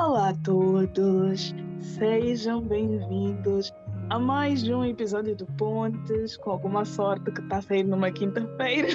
Olá 0.00 0.30
a 0.30 0.34
todos, 0.34 1.54
sejam 1.78 2.62
bem-vindos 2.62 3.70
a 4.08 4.18
mais 4.18 4.66
um 4.66 4.82
episódio 4.82 5.36
do 5.36 5.44
Pontes, 5.44 6.38
com 6.38 6.52
alguma 6.52 6.86
sorte 6.86 7.30
que 7.30 7.42
está 7.42 7.60
sair 7.60 7.84
numa 7.84 8.10
quinta-feira. 8.10 8.88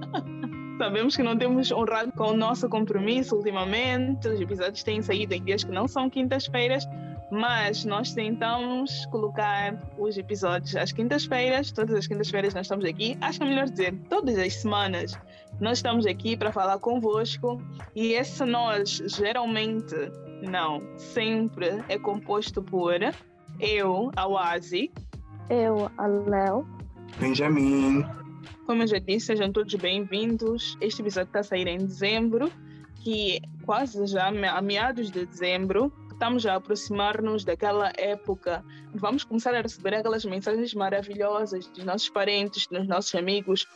Sabemos 0.78 1.16
que 1.16 1.22
não 1.22 1.36
temos 1.36 1.70
honrado 1.70 2.12
com 2.12 2.28
o 2.28 2.36
nosso 2.36 2.66
compromisso 2.70 3.36
ultimamente, 3.36 4.26
os 4.26 4.40
episódios 4.40 4.82
têm 4.82 5.02
saído 5.02 5.34
em 5.34 5.44
dias 5.44 5.64
que 5.64 5.70
não 5.70 5.86
são 5.86 6.08
quintas-feiras, 6.08 6.88
mas 7.32 7.84
nós 7.86 8.12
tentamos 8.12 9.06
colocar 9.06 9.74
os 9.98 10.18
episódios 10.18 10.76
às 10.76 10.92
quintas-feiras, 10.92 11.72
todas 11.72 11.94
as 11.94 12.06
quintas-feiras 12.06 12.52
nós 12.52 12.66
estamos 12.66 12.84
aqui, 12.84 13.16
acho 13.20 13.38
que 13.38 13.44
é 13.44 13.48
melhor 13.48 13.70
dizer, 13.70 13.94
todas 14.10 14.38
as 14.38 14.54
semanas 14.54 15.18
nós 15.58 15.78
estamos 15.78 16.04
aqui 16.04 16.36
para 16.36 16.52
falar 16.52 16.78
convosco 16.78 17.62
e 17.94 18.12
esse 18.12 18.44
nós 18.44 19.02
geralmente, 19.06 19.94
não, 20.42 20.82
sempre 20.98 21.82
é 21.88 21.98
composto 21.98 22.62
por 22.62 22.94
eu, 23.60 24.10
a 24.16 24.26
Oasi, 24.26 24.92
eu, 25.48 25.90
a 25.96 26.06
Léo, 26.06 26.66
Benjamin. 27.18 28.04
Como 28.66 28.82
eu 28.82 28.86
já 28.86 28.98
disse, 28.98 29.26
sejam 29.26 29.52
todos 29.52 29.74
bem-vindos. 29.74 30.76
Este 30.80 31.02
episódio 31.02 31.28
está 31.28 31.40
a 31.40 31.44
sair 31.44 31.66
em 31.68 31.78
dezembro, 31.78 32.50
que 32.96 33.40
quase 33.64 34.06
já 34.06 34.28
a 34.28 34.62
meados 34.62 35.10
de 35.10 35.26
dezembro, 35.26 35.92
estamos 36.10 36.46
a 36.46 36.54
aproximar-nos 36.54 37.44
daquela 37.44 37.92
época. 37.96 38.64
Vamos 38.94 39.24
começar 39.24 39.54
a 39.54 39.60
receber 39.60 39.94
aquelas 39.94 40.24
mensagens 40.24 40.74
maravilhosas 40.74 41.66
dos 41.68 41.84
nossos 41.84 42.08
parentes, 42.08 42.66
dos 42.66 42.86
nossos 42.86 43.14
amigos, 43.14 43.66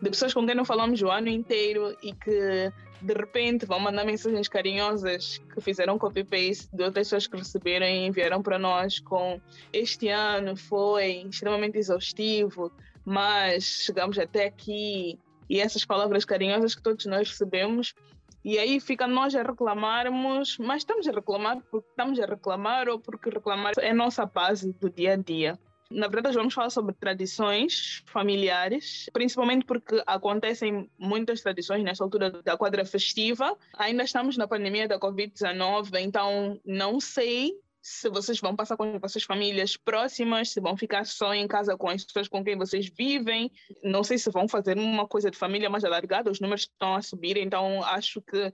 de 0.00 0.10
pessoas 0.10 0.32
com 0.32 0.46
quem 0.46 0.54
não 0.54 0.64
falamos 0.64 1.00
o 1.02 1.10
ano 1.10 1.28
inteiro 1.28 1.96
e 2.02 2.12
que 2.12 2.72
de 3.04 3.12
repente 3.12 3.66
vão 3.66 3.78
mandar 3.78 4.04
mensagens 4.04 4.48
carinhosas 4.48 5.38
que 5.52 5.60
fizeram 5.60 5.98
copy-paste 5.98 6.74
de 6.74 6.82
outras 6.82 7.06
pessoas 7.06 7.26
que 7.26 7.36
receberam 7.36 7.86
e 7.86 8.06
enviaram 8.06 8.42
para 8.42 8.58
nós 8.58 8.98
com 8.98 9.38
este 9.72 10.08
ano 10.08 10.56
foi 10.56 11.26
extremamente 11.28 11.76
exaustivo, 11.76 12.72
mas 13.04 13.64
chegamos 13.84 14.18
até 14.18 14.46
aqui 14.46 15.18
e 15.50 15.60
essas 15.60 15.84
palavras 15.84 16.24
carinhosas 16.24 16.74
que 16.74 16.82
todos 16.82 17.04
nós 17.04 17.28
recebemos 17.28 17.94
e 18.42 18.58
aí 18.58 18.80
fica 18.80 19.06
nós 19.06 19.34
a 19.34 19.42
reclamarmos, 19.42 20.56
mas 20.58 20.78
estamos 20.78 21.06
a 21.06 21.12
reclamar 21.12 21.62
porque 21.70 21.88
estamos 21.90 22.18
a 22.18 22.26
reclamar 22.26 22.88
ou 22.88 22.98
porque 22.98 23.28
reclamar 23.28 23.72
é 23.78 23.90
a 23.90 23.94
nossa 23.94 24.24
base 24.24 24.72
do 24.72 24.88
dia 24.88 25.12
a 25.12 25.16
dia. 25.16 25.58
Na 25.90 26.08
verdade, 26.08 26.36
vamos 26.36 26.54
falar 26.54 26.70
sobre 26.70 26.94
tradições 26.94 28.02
familiares, 28.06 29.08
principalmente 29.12 29.64
porque 29.64 30.02
acontecem 30.06 30.90
muitas 30.98 31.40
tradições 31.40 31.82
nessa 31.82 32.02
altura 32.02 32.30
da 32.42 32.56
quadra 32.56 32.84
festiva. 32.84 33.56
Ainda 33.74 34.02
estamos 34.02 34.36
na 34.36 34.48
pandemia 34.48 34.88
da 34.88 34.98
Covid-19, 34.98 36.00
então 36.00 36.60
não 36.64 36.98
sei 36.98 37.52
se 37.84 38.08
vocês 38.08 38.40
vão 38.40 38.56
passar 38.56 38.78
com 38.78 38.84
as 38.84 38.98
vossas 38.98 39.22
famílias 39.24 39.76
próximas, 39.76 40.48
se 40.48 40.58
vão 40.58 40.74
ficar 40.74 41.04
só 41.04 41.34
em 41.34 41.46
casa 41.46 41.76
com 41.76 41.90
as 41.90 42.02
pessoas 42.02 42.26
com 42.26 42.42
quem 42.42 42.56
vocês 42.56 42.88
vivem. 42.88 43.52
Não 43.82 44.02
sei 44.02 44.16
se 44.16 44.30
vão 44.30 44.48
fazer 44.48 44.78
uma 44.78 45.06
coisa 45.06 45.30
de 45.30 45.36
família 45.36 45.68
mais 45.68 45.84
alargada, 45.84 46.30
os 46.30 46.40
números 46.40 46.62
estão 46.62 46.94
a 46.94 47.02
subir, 47.02 47.36
então 47.36 47.84
acho 47.84 48.22
que 48.22 48.50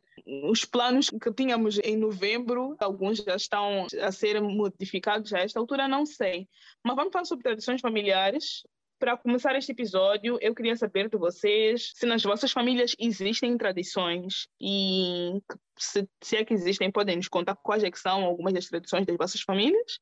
os 0.50 0.64
planos 0.64 1.11
que 1.11 1.33
tínhamos 1.33 1.78
em 1.78 1.97
novembro, 1.97 2.75
alguns 2.81 3.19
já 3.19 3.37
estão 3.37 3.87
a 4.03 4.11
ser 4.11 4.41
modificados 4.41 5.33
a 5.33 5.39
esta 5.39 5.61
altura, 5.61 5.87
não 5.87 6.05
sei. 6.05 6.48
Mas 6.84 6.97
vamos 6.97 7.12
falar 7.12 7.25
sobre 7.25 7.44
tradições 7.44 7.81
familiares. 7.81 8.65
Para 9.01 9.17
começar 9.17 9.56
este 9.56 9.73
episódio, 9.73 10.37
eu 10.43 10.55
queria 10.55 10.77
saber 10.77 11.09
de 11.09 11.17
vocês 11.17 11.93
se 11.95 12.05
nas 12.05 12.23
vossas 12.23 12.53
famílias 12.53 12.95
existem 12.98 13.56
tradições 13.56 14.47
e 14.61 15.41
se, 15.78 16.06
se 16.22 16.37
é 16.37 16.44
que 16.44 16.53
existem, 16.53 16.93
podem 16.93 17.16
nos 17.16 17.27
contar 17.27 17.56
quais 17.56 17.83
é 17.83 17.91
são 17.94 18.22
algumas 18.22 18.53
das 18.53 18.66
tradições 18.66 19.06
das 19.06 19.16
vossas 19.16 19.41
famílias? 19.41 19.99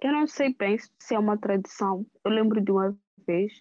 Eu 0.00 0.12
não 0.12 0.28
sei 0.28 0.54
bem 0.56 0.78
se 0.78 1.16
é 1.16 1.18
uma 1.18 1.36
tradição. 1.36 2.06
Eu 2.24 2.30
lembro 2.30 2.60
de 2.60 2.70
uma 2.70 2.96
vez 3.26 3.52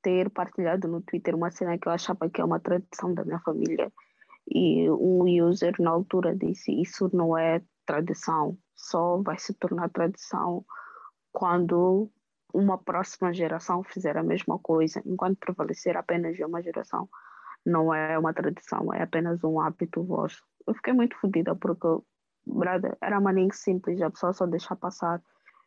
ter 0.00 0.30
partilhado 0.30 0.86
no 0.86 1.02
Twitter 1.02 1.34
uma 1.34 1.50
cena 1.50 1.76
que 1.76 1.88
eu 1.88 1.92
achava 1.92 2.30
que 2.30 2.40
é 2.40 2.44
uma 2.44 2.60
tradição 2.60 3.12
da 3.12 3.24
minha 3.24 3.40
família 3.40 3.92
e 4.48 4.88
um 4.88 5.24
user 5.44 5.74
na 5.80 5.90
altura 5.90 6.36
disse 6.36 6.70
isso 6.80 7.10
não 7.12 7.36
é 7.36 7.60
tradição, 7.84 8.56
só 8.76 9.20
vai 9.22 9.40
se 9.40 9.52
tornar 9.54 9.90
tradição 9.90 10.64
quando 11.32 12.08
uma 12.52 12.78
próxima 12.78 13.32
geração 13.32 13.82
fizer 13.82 14.16
a 14.16 14.22
mesma 14.22 14.58
coisa, 14.58 15.02
enquanto 15.04 15.38
prevalecer 15.38 15.96
apenas 15.96 16.36
de 16.36 16.44
uma 16.44 16.62
geração, 16.62 17.08
não 17.64 17.92
é 17.92 18.18
uma 18.18 18.32
tradição, 18.32 18.92
é 18.92 19.02
apenas 19.02 19.42
um 19.44 19.60
hábito 19.60 20.02
vosso. 20.02 20.42
Eu 20.66 20.74
fiquei 20.74 20.92
muito 20.92 21.16
fodida 21.16 21.54
porque, 21.54 21.86
brother, 22.46 22.96
era 23.00 23.20
maninho 23.20 23.52
simples, 23.52 24.00
a 24.00 24.10
pessoa 24.10 24.32
só 24.32 24.46
deixar 24.46 24.76
passar 24.76 25.22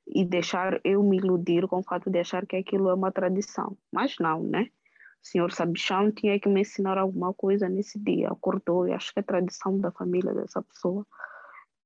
e 0.07 0.25
deixar 0.25 0.79
eu 0.83 1.01
me 1.03 1.17
iludir 1.17 1.67
com 1.67 1.79
o 1.79 1.83
fato 1.83 2.09
de 2.09 2.19
achar 2.19 2.45
que 2.45 2.55
aquilo 2.55 2.89
é 2.89 2.93
uma 2.93 3.11
tradição. 3.11 3.77
Mas 3.91 4.15
não, 4.19 4.43
né? 4.43 4.69
O 5.23 5.27
senhor 5.27 5.51
Sabichão 5.53 6.11
tinha 6.11 6.37
que 6.39 6.49
me 6.49 6.61
ensinar 6.61 6.97
alguma 6.97 7.33
coisa 7.33 7.69
nesse 7.69 7.97
dia, 7.97 8.29
acordou, 8.29 8.87
e 8.87 8.93
acho 8.93 9.13
que 9.13 9.19
é 9.19 9.23
tradição 9.23 9.79
da 9.79 9.91
família 9.91 10.33
dessa 10.33 10.61
pessoa 10.61 11.05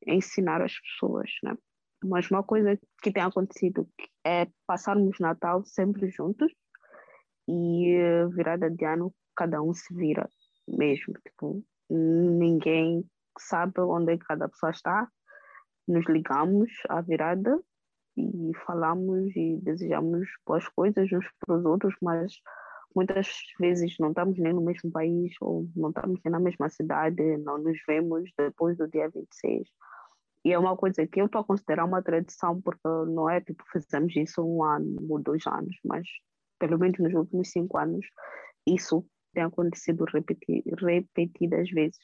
ensinar 0.06 0.62
as 0.62 0.80
pessoas, 0.80 1.30
né? 1.44 1.56
Mas 2.04 2.30
uma 2.30 2.44
coisa 2.44 2.80
que 3.02 3.12
tem 3.12 3.24
acontecido 3.24 3.88
é 4.26 4.48
passarmos 4.66 5.20
Natal 5.20 5.64
sempre 5.66 6.10
juntos 6.10 6.52
e 7.48 7.98
virada 8.34 8.70
de 8.70 8.86
ano 8.86 9.14
cada 9.36 9.62
um 9.62 9.74
se 9.74 9.94
vira 9.94 10.30
mesmo. 10.68 11.14
Tipo, 11.26 11.64
ninguém 11.90 13.04
sabe 13.40 13.82
onde 13.82 14.14
é 14.14 14.18
cada 14.18 14.50
pessoa 14.50 14.72
está. 14.72 15.08
Nos 15.88 16.06
ligamos 16.08 16.72
à 16.90 17.02
virada 17.02 17.60
e 18.18 18.52
falamos 18.66 19.36
e 19.36 19.58
desejamos 19.62 20.28
boas 20.46 20.68
coisas 20.70 21.12
uns 21.12 21.26
para 21.40 21.58
os 21.58 21.66
outros, 21.66 21.96
mas 22.02 22.34
muitas 22.96 23.28
vezes 23.60 23.96
não 24.00 24.10
estamos 24.10 24.38
nem 24.40 24.54
no 24.54 24.62
mesmo 24.62 24.92
país 24.92 25.34
ou 25.40 25.70
não 25.76 25.90
estamos 25.90 26.20
nem 26.26 26.32
na 26.32 26.40
mesma 26.40 26.68
cidade, 26.68 27.38
não 27.38 27.58
nos 27.58 27.78
vemos 27.88 28.30
depois 28.38 28.76
do 28.78 28.88
dia 28.88 29.10
26 29.10 29.70
e 30.48 30.54
é 30.54 30.58
uma 30.58 30.78
coisa 30.78 31.06
que 31.06 31.20
eu 31.20 31.26
estou 31.26 31.42
a 31.42 31.44
considerar 31.44 31.84
uma 31.84 32.02
tradição, 32.02 32.62
porque 32.62 32.88
não 32.88 33.30
é 33.30 33.42
tipo, 33.42 33.62
fizemos 33.70 34.16
isso 34.16 34.42
um 34.42 34.64
ano 34.64 34.96
ou 35.10 35.22
dois 35.22 35.46
anos, 35.46 35.76
mas 35.84 36.08
pelo 36.58 36.80
menos 36.80 36.98
nos 37.00 37.14
últimos 37.14 37.52
cinco 37.52 37.78
anos, 37.78 38.06
isso 38.66 39.06
tem 39.34 39.44
acontecido 39.44 40.06
repeti 40.06 40.64
repetidas 40.80 41.70
vezes. 41.70 42.00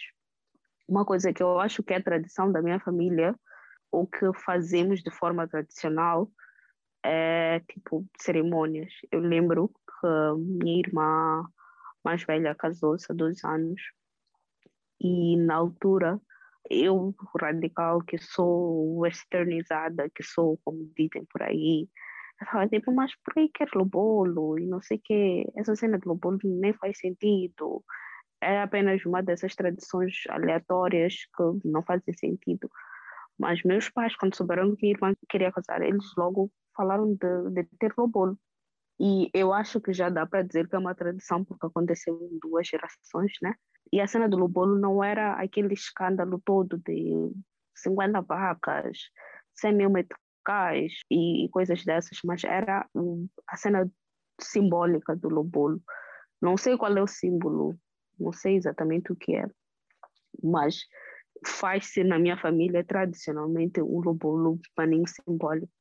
Uma 0.85 1.05
coisa 1.05 1.31
que 1.31 1.41
eu 1.41 1.57
acho 1.57 1.81
que 1.83 1.93
é 1.93 2.01
tradição 2.01 2.51
da 2.51 2.61
minha 2.61 2.81
família, 2.81 3.33
ou 3.89 4.05
que 4.05 4.33
fazemos 4.45 5.01
de 5.01 5.09
forma 5.09 5.47
tradicional, 5.47 6.29
é 7.01 7.61
tipo 7.61 8.05
cerimônias. 8.19 8.91
Eu 9.09 9.21
lembro 9.21 9.69
que 9.69 10.07
minha 10.37 10.79
irmã 10.79 11.45
mais 12.03 12.21
velha 12.25 12.53
casou-se 12.53 13.09
há 13.09 13.15
dois 13.15 13.41
anos 13.45 13.81
e 14.99 15.37
na 15.37 15.55
altura 15.55 16.19
eu, 16.73 17.13
radical, 17.39 18.01
que 18.03 18.17
sou 18.17 18.99
westernizada, 18.99 20.09
que 20.13 20.23
sou, 20.23 20.59
como 20.63 20.91
dizem 20.95 21.25
por 21.25 21.43
aí, 21.43 21.87
falava 22.45 22.69
tipo, 22.69 22.91
mas 22.93 23.11
por 23.23 23.33
que 23.33 23.49
quer 23.49 23.69
lobolo? 23.75 24.59
E 24.59 24.65
não 24.65 24.81
sei 24.81 24.97
o 24.97 25.01
quê. 25.03 25.45
Essa 25.55 25.75
cena 25.75 25.99
de 25.99 26.07
lobolo 26.07 26.39
nem 26.43 26.73
faz 26.73 26.97
sentido. 26.99 27.83
É 28.41 28.61
apenas 28.61 29.05
uma 29.05 29.23
dessas 29.23 29.55
tradições 29.55 30.23
aleatórias 30.29 31.13
que 31.35 31.67
não 31.69 31.83
fazem 31.83 32.13
sentido. 32.15 32.69
Mas 33.37 33.63
meus 33.63 33.89
pais, 33.89 34.15
quando 34.15 34.35
souberam 34.35 34.75
que 34.75 34.83
minha 34.83 34.95
irmã 34.95 35.13
queria 35.29 35.51
casar, 35.51 35.81
eles 35.81 36.05
logo 36.17 36.51
falaram 36.75 37.13
de, 37.15 37.49
de 37.51 37.63
ter 37.79 37.93
lobolo. 37.97 38.37
E 38.99 39.29
eu 39.33 39.53
acho 39.53 39.81
que 39.81 39.93
já 39.93 40.09
dá 40.09 40.25
para 40.25 40.43
dizer 40.43 40.67
que 40.67 40.75
é 40.75 40.79
uma 40.79 40.95
tradição, 40.95 41.43
porque 41.43 41.65
aconteceu 41.65 42.15
em 42.31 42.39
duas 42.39 42.67
gerações, 42.67 43.33
né? 43.41 43.55
E 43.93 44.01
a 44.01 44.07
cena 44.07 44.27
do 44.27 44.37
Lobolo 44.37 44.79
não 44.79 45.03
era 45.03 45.33
aquele 45.33 45.75
escândalo 45.75 46.41
todo 46.43 46.79
de 46.79 47.31
50 47.75 48.21
vacas, 48.21 48.97
100 49.53 49.75
mil 49.75 49.89
meticais 49.91 50.93
e 51.11 51.47
coisas 51.51 51.85
dessas, 51.85 52.17
mas 52.25 52.43
era 52.43 52.89
a 53.47 53.55
cena 53.55 53.87
simbólica 54.41 55.15
do 55.15 55.29
Lobolo. 55.29 55.79
Não 56.41 56.57
sei 56.57 56.75
qual 56.75 56.97
é 56.97 57.03
o 57.03 57.07
símbolo, 57.07 57.77
não 58.19 58.33
sei 58.33 58.55
exatamente 58.55 59.11
o 59.11 59.15
que 59.15 59.35
é, 59.35 59.45
mas 60.41 60.79
faz-se 61.45 62.03
na 62.03 62.17
minha 62.17 62.35
família 62.35 62.83
tradicionalmente 62.83 63.79
um 63.79 64.01
Lobolo 64.01 64.59
paninho 64.75 65.05
simbólico. 65.07 65.71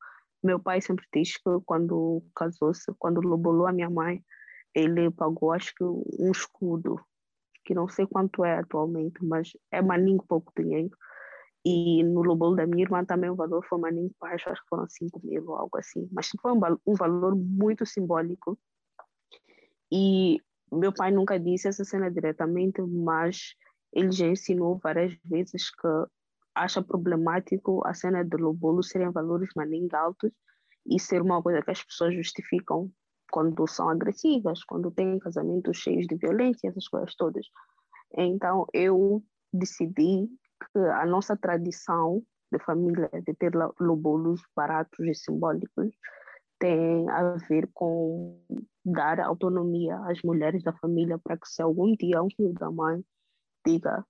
Meu 0.44 0.60
pai 0.60 0.82
sempre 0.82 1.06
diz 1.14 1.38
que 1.38 1.60
quando 1.64 2.22
casou-se, 2.36 2.92
quando 2.98 3.22
lobolou 3.22 3.66
a 3.66 3.72
minha 3.72 3.88
mãe, 3.88 4.22
ele 4.74 5.10
pagou 5.10 5.52
acho 5.52 5.74
que 5.74 5.82
um 5.82 6.30
escudo 6.30 7.00
que 7.72 7.74
não 7.74 7.88
sei 7.88 8.06
quanto 8.06 8.44
é 8.44 8.58
atualmente, 8.58 9.24
mas 9.24 9.52
é 9.70 9.80
maninho 9.80 10.22
pouco 10.28 10.52
dinheiro. 10.56 10.90
E 11.64 12.02
no 12.02 12.22
Lobolo 12.22 12.56
da 12.56 12.66
minha 12.66 12.84
irmã 12.84 13.04
também 13.04 13.30
o 13.30 13.36
valor 13.36 13.64
foi 13.66 13.78
maninho 13.78 14.10
baixo, 14.20 14.50
acho 14.50 14.60
que 14.62 14.68
foram 14.68 14.86
5 14.88 15.20
mil 15.24 15.48
ou 15.48 15.56
algo 15.56 15.78
assim. 15.78 16.08
Mas 16.12 16.28
foi 16.40 16.52
um, 16.52 16.60
um 16.86 16.94
valor 16.94 17.34
muito 17.34 17.86
simbólico. 17.86 18.58
E 19.90 20.38
meu 20.70 20.92
pai 20.92 21.10
nunca 21.10 21.38
disse 21.38 21.68
essa 21.68 21.84
cena 21.84 22.10
diretamente, 22.10 22.82
mas 22.82 23.54
ele 23.92 24.12
já 24.12 24.26
ensinou 24.26 24.78
várias 24.78 25.14
vezes 25.24 25.70
que 25.70 25.88
acha 26.54 26.82
problemático 26.82 27.80
a 27.86 27.94
cena 27.94 28.22
de 28.22 28.36
lobolo 28.36 28.82
serem 28.82 29.10
valores 29.10 29.48
maninga 29.56 29.98
altos 29.98 30.30
e 30.86 31.00
ser 31.00 31.22
uma 31.22 31.42
coisa 31.42 31.62
que 31.62 31.70
as 31.70 31.82
pessoas 31.82 32.14
justificam 32.14 32.90
quando 33.32 33.66
são 33.66 33.88
agressivas, 33.88 34.62
quando 34.64 34.90
têm 34.90 35.18
casamentos 35.18 35.78
cheios 35.78 36.06
de 36.06 36.16
violência, 36.16 36.68
essas 36.68 36.86
coisas 36.86 37.14
todas. 37.16 37.46
Então, 38.16 38.66
eu 38.72 39.24
decidi 39.52 40.28
que 40.72 40.78
a 40.78 41.06
nossa 41.06 41.36
tradição 41.36 42.22
de 42.52 42.58
família 42.58 43.08
de 43.26 43.34
ter 43.34 43.52
lobolos 43.80 44.42
baratos 44.54 45.00
e 45.00 45.14
simbólicos 45.14 45.88
tem 46.58 47.08
a 47.08 47.36
ver 47.48 47.68
com 47.72 48.38
dar 48.84 49.18
autonomia 49.20 49.98
às 50.04 50.22
mulheres 50.22 50.62
da 50.62 50.72
família 50.74 51.18
para 51.18 51.36
que 51.38 51.48
se 51.48 51.62
algum 51.62 51.96
dia 51.96 52.22
um 52.22 52.28
filho 52.36 52.52
da 52.52 52.70
mãe 52.70 53.02
diga 53.66 54.04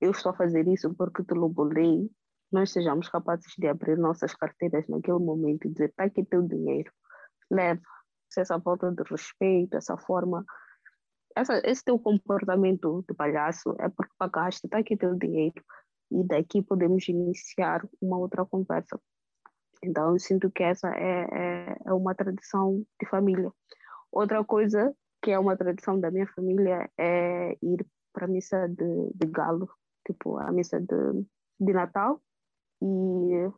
eu 0.00 0.10
estou 0.10 0.30
a 0.30 0.36
fazer 0.36 0.66
isso 0.68 0.94
porque 0.94 1.24
te 1.24 1.34
lobolei, 1.34 2.10
nós 2.52 2.70
sejamos 2.70 3.08
capazes 3.08 3.52
de 3.58 3.66
abrir 3.66 3.96
nossas 3.96 4.34
carteiras 4.34 4.86
naquele 4.88 5.18
momento 5.18 5.66
e 5.66 5.70
dizer, 5.70 5.90
está 5.90 6.04
aqui 6.04 6.24
teu 6.24 6.42
dinheiro, 6.42 6.92
leva. 7.50 7.80
Se 8.36 8.42
essa 8.42 8.60
falta 8.60 8.92
de 8.92 9.02
respeito, 9.10 9.78
essa 9.78 9.96
forma, 9.96 10.44
essa, 11.34 11.58
esse 11.64 11.82
teu 11.82 11.98
comportamento 11.98 13.02
de 13.08 13.14
palhaço 13.14 13.74
é 13.78 13.88
porque 13.88 14.12
pagaste, 14.18 14.66
está 14.66 14.78
aqui 14.78 14.94
teu 14.94 15.14
dinheiro. 15.14 15.64
E 16.10 16.22
daqui 16.22 16.60
podemos 16.60 17.08
iniciar 17.08 17.82
uma 17.98 18.18
outra 18.18 18.44
conversa. 18.44 19.00
Então, 19.82 20.12
eu 20.12 20.18
sinto 20.18 20.50
que 20.50 20.62
essa 20.62 20.88
é, 20.94 21.26
é, 21.32 21.76
é 21.86 21.92
uma 21.94 22.14
tradição 22.14 22.84
de 23.00 23.08
família. 23.08 23.50
Outra 24.12 24.44
coisa 24.44 24.94
que 25.22 25.30
é 25.30 25.38
uma 25.38 25.56
tradição 25.56 25.98
da 25.98 26.10
minha 26.10 26.26
família 26.26 26.90
é 26.98 27.56
ir 27.62 27.86
para 28.12 28.26
a 28.26 28.28
missa 28.28 28.68
de, 28.68 29.12
de 29.14 29.26
galo, 29.28 29.66
tipo 30.06 30.36
a 30.36 30.52
missa 30.52 30.78
de, 30.78 31.26
de 31.58 31.72
Natal 31.72 32.20
e 32.82 33.50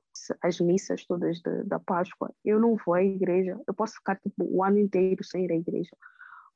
as 0.43 0.61
missas 0.61 1.05
todas 1.05 1.41
de, 1.41 1.65
da 1.65 1.79
Páscoa. 1.79 2.33
Eu 2.45 2.61
não 2.61 2.77
vou 2.77 2.95
à 2.95 3.03
igreja, 3.03 3.61
eu 3.67 3.75
posso 3.75 3.95
ficar 3.95 4.17
tipo, 4.17 4.45
o 4.45 4.63
ano 4.63 4.79
inteiro 4.79 5.25
sem 5.25 5.45
ir 5.45 5.53
à 5.53 5.57
igreja, 5.57 5.97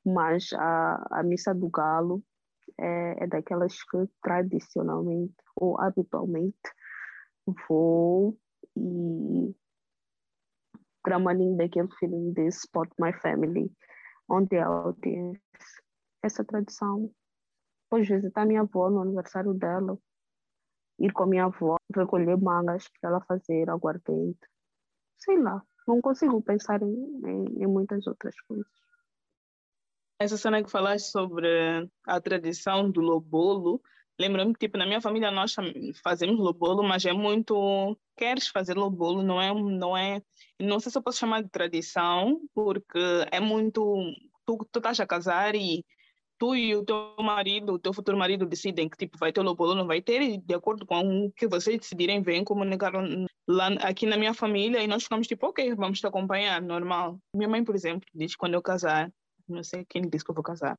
mas 0.05 0.49
a, 0.53 1.19
a 1.19 1.23
missa 1.23 1.53
do 1.53 1.69
galo 1.69 2.23
é, 2.79 3.23
é 3.23 3.27
daquelas 3.27 3.83
que 3.83 4.07
tradicionalmente 4.21 5.35
ou 5.55 5.79
habitualmente 5.79 6.57
vou 7.67 8.37
e 8.75 9.55
gramaninho 11.05 11.57
daquele 11.57 11.89
feeling 11.99 12.31
de 12.31 12.47
Spot 12.47 12.89
My 12.99 13.11
Family, 13.13 13.71
onde 14.27 14.55
ela 14.55 14.93
tem 15.01 15.33
essa 16.23 16.43
tradição. 16.45 17.11
Depois 17.83 18.07
visitar 18.07 18.45
minha 18.45 18.61
avó 18.61 18.89
no 18.89 19.01
aniversário 19.01 19.53
dela, 19.53 19.99
ir 20.99 21.11
com 21.11 21.23
a 21.23 21.27
minha 21.27 21.45
avó, 21.45 21.77
recolher 21.95 22.37
mangas 22.37 22.89
para 22.99 23.09
ela 23.09 23.21
fazer 23.21 23.69
aguardente. 23.69 24.39
Sei 25.17 25.39
lá, 25.39 25.61
não 25.87 26.01
consigo 26.01 26.41
pensar 26.41 26.81
em, 26.81 26.93
em, 27.25 27.63
em 27.63 27.67
muitas 27.67 28.05
outras 28.07 28.39
coisas. 28.41 28.67
Essa 30.19 30.37
cena 30.37 30.63
que 30.63 30.71
falaste 30.71 31.07
sobre 31.07 31.47
a 32.05 32.21
tradição 32.21 32.89
do 32.89 33.01
lobolo, 33.01 33.81
lembra-me 34.19 34.53
que 34.53 34.59
tipo, 34.59 34.77
na 34.77 34.85
minha 34.85 35.01
família 35.01 35.31
nós 35.31 35.55
fazemos 36.01 36.39
lobolo, 36.39 36.83
mas 36.83 37.05
é 37.05 37.11
muito... 37.11 37.97
Queres 38.15 38.47
fazer 38.47 38.75
lobolo, 38.75 39.23
não 39.23 39.41
é... 39.41 39.53
Não, 39.53 39.97
é, 39.97 40.21
não 40.61 40.79
sei 40.79 40.91
se 40.91 40.97
eu 40.97 41.01
posso 41.01 41.19
chamar 41.19 41.43
de 41.43 41.49
tradição, 41.49 42.39
porque 42.53 42.99
é 43.31 43.39
muito... 43.39 43.81
Tu, 44.45 44.57
tu 44.71 44.79
estás 44.79 44.99
a 44.99 45.07
casar 45.07 45.55
e 45.55 45.83
tu 46.37 46.55
e 46.55 46.75
o 46.75 46.83
teu 46.83 47.15
marido, 47.19 47.73
o 47.73 47.79
teu 47.79 47.93
futuro 47.93 48.17
marido 48.17 48.45
decidem 48.45 48.89
que 48.89 48.97
tipo 48.97 49.17
vai 49.17 49.31
ter 49.31 49.41
lobolo 49.41 49.71
ou 49.71 49.75
não 49.75 49.87
vai 49.87 50.01
ter, 50.01 50.21
e 50.21 50.37
de 50.37 50.53
acordo 50.53 50.85
com 50.85 51.25
o 51.25 51.31
que 51.31 51.47
vocês 51.47 51.79
decidirem, 51.79 52.21
vêm 52.21 52.43
comunicar 52.43 52.93
lá 53.47 53.67
aqui 53.81 54.05
na 54.05 54.17
minha 54.17 54.33
família 54.33 54.81
e 54.81 54.87
nós 54.87 55.03
ficamos 55.03 55.27
tipo, 55.27 55.47
ok, 55.47 55.73
vamos 55.75 55.99
te 55.99 56.07
acompanhar, 56.07 56.61
normal. 56.61 57.19
Minha 57.35 57.49
mãe, 57.49 57.63
por 57.63 57.75
exemplo, 57.75 58.07
diz 58.13 58.35
quando 58.35 58.55
eu 58.55 58.61
casar, 58.61 59.11
não 59.47 59.63
sei 59.63 59.85
quem 59.87 60.07
disse 60.09 60.23
que 60.23 60.31
eu 60.31 60.35
vou 60.35 60.43
casar, 60.43 60.77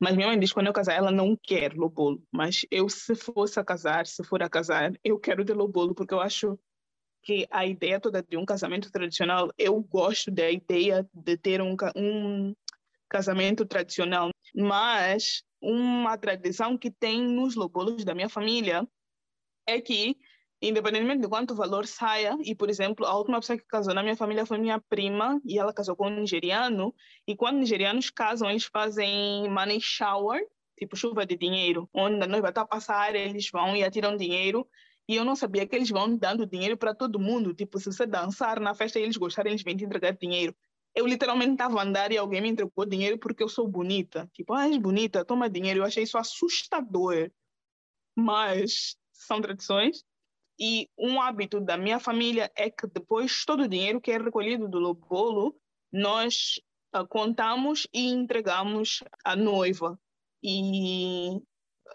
mas 0.00 0.14
minha 0.14 0.28
mãe 0.28 0.38
diz 0.38 0.52
quando 0.52 0.66
eu 0.68 0.72
casar 0.72 0.94
ela 0.94 1.10
não 1.10 1.36
quer 1.36 1.74
lobolo, 1.74 2.22
mas 2.32 2.64
eu 2.70 2.88
se 2.88 3.14
fosse 3.14 3.58
a 3.58 3.64
casar, 3.64 4.06
se 4.06 4.22
for 4.24 4.42
a 4.42 4.48
casar, 4.48 4.92
eu 5.02 5.18
quero 5.18 5.44
ter 5.44 5.54
lobolo 5.54 5.94
porque 5.94 6.14
eu 6.14 6.20
acho 6.20 6.58
que 7.22 7.46
a 7.50 7.66
ideia 7.66 8.00
toda 8.00 8.22
de 8.22 8.36
um 8.36 8.44
casamento 8.44 8.90
tradicional, 8.90 9.50
eu 9.58 9.80
gosto 9.80 10.30
da 10.30 10.50
ideia 10.50 11.06
de 11.12 11.36
ter 11.36 11.60
um, 11.60 11.76
um 11.96 12.54
casamento 13.08 13.64
tradicional, 13.66 14.30
mas 14.54 15.42
uma 15.60 16.16
tradição 16.16 16.76
que 16.76 16.90
tem 16.90 17.20
nos 17.20 17.54
lobolos 17.54 18.04
da 18.04 18.14
minha 18.14 18.28
família 18.28 18.86
é 19.66 19.80
que, 19.80 20.16
independentemente 20.62 21.22
de 21.22 21.28
quanto 21.28 21.54
valor 21.54 21.86
saia, 21.86 22.36
e 22.42 22.54
por 22.54 22.70
exemplo, 22.70 23.06
a 23.06 23.16
última 23.16 23.40
pessoa 23.40 23.58
que 23.58 23.64
casou 23.66 23.94
na 23.94 24.02
minha 24.02 24.16
família 24.16 24.46
foi 24.46 24.58
minha 24.58 24.80
prima, 24.80 25.40
e 25.44 25.58
ela 25.58 25.72
casou 25.72 25.96
com 25.96 26.08
um 26.08 26.20
nigeriano, 26.20 26.94
e 27.26 27.36
quando 27.36 27.58
nigerianos 27.58 28.10
casam, 28.10 28.50
eles 28.50 28.64
fazem 28.64 29.48
money 29.50 29.80
shower, 29.80 30.40
tipo 30.78 30.96
chuva 30.96 31.26
de 31.26 31.36
dinheiro, 31.36 31.88
onde 31.92 32.22
a 32.22 32.26
noiva 32.26 32.50
está 32.50 32.62
a 32.62 32.66
passar, 32.66 33.14
eles 33.14 33.50
vão 33.50 33.76
e 33.76 33.84
atiram 33.84 34.16
dinheiro, 34.16 34.66
e 35.08 35.16
eu 35.16 35.24
não 35.24 35.34
sabia 35.34 35.66
que 35.66 35.74
eles 35.74 35.88
vão 35.88 36.16
dando 36.16 36.46
dinheiro 36.46 36.76
para 36.76 36.94
todo 36.94 37.18
mundo. 37.18 37.54
Tipo, 37.54 37.78
se 37.78 37.86
você 37.86 38.06
dançar 38.06 38.60
na 38.60 38.74
festa 38.74 38.98
e 38.98 39.02
eles 39.02 39.16
gostarem, 39.16 39.52
eles 39.52 39.62
vêm 39.62 39.74
te 39.74 39.84
entregar 39.84 40.12
dinheiro 40.12 40.54
eu 40.98 41.06
literalmente 41.06 41.52
estava 41.52 41.78
a 41.78 41.84
andar 41.84 42.10
e 42.10 42.18
alguém 42.18 42.40
me 42.40 42.48
entregou 42.48 42.84
dinheiro 42.84 43.18
porque 43.18 43.40
eu 43.42 43.48
sou 43.48 43.68
bonita. 43.68 44.28
Tipo, 44.32 44.52
ah, 44.52 44.66
és 44.66 44.76
bonita, 44.78 45.24
toma 45.24 45.48
dinheiro. 45.48 45.80
Eu 45.80 45.84
achei 45.84 46.02
isso 46.02 46.18
assustador. 46.18 47.30
Mas 48.16 48.96
são 49.12 49.40
tradições. 49.40 50.04
E 50.58 50.90
um 50.98 51.20
hábito 51.22 51.60
da 51.60 51.76
minha 51.76 52.00
família 52.00 52.50
é 52.56 52.68
que 52.68 52.88
depois 52.88 53.44
todo 53.44 53.62
o 53.62 53.68
dinheiro 53.68 54.00
que 54.00 54.10
é 54.10 54.18
recolhido 54.18 54.68
do 54.68 54.92
bolo, 54.92 55.56
nós 55.92 56.60
uh, 56.96 57.06
contamos 57.06 57.86
e 57.94 58.08
entregamos 58.08 59.04
à 59.24 59.36
noiva. 59.36 59.96
E 60.42 61.40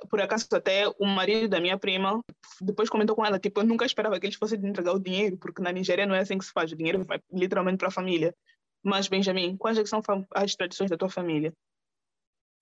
por 0.10 0.22
acaso 0.22 0.48
até 0.54 0.88
o 0.88 1.06
marido 1.06 1.50
da 1.50 1.60
minha 1.60 1.78
prima 1.78 2.24
depois 2.62 2.90
comentou 2.90 3.16
com 3.16 3.24
ela 3.24 3.38
tipo 3.40 3.62
eu 3.62 3.66
nunca 3.66 3.86
esperava 3.86 4.20
que 4.20 4.26
eles 4.26 4.36
fossem 4.36 4.60
entregar 4.66 4.92
o 4.92 5.00
dinheiro 5.00 5.38
porque 5.38 5.62
na 5.62 5.72
Nigéria 5.72 6.06
não 6.06 6.16
é 6.16 6.20
assim 6.20 6.38
que 6.38 6.46
se 6.46 6.52
faz 6.52 6.72
o 6.72 6.76
dinheiro 6.76 7.06
vai 7.06 7.22
literalmente 7.32 7.78
para 7.78 7.90
a 7.90 7.92
família 7.92 8.36
mas, 8.84 9.08
Benjamin, 9.08 9.56
quais 9.56 9.78
é 9.78 9.86
são 9.86 10.02
as 10.32 10.56
tradições 10.56 10.90
da 10.90 10.98
tua 10.98 11.10
família? 11.10 11.54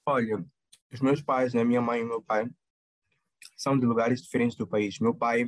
Olha, 0.06 0.46
os 0.92 1.02
meus 1.02 1.22
pais, 1.22 1.54
né, 1.54 1.64
minha 1.64 1.82
mãe 1.82 2.02
e 2.02 2.06
meu 2.06 2.22
pai, 2.22 2.48
são 3.58 3.78
de 3.78 3.86
lugares 3.86 4.22
diferentes 4.22 4.56
do 4.56 4.68
país. 4.68 5.00
Meu 5.00 5.16
pai 5.16 5.46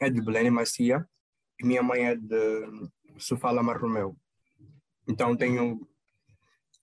é 0.00 0.08
de 0.08 0.20
Belém 0.20 0.46
e 0.46 0.50
Macia 0.50 1.06
e 1.60 1.66
minha 1.66 1.82
mãe 1.82 2.06
é 2.06 2.16
de 2.16 2.90
Sofala 3.18 3.62
Marromeu. 3.62 4.16
Então, 5.06 5.36
tenho 5.36 5.86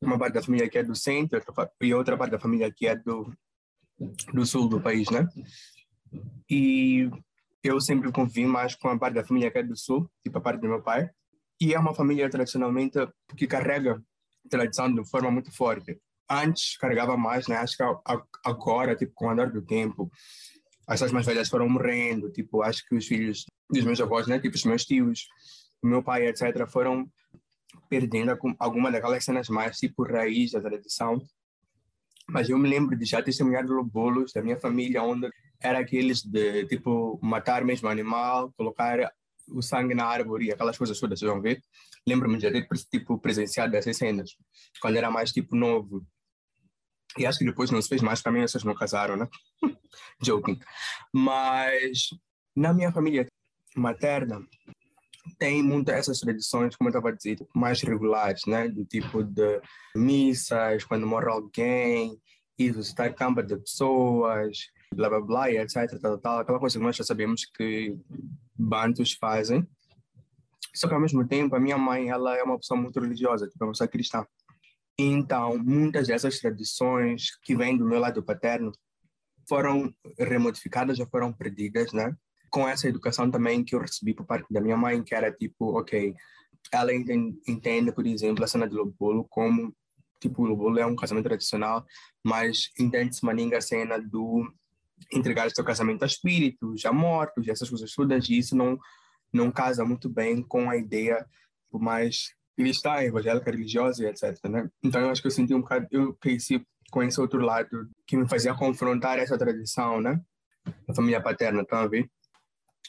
uma 0.02 0.18
parte 0.18 0.34
da 0.34 0.44
família 0.44 0.70
que 0.70 0.78
é 0.78 0.84
do 0.84 0.96
centro 0.96 1.42
e 1.82 1.94
outra 1.94 2.18
parte 2.18 2.32
da 2.32 2.40
família 2.40 2.72
que 2.72 2.88
é 2.88 2.96
do, 2.96 3.34
do 4.34 4.46
sul 4.46 4.68
do 4.68 4.82
país, 4.82 5.10
né? 5.10 5.28
E 6.50 7.10
eu 7.64 7.80
sempre 7.80 8.12
convivi 8.12 8.46
mais 8.46 8.76
com 8.76 8.90
a 8.90 9.00
parte 9.00 9.16
da 9.16 9.26
família 9.26 9.50
que 9.50 9.58
é 9.58 9.64
do 9.64 9.76
sul, 9.76 10.10
tipo 10.22 10.38
a 10.38 10.42
parte 10.42 10.62
do 10.62 10.68
meu 10.68 10.82
pai, 10.82 11.10
e 11.64 11.74
é 11.74 11.80
uma 11.80 11.94
família 11.94 12.30
tradicionalmente 12.30 13.00
que 13.38 13.48
carrega 13.48 14.04
tradição 14.50 14.94
de 14.94 15.10
forma 15.10 15.32
muito 15.32 15.50
forte. 15.50 15.98
Antes 16.30 16.76
carregava 16.78 17.16
mais, 17.16 17.48
né? 17.48 17.56
Acho 17.56 17.78
que 17.78 17.84
agora, 18.44 18.98
tipo, 18.98 19.14
com 19.16 19.28
o 19.28 19.30
andar 19.30 19.50
do 19.50 19.62
tempo, 19.62 20.12
as 20.86 20.96
pessoas 20.96 21.14
mais 21.14 21.26
velhas 21.26 21.48
foram 21.48 21.70
morrendo, 21.70 22.30
tipo, 22.30 22.62
acho 22.62 22.86
que 22.86 22.96
os 22.96 23.08
filhos 23.08 23.46
dos 23.70 23.86
meus 23.86 24.02
avós, 24.02 24.28
né? 24.28 24.40
Tipo, 24.40 24.58
os 24.58 24.66
meus 24.66 24.84
tios, 24.84 25.26
meu 25.82 26.04
pai, 26.04 26.28
etc., 26.28 26.68
foram 26.68 27.10
perdendo 27.90 28.38
alguma 28.60 28.92
daquelas 28.92 29.24
cenas 29.24 29.48
mais, 29.48 29.78
tipo, 29.78 30.04
raiz 30.04 30.52
da 30.52 30.60
tradição. 30.60 31.22
Mas 32.28 32.50
eu 32.50 32.58
me 32.58 32.68
lembro 32.68 32.98
de 32.98 33.06
já 33.06 33.24
testemunhado 33.24 33.82
bolos 33.86 34.34
da 34.34 34.42
minha 34.42 34.60
família, 34.60 35.02
onde 35.02 35.30
era 35.62 35.80
aqueles 35.80 36.24
de, 36.24 36.66
tipo, 36.66 37.18
matar 37.22 37.64
mesmo 37.64 37.88
animal, 37.88 38.52
colocar 38.58 39.10
o 39.54 39.62
sangue 39.62 39.94
na 39.94 40.06
árvore 40.06 40.46
e 40.46 40.52
aquelas 40.52 40.78
coisas 40.78 41.00
todas, 41.00 41.20
vocês 41.20 41.32
vão 41.32 41.42
ver. 41.42 41.62
Lembro-me 42.08 42.38
de 42.38 42.52
ter 42.52 42.68
tipo, 42.92 43.18
presenciado 43.20 43.76
essas 43.76 43.98
cenas, 43.98 44.32
quando 44.82 44.98
era 44.98 45.10
mais 45.10 45.32
tipo 45.32 45.56
novo. 45.56 46.06
E 47.18 47.26
acho 47.26 47.40
que 47.40 47.46
depois 47.46 47.70
não 47.70 47.82
se 47.82 47.90
fez 47.90 48.02
mais, 48.02 48.22
também 48.22 48.42
vocês 48.42 48.64
não 48.64 48.74
casaram, 48.74 49.16
né? 49.16 49.28
Joking. 50.22 50.60
Mas 51.14 52.10
na 52.56 52.74
minha 52.74 52.92
família 52.92 53.28
materna, 53.76 54.46
tem 55.38 55.64
muitas 55.64 55.96
essas 55.96 56.20
tradições, 56.20 56.76
como 56.76 56.90
eu 56.90 56.92
estava 56.92 57.10
a 57.10 57.16
dizer, 57.16 57.38
mais 57.56 57.82
regulares, 57.82 58.42
né? 58.48 58.68
Do 58.68 58.84
tipo 58.86 59.24
de 59.24 59.62
missas, 59.96 60.84
quando 60.84 61.08
morre 61.08 61.30
alguém, 61.30 62.20
e 62.58 62.72
visitar 62.72 63.14
campa 63.14 63.42
de 63.42 63.58
pessoas, 63.58 64.58
blá 64.94 65.10
blá 65.10 65.22
blá, 65.22 65.52
etc. 65.52 66.00
Tal, 66.02 66.18
tal, 66.20 66.40
aquela 66.40 66.60
coisa 66.60 66.78
que 66.78 66.84
nós 66.84 66.96
já 66.96 67.04
sabemos 67.04 67.46
que 67.46 67.96
bantos 68.56 69.14
fazem. 69.14 69.68
Só 70.76 70.88
que 70.88 70.94
ao 70.94 71.00
mesmo 71.00 71.28
tempo, 71.28 71.56
a 71.56 71.60
minha 71.60 71.78
mãe, 71.78 72.10
ela 72.10 72.36
é 72.38 72.44
uma 72.44 72.58
pessoa 72.58 72.80
muito 72.80 73.00
religiosa, 73.00 73.48
tipo, 73.48 73.64
é 73.64 73.68
uma 73.68 73.74
pessoa 73.74 73.88
cristã. 73.88 74.26
Então, 74.98 75.58
muitas 75.58 76.08
dessas 76.08 76.40
tradições 76.40 77.36
que 77.44 77.56
vêm 77.56 77.78
do 77.78 77.86
meu 77.86 78.00
lado 78.00 78.24
paterno 78.24 78.72
foram 79.48 79.94
remodificadas 80.18 81.00
ou 81.00 81.08
foram 81.08 81.34
perdidas, 81.34 81.92
né? 81.94 82.16
Com 82.50 82.68
essa 82.68 82.88
educação 82.88 83.30
também 83.30 83.64
que 83.64 83.76
eu 83.76 83.80
recebi 83.80 84.14
por 84.14 84.26
parte 84.26 84.52
da 84.52 84.62
minha 84.62 84.78
mãe, 84.78 85.04
que 85.04 85.16
era 85.16 85.32
tipo, 85.32 85.78
ok, 85.78 86.16
ela 86.72 86.94
entende, 86.94 87.92
por 87.92 88.06
exemplo, 88.06 88.44
a 88.44 88.48
cena 88.48 88.68
de 88.68 88.76
Lobolo 88.76 89.26
como, 89.30 89.76
tipo, 90.20 90.46
Lobolo 90.46 90.80
é 90.80 90.86
um 90.86 90.96
casamento 90.96 91.26
tradicional, 91.26 91.86
mas 92.24 92.72
entende-se 92.80 93.22
a 93.56 93.62
cena 93.62 94.00
do 94.00 94.48
entregar 95.12 95.48
o 95.48 95.56
seu 95.56 95.64
casamento 95.64 96.04
a 96.04 96.08
espíritos, 96.08 96.86
a 96.86 96.94
mortos, 96.94 97.48
essas 97.48 97.70
coisas 97.70 97.92
todas, 97.94 98.30
e 98.30 98.38
isso 98.38 98.56
não, 98.56 98.78
não 99.32 99.52
casa 99.52 99.86
muito 99.86 100.10
bem 100.10 100.42
com 100.42 100.70
a 100.70 100.78
ideia 100.78 101.26
mais 101.72 102.34
cristã, 102.56 103.02
evangélica, 103.02 103.50
religiosa, 103.50 104.08
etc. 104.08 104.38
Né? 104.50 104.70
Então 104.84 105.02
eu 105.02 105.10
acho 105.10 105.22
que 105.22 105.28
eu 105.28 105.32
senti 105.32 105.54
um 105.54 105.62
bocado, 105.62 105.88
eu 105.92 106.14
cresci 106.16 106.66
com 106.92 107.02
esse 107.02 107.20
outro 107.20 107.40
lado 107.40 107.90
que 108.06 108.16
me 108.16 108.28
fazia 108.28 108.54
confrontar 108.54 109.18
essa 109.18 109.38
tradição, 109.38 110.00
né? 110.00 110.22
Da 110.88 110.94
família 110.94 111.22
paterna, 111.22 111.66
a 111.68 111.88
ver? 111.88 112.08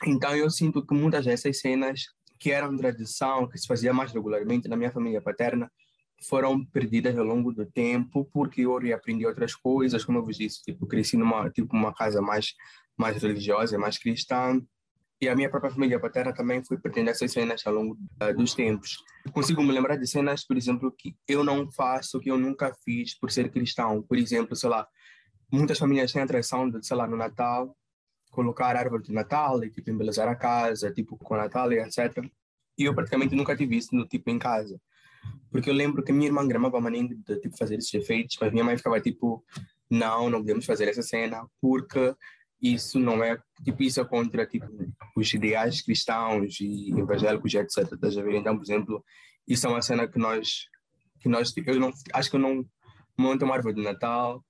Então 0.05 0.37
eu 0.37 0.51
sinto 0.51 0.85
que 0.87 0.95
muitas 0.95 1.25
dessas 1.25 1.59
cenas 1.59 2.03
que 2.39 2.51
eram 2.51 2.77
tradição, 2.77 3.49
que 3.49 3.57
se 3.57 3.67
fazia 3.67 3.95
mais 3.95 4.13
regularmente 4.13 4.69
na 4.69 4.77
minha 4.77 4.93
família 4.93 5.23
paterna, 5.23 5.73
foram 6.23 6.65
perdidas 6.65 7.17
ao 7.19 7.25
longo 7.25 7.53
do 7.53 7.67
tempo 7.67 8.29
porque 8.33 8.63
eu 8.63 8.79
reaprendi 8.79 9.27
outras 9.27 9.55
coisas, 9.55 10.05
como 10.05 10.19
eu 10.19 10.25
vos 10.25 10.37
disse, 10.37 10.63
tipo, 10.63 10.87
cresci 10.87 11.17
numa 11.17 11.51
tipo 11.51 11.77
uma 11.77 11.93
casa 11.95 12.21
mais 12.21 12.55
mais 12.97 13.21
religiosa, 13.21 13.77
mais 13.77 13.99
cristã, 13.99 14.61
e 15.21 15.29
a 15.29 15.35
minha 15.35 15.49
própria 15.49 15.73
família 15.73 15.99
paterna 15.99 16.33
também 16.33 16.63
foi 16.65 16.79
perdendo 16.79 17.11
essas 17.11 17.33
cenas 17.33 17.67
ao 17.67 17.73
longo 17.73 17.97
uh, 18.23 18.37
dos 18.37 18.55
tempos. 18.55 19.03
Consigo 19.33 19.63
me 19.63 19.73
lembrar 19.73 19.97
de 19.97 20.07
cenas, 20.07 20.45
por 20.45 20.57
exemplo, 20.57 20.93
que 20.97 21.17
eu 21.27 21.43
não 21.43 21.71
faço, 21.73 22.21
que 22.21 22.31
eu 22.31 22.39
nunca 22.39 22.75
fiz 22.85 23.19
por 23.19 23.31
ser 23.31 23.51
cristão. 23.51 24.03
Por 24.03 24.19
exemplo, 24.19 24.55
sei 24.55 24.69
lá, 24.69 24.87
muitas 25.51 25.79
famílias 25.79 26.13
têm 26.13 26.23
a 26.23 26.27
tradição 26.27 26.69
de, 26.69 26.85
sei 26.87 26.97
lá, 26.97 27.07
no 27.07 27.17
Natal, 27.17 27.77
colocar 28.31 28.77
árvore 28.77 29.05
de 29.05 29.13
Natal 29.13 29.63
e, 29.65 29.71
tipo, 29.71 29.91
embelezar 29.91 30.29
a 30.29 30.35
casa, 30.35 30.93
tipo, 30.93 31.17
com 31.17 31.37
Natal 31.37 31.73
e 31.73 31.79
etc. 31.79 32.25
E 32.77 32.85
eu 32.85 32.95
praticamente 32.95 33.35
nunca 33.35 33.57
tive 33.57 33.77
isso, 33.77 33.95
no, 33.95 34.07
tipo, 34.07 34.29
em 34.31 34.39
casa. 34.39 34.79
Porque 35.55 35.71
eu 35.71 35.75
lembro 35.75 36.03
que 36.03 36.13
minha 36.13 36.27
irmã 36.27 36.45
gramava 36.49 36.79
a 36.79 36.81
maneira 36.81 37.15
de, 37.15 37.41
tipo, 37.41 37.57
fazer 37.57 37.77
esses 37.77 37.95
efeitos, 37.95 38.37
mas 38.41 38.51
minha 38.51 38.65
mãe 38.65 38.77
ficava, 38.77 39.01
tipo, 39.01 39.45
não, 39.89 40.29
não 40.29 40.41
podemos 40.41 40.67
fazer 40.67 40.89
essa 40.89 41.01
cena, 41.01 41.47
porque 41.61 42.13
isso 42.61 42.99
não 42.99 43.23
é 43.23 43.39
tipo 43.63 43.83
isso 43.85 44.01
é 44.01 44.05
contra 44.05 44.47
tipo 44.47 44.67
os 45.15 45.35
ideais 45.35 45.83
cristãos 45.83 46.59
e 46.61 46.91
evangélicos 46.99 47.53
etc 47.53 47.93
a 47.93 48.37
então 48.37 48.57
por 48.57 48.65
exemplo 48.65 49.05
isso 49.47 49.67
é 49.67 49.71
uma 49.71 49.83
cena 49.83 50.09
que 50.09 50.19
nós 50.19 50.65
que 51.21 51.29
nós 51.29 51.53
eu 51.55 51.79
não 51.79 51.93
acho 52.15 52.31
que 52.31 52.37
eu 52.37 52.41
não 52.41 52.65
monto 53.19 53.45
uma 53.45 53.55
árvore 53.55 53.75
de 53.75 53.83
Natal 53.83 54.43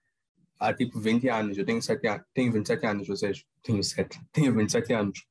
há 0.61 0.73
tipo 0.73 1.01
20 1.01 1.29
anos 1.29 1.59
eu 1.59 1.65
tenho 1.65 1.83
7 1.83 2.07
anos 2.07 2.25
tenho 2.33 2.53
27 2.53 2.87
anos 2.87 3.09
ou 3.09 3.17
seja 3.17 3.43
tenho 3.65 3.83
7 3.83 4.21
tenho 4.31 4.55
27 4.55 4.93
anos. 4.93 5.27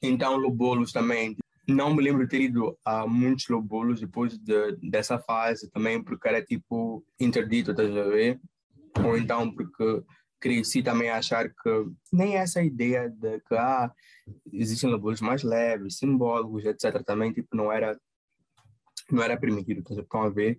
Então 0.00 0.36
lobolos 0.36 0.92
também 0.92 1.36
não 1.68 1.94
me 1.94 2.02
lembro 2.02 2.22
de 2.24 2.30
ter 2.30 2.40
ido 2.40 2.76
a 2.84 3.06
muitos 3.06 3.48
lobolos 3.48 4.00
depois 4.00 4.38
de, 4.38 4.76
dessa 4.90 5.18
fase 5.18 5.70
também 5.70 6.02
porque 6.02 6.26
era 6.26 6.42
tipo 6.42 7.04
interdito 7.20 7.72
estás 7.72 7.94
a 7.94 8.04
ver 8.04 8.40
ou 9.04 9.18
então 9.18 9.54
porque 9.54 10.02
cresci 10.40 10.82
também 10.82 11.10
a 11.10 11.18
achar 11.18 11.48
que 11.48 11.86
nem 12.12 12.36
essa 12.36 12.62
ideia 12.62 13.10
de 13.10 13.40
que 13.40 13.54
ah, 13.54 13.92
existem 14.52 14.90
labores 14.90 15.20
mais 15.20 15.42
leves, 15.42 15.98
simbólicos, 15.98 16.64
etc. 16.64 17.02
Também 17.04 17.32
tipo 17.32 17.56
não 17.56 17.72
era 17.72 17.98
não 19.10 19.22
era 19.22 19.38
permitido, 19.38 19.82
estão 19.90 20.22
a 20.22 20.28
ver? 20.28 20.58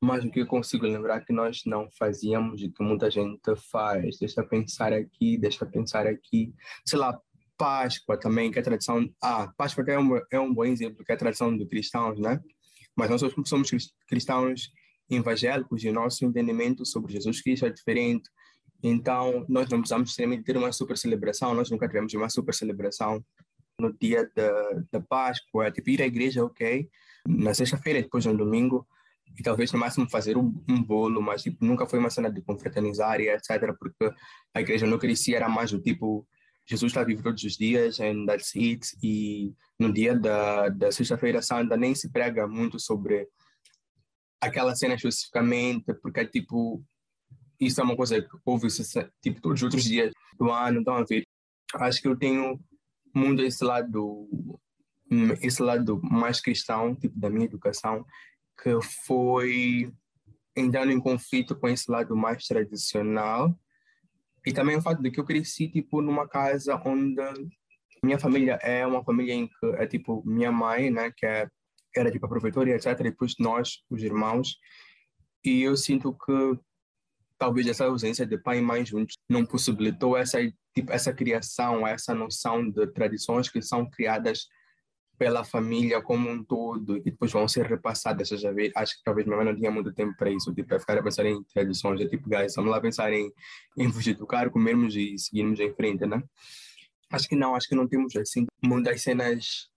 Mas 0.00 0.24
o 0.24 0.30
que 0.30 0.40
eu 0.40 0.46
consigo 0.46 0.86
lembrar 0.86 1.24
que 1.24 1.32
nós 1.32 1.62
não 1.66 1.88
fazíamos 1.98 2.62
e 2.62 2.70
que 2.70 2.82
muita 2.82 3.10
gente 3.10 3.54
faz. 3.70 4.18
Deixa 4.18 4.42
pensar 4.44 4.92
aqui, 4.92 5.36
deixa 5.36 5.66
pensar 5.66 6.06
aqui. 6.06 6.54
Sei 6.86 6.98
lá, 6.98 7.20
Páscoa 7.58 8.18
também, 8.18 8.50
que 8.50 8.58
é 8.58 8.62
a 8.62 8.64
tradição. 8.64 9.12
Ah, 9.22 9.52
Páscoa 9.56 9.84
é 9.88 9.98
um, 9.98 10.20
é 10.30 10.40
um 10.40 10.54
bom 10.54 10.64
exemplo, 10.64 11.04
que 11.04 11.12
é 11.12 11.14
a 11.14 11.18
tradição 11.18 11.54
dos 11.54 11.68
cristãos, 11.68 12.18
né? 12.18 12.40
Mas 12.96 13.10
nós 13.10 13.20
somos 13.46 13.70
cristãos 14.06 14.72
evangélicos 15.10 15.82
e 15.82 15.88
o 15.88 15.92
nosso 15.92 16.24
entendimento 16.24 16.86
sobre 16.86 17.12
Jesus 17.12 17.42
Cristo 17.42 17.66
é 17.66 17.70
diferente. 17.70 18.30
Então, 18.82 19.44
nós 19.48 19.68
não 19.68 19.80
precisamos 19.80 20.14
ter 20.14 20.56
uma 20.56 20.70
super 20.72 20.96
celebração, 20.96 21.54
nós 21.54 21.70
nunca 21.70 21.88
tivemos 21.88 22.14
uma 22.14 22.28
super 22.28 22.54
celebração 22.54 23.24
no 23.80 23.92
dia 23.92 24.30
da, 24.34 24.82
da 24.92 25.00
Páscoa, 25.00 25.66
é 25.66 25.70
tipo 25.70 25.90
ir 25.90 26.02
à 26.02 26.06
igreja, 26.06 26.44
ok, 26.44 26.88
na 27.26 27.54
sexta-feira, 27.54 28.02
depois 28.02 28.24
no 28.24 28.36
domingo, 28.36 28.86
e 29.38 29.42
talvez 29.42 29.72
no 29.72 29.78
máximo 29.78 30.08
fazer 30.08 30.36
um, 30.36 30.52
um, 30.68 30.82
bolo, 30.82 31.20
mas 31.20 31.42
tipo, 31.42 31.64
nunca 31.64 31.86
foi 31.86 31.98
uma 31.98 32.10
cena 32.10 32.30
de 32.30 32.40
confraternizar 32.40 33.20
e 33.20 33.28
etc, 33.28 33.72
porque 33.78 34.12
a 34.54 34.60
igreja 34.60 34.86
não 34.86 34.98
crescia, 34.98 35.36
era 35.36 35.48
mais 35.48 35.70
do 35.70 35.80
tipo, 35.80 36.26
Jesus 36.68 36.90
está 36.90 37.02
vivo 37.02 37.22
todos 37.22 37.42
os 37.42 37.56
dias, 37.56 37.98
and 37.98 38.26
that's 38.26 38.54
it, 38.54 38.86
e 39.02 39.54
no 39.78 39.92
dia 39.92 40.14
da, 40.14 40.68
da 40.68 40.92
sexta-feira 40.92 41.40
santa 41.40 41.76
nem 41.76 41.94
se 41.94 42.10
prega 42.10 42.46
muito 42.46 42.78
sobre 42.78 43.26
aquela 44.40 44.74
cena 44.76 44.94
especificamente, 44.94 45.94
porque 45.94 46.26
tipo, 46.26 46.84
isso 47.58 47.80
é 47.80 47.84
uma 47.84 47.96
coisa 47.96 48.20
que 48.20 48.28
houve 48.44 48.68
tipo 49.22 49.40
todos 49.40 49.60
os 49.60 49.62
outros 49.62 49.84
dias 49.84 50.12
do 50.38 50.50
ano, 50.50 50.80
então 50.80 50.94
a 50.94 51.04
ver. 51.04 51.26
Acho 51.74 52.00
que 52.00 52.08
eu 52.08 52.16
tenho 52.16 52.60
muito 53.14 53.42
esse 53.42 53.64
lado 53.64 54.28
esse 55.40 55.62
lado 55.62 56.00
mais 56.02 56.40
cristão, 56.40 56.94
tipo 56.94 57.18
da 57.18 57.30
minha 57.30 57.46
educação, 57.46 58.04
que 58.62 58.78
foi 59.06 59.90
entrando 60.54 60.92
em 60.92 61.00
conflito 61.00 61.56
com 61.56 61.68
esse 61.68 61.90
lado 61.90 62.14
mais 62.14 62.44
tradicional. 62.44 63.58
E 64.46 64.52
também 64.52 64.76
o 64.76 64.82
fato 64.82 65.02
de 65.02 65.10
que 65.10 65.20
eu 65.20 65.24
cresci 65.24 65.68
tipo 65.68 66.00
numa 66.00 66.28
casa 66.28 66.80
onde 66.84 67.20
minha 68.02 68.18
família 68.18 68.58
é 68.62 68.86
uma 68.86 69.04
família 69.04 69.34
em 69.34 69.48
que 69.48 69.66
é 69.76 69.86
tipo 69.86 70.22
minha 70.24 70.52
mãe, 70.52 70.90
né, 70.90 71.12
que 71.16 71.26
é, 71.26 71.48
era 71.96 72.10
tipo 72.10 72.26
a 72.26 72.28
provedora 72.28 72.70
e 72.70 72.72
etc, 72.72 72.86
e 73.00 73.02
depois 73.04 73.34
nós, 73.38 73.82
os 73.90 74.02
irmãos. 74.02 74.56
E 75.44 75.62
eu 75.62 75.76
sinto 75.76 76.12
que 76.12 76.58
talvez 77.38 77.66
essa 77.66 77.84
ausência 77.84 78.26
de 78.26 78.38
pai 78.38 78.58
e 78.58 78.62
mãe 78.62 78.84
juntos 78.84 79.16
não 79.28 79.44
possibilitou 79.44 80.16
essa 80.16 80.38
tipo 80.74 80.92
essa 80.92 81.12
criação, 81.12 81.86
essa 81.86 82.14
noção 82.14 82.68
de 82.70 82.86
tradições 82.88 83.48
que 83.48 83.60
são 83.62 83.88
criadas 83.88 84.46
pela 85.18 85.44
família 85.44 86.00
como 86.00 86.30
um 86.30 86.44
todo 86.44 86.96
e 86.96 87.00
depois 87.00 87.32
vão 87.32 87.48
ser 87.48 87.66
repassadas, 87.66 88.28
já 88.28 88.52
ver, 88.52 88.70
acho 88.76 88.96
que 88.96 89.02
talvez 89.02 89.26
minha 89.26 89.36
mãe 89.36 89.46
não 89.46 89.56
tinha 89.56 89.70
muito 89.70 89.92
tempo 89.92 90.16
para 90.16 90.30
isso, 90.30 90.54
tipo, 90.54 90.68
para 90.68 90.78
ficar 90.78 90.96
a 90.96 91.02
pensar 91.02 91.26
em 91.26 91.42
tradições, 91.42 92.00
é 92.00 92.06
tipo, 92.06 92.30
guys, 92.30 92.54
vamos 92.54 92.70
lá 92.70 92.80
pensar 92.80 93.12
em, 93.12 93.30
em 93.76 93.88
vos 93.88 94.06
educar, 94.06 94.48
comermos 94.48 94.94
e 94.94 95.18
seguirmos 95.18 95.58
em 95.58 95.74
frente, 95.74 96.06
né? 96.06 96.22
Acho 97.10 97.28
que 97.28 97.34
não, 97.34 97.56
acho 97.56 97.68
que 97.68 97.74
não 97.74 97.88
temos, 97.88 98.14
assim, 98.14 98.46
muitas 98.62 99.02
cenas 99.02 99.68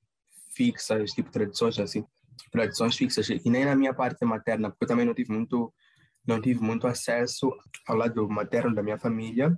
fixas, 0.54 1.12
tipo, 1.12 1.32
tradições, 1.32 1.80
assim, 1.80 2.06
tradições 2.52 2.96
fixas, 2.96 3.28
e 3.30 3.50
nem 3.50 3.66
na 3.66 3.76
minha 3.76 3.94
parte 3.94 4.24
materna, 4.24 4.70
porque 4.70 4.84
eu 4.84 4.88
também 4.88 5.06
não 5.06 5.14
tive 5.14 5.34
muito 5.34 5.74
não 6.24 6.40
tive 6.40 6.62
muito 6.62 6.86
acesso 6.86 7.52
ao 7.88 7.96
lado 7.96 8.30
materno 8.30 8.76
da 8.76 8.84
minha 8.84 9.00
família 9.00 9.58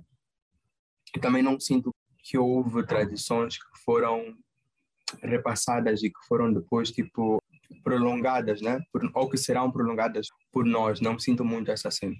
e 1.14 1.20
também 1.20 1.42
não 1.42 1.60
sinto 1.60 1.94
que 2.22 2.38
houve 2.38 2.86
tradições 2.86 3.58
que 3.58 3.78
foram 3.84 4.34
repassadas 5.22 6.02
e 6.02 6.10
que 6.10 6.26
foram 6.26 6.52
depois 6.52 6.90
tipo 6.90 7.42
prolongadas, 7.82 8.60
né? 8.60 8.80
Por, 8.92 9.10
ou 9.14 9.28
que 9.28 9.36
serão 9.36 9.70
prolongadas 9.70 10.26
por 10.52 10.64
nós. 10.64 11.00
Não 11.00 11.18
sinto 11.18 11.44
muito 11.44 11.70
essa 11.70 11.90
cena. 11.90 12.14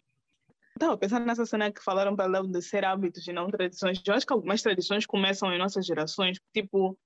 Estava 0.74 0.96
pensando 0.98 1.26
nessa 1.26 1.46
cena 1.46 1.70
que 1.70 1.82
falaram 1.82 2.16
para 2.16 2.42
de 2.42 2.62
ser 2.62 2.84
hábitos 2.84 3.26
e 3.28 3.32
não 3.32 3.48
tradições. 3.48 4.02
Eu 4.04 4.14
acho 4.14 4.26
que 4.26 4.32
algumas 4.32 4.60
tradições 4.60 5.06
começam 5.06 5.52
em 5.52 5.58
nossas 5.58 5.86
gerações, 5.86 6.38
tipo 6.52 6.98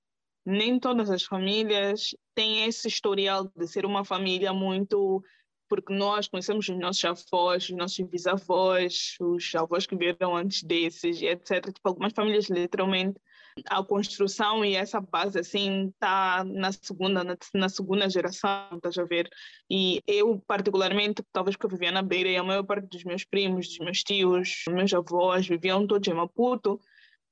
nem 0.45 0.79
todas 0.79 1.11
as 1.11 1.23
famílias 1.23 2.15
têm 2.33 2.65
esse 2.65 2.87
historial 2.87 3.51
de 3.55 3.67
ser 3.67 3.85
uma 3.85 4.03
família 4.03 4.51
muito 4.51 5.23
porque 5.69 5.93
nós 5.93 6.27
conhecemos 6.27 6.67
os 6.67 6.77
nossos 6.79 7.05
avós, 7.05 7.69
os 7.69 7.77
nossos 7.77 8.03
bisavós, 8.07 9.15
os 9.21 9.53
avós 9.53 9.85
que 9.85 9.95
vieram 9.95 10.35
antes 10.35 10.63
desses, 10.63 11.21
etc. 11.21 11.71
Tipo, 11.71 11.89
algumas 11.89 12.11
famílias, 12.11 12.49
literalmente, 12.49 13.19
a 13.67 13.83
construção 13.83 14.63
e 14.63 14.75
essa 14.75 14.99
base, 14.99 15.39
assim, 15.39 15.87
está 15.87 16.43
na 16.43 16.71
segunda, 16.71 17.23
na, 17.23 17.37
na, 17.53 17.69
segunda 17.69 18.09
geração, 18.09 18.69
estás 18.73 18.97
a 18.97 19.03
ver? 19.03 19.29
E 19.69 20.01
eu, 20.07 20.41
particularmente, 20.47 21.23
talvez 21.31 21.55
porque 21.55 21.67
eu 21.67 21.77
vivia 21.77 21.91
na 21.91 22.01
Beira 22.01 22.29
e 22.29 22.37
a 22.37 22.43
maior 22.43 22.63
parte 22.63 22.87
dos 22.87 23.03
meus 23.03 23.23
primos, 23.23 23.67
dos 23.67 23.79
meus 23.79 24.03
tios, 24.03 24.63
meus 24.69 24.93
avós 24.93 25.47
viviam 25.47 25.85
todos 25.87 26.07
em 26.07 26.13
Maputo, 26.13 26.79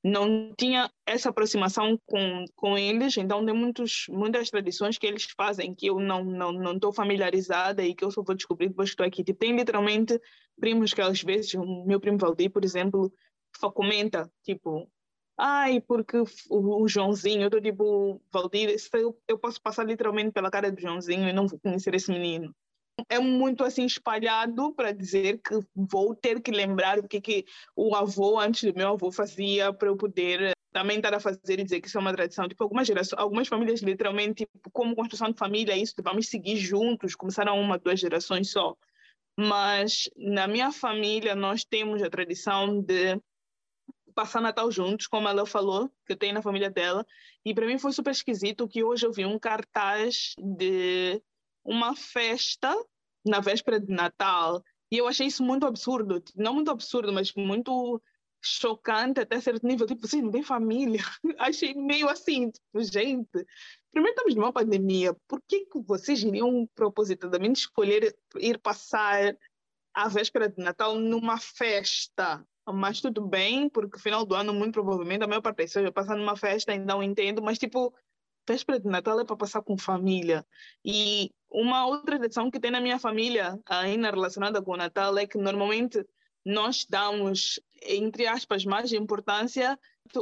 não 0.04 0.54
tinha 0.58 0.90
essa 1.06 1.30
aproximação 1.30 2.00
com, 2.06 2.46
com 2.56 2.78
eles, 2.78 3.18
então 3.18 3.46
tem 3.46 3.54
muitos, 3.54 4.06
muitas 4.10 4.50
tradições 4.50 4.98
que 4.98 5.06
eles 5.06 5.28
fazem 5.36 5.74
que 5.74 5.88
eu 5.88 6.00
não 6.00 6.24
não 6.24 6.52
não 6.52 6.74
estou 6.74 6.94
familiarizada 6.94 7.84
e 7.84 7.94
que 7.94 8.06
eu 8.06 8.12
só 8.12 8.22
vou 8.22 8.36
descobrir 8.36 8.70
depois 8.70 8.90
que 8.90 8.94
estou 8.94 9.06
aqui. 9.06 9.24
Tipo, 9.24 9.40
tem 9.40 9.56
literalmente 9.56 10.20
primos 10.60 10.94
que 10.94 11.02
às 11.02 11.22
vezes, 11.22 11.54
o 11.56 11.86
meu 11.86 12.00
primo 12.00 12.18
Valdir, 12.18 12.52
por 12.52 12.64
exemplo, 12.64 13.12
comenta, 13.74 14.32
tipo, 14.44 14.90
ai, 15.38 15.82
porque 15.82 16.18
o, 16.18 16.26
o 16.50 16.88
Joãozinho, 16.88 17.44
eu 17.44 17.48
estou 17.48 17.62
tipo, 17.62 18.22
Valdir, 18.32 18.76
eu, 18.94 19.18
eu 19.28 19.38
posso 19.38 19.62
passar 19.62 19.86
literalmente 19.86 20.32
pela 20.32 20.50
cara 20.52 20.72
do 20.72 20.82
Joãozinho 20.82 21.30
e 21.30 21.34
não 21.34 21.48
vou 21.48 21.60
conhecer 21.60 21.94
esse 21.94 22.12
menino. 22.12 22.54
é 23.10 23.20
muito 23.20 23.64
assim 23.64 23.86
espalhado 23.86 24.74
para 24.74 24.92
dizer 24.92 25.40
que 25.40 25.60
vou 25.76 26.16
ter 26.16 26.42
que 26.42 26.52
lembrar 26.52 27.00
o 27.00 27.08
que, 27.08 27.22
que 27.22 27.46
o 27.76 27.96
avô 27.96 28.40
antes 28.40 28.64
do 28.72 28.78
meu 28.78 28.90
avô 28.90 29.12
fazia 29.12 29.72
para 29.72 29.90
eu 29.90 29.96
poder 29.96 30.52
também 30.74 30.98
estar 30.98 31.14
a 31.14 31.20
fazer 31.20 31.60
e 31.60 31.64
dizer 31.64 31.82
que 31.82 31.88
isso 31.88 31.98
é 31.98 32.02
uma 32.02 32.14
tradição. 32.14 32.48
Tipo, 32.48 32.64
algumas 32.64 32.88
gerações, 32.88 33.20
algumas 33.20 33.48
famílias 33.48 33.82
literalmente, 33.82 34.46
tipo, 34.46 34.70
como 34.72 34.96
construção 34.96 35.32
de 35.32 35.38
família, 35.38 35.76
isso, 35.78 35.94
tipo, 35.94 36.10
vamos 36.10 36.28
seguir 36.28 36.58
juntos, 36.58 37.16
começaram 37.16 37.60
uma, 37.60 37.80
duas 37.80 38.00
gerações 38.00 38.52
só. 38.52 38.76
Mas 39.40 40.10
na 40.16 40.48
minha 40.48 40.72
família 40.72 41.36
nós 41.36 41.64
temos 41.64 42.02
a 42.02 42.10
tradição 42.10 42.82
de 42.82 43.20
passar 44.18 44.42
Natal 44.42 44.72
juntos, 44.72 45.06
como 45.06 45.28
ela 45.28 45.46
falou, 45.46 45.92
que 46.08 46.16
tem 46.16 46.34
na 46.34 46.42
família 46.42 46.72
dela. 46.72 47.06
E 47.46 47.54
para 47.54 47.68
mim 47.68 47.78
foi 47.78 47.92
super 47.92 48.10
esquisito 48.10 48.68
que 48.68 48.84
hoje 48.84 49.06
eu 49.06 49.14
vi 49.14 49.24
um 49.28 49.38
cartaz 49.38 50.34
de 50.40 51.22
uma 51.64 51.96
festa 51.96 52.76
na 53.24 53.40
véspera 53.40 53.80
de 53.80 53.94
Natal. 53.94 54.64
E 54.92 54.98
eu 54.98 55.08
achei 55.08 55.28
isso 55.28 55.44
muito 55.44 55.68
absurdo. 55.68 56.24
Não 56.36 56.56
muito 56.56 56.72
absurdo, 56.72 57.14
mas 57.14 57.32
muito 57.36 58.02
chocante 58.42 59.20
até 59.20 59.40
certo 59.40 59.68
nível. 59.68 59.86
Tipo, 59.86 60.08
vocês 60.08 60.24
não 60.24 60.32
têm 60.32 60.42
família. 60.42 61.02
achei 61.38 61.76
meio 61.76 62.10
assim, 62.10 62.50
tipo, 62.50 62.82
gente. 62.82 63.46
Primeiro 63.92 64.16
estamos 64.16 64.34
numa 64.34 64.52
pandemia. 64.52 65.16
Por 65.28 65.40
que, 65.48 65.68
que 65.68 65.80
vocês 65.80 66.24
iriam 66.24 66.68
propositadamente 66.74 67.60
escolher 67.60 68.18
ir 68.40 68.58
passar 68.58 69.38
a 69.94 70.08
véspera 70.08 70.50
de 70.50 70.58
Natal 70.58 70.96
numa 70.96 71.38
festa? 71.38 72.44
Mas 72.74 73.02
tudo 73.02 73.26
bem, 73.26 73.70
porque 73.70 74.00
final 74.00 74.26
do 74.26 74.36
ano, 74.36 74.54
muito 74.54 74.74
provavelmente, 74.74 75.24
a 75.24 75.28
maior 75.28 75.42
parte 75.42 75.58
das 75.58 75.74
pessoas 75.74 75.92
passar 75.92 76.16
numa 76.16 76.36
festa, 76.36 76.78
não 76.78 77.02
entendo, 77.02 77.42
mas 77.42 77.58
tipo, 77.58 77.94
véspera 78.48 78.80
de 78.80 78.88
Natal 78.88 79.20
é 79.20 79.26
para 79.26 79.36
passar 79.36 79.62
com 79.62 79.78
família. 79.78 80.46
E 80.84 81.32
uma 81.50 81.86
outra 81.86 82.18
tradição 82.18 82.50
que 82.50 82.60
tem 82.60 82.72
na 82.72 82.82
minha 82.82 83.00
família, 83.00 83.60
ainda 83.66 84.10
relacionada 84.10 84.62
com 84.62 84.72
o 84.72 84.78
Natal, 84.78 85.18
é 85.18 85.28
que 85.28 85.38
normalmente 85.38 86.06
nós 86.46 86.86
damos, 86.90 87.60
entre 87.84 88.26
aspas, 88.26 88.64
mais 88.64 88.92
importância 88.94 89.78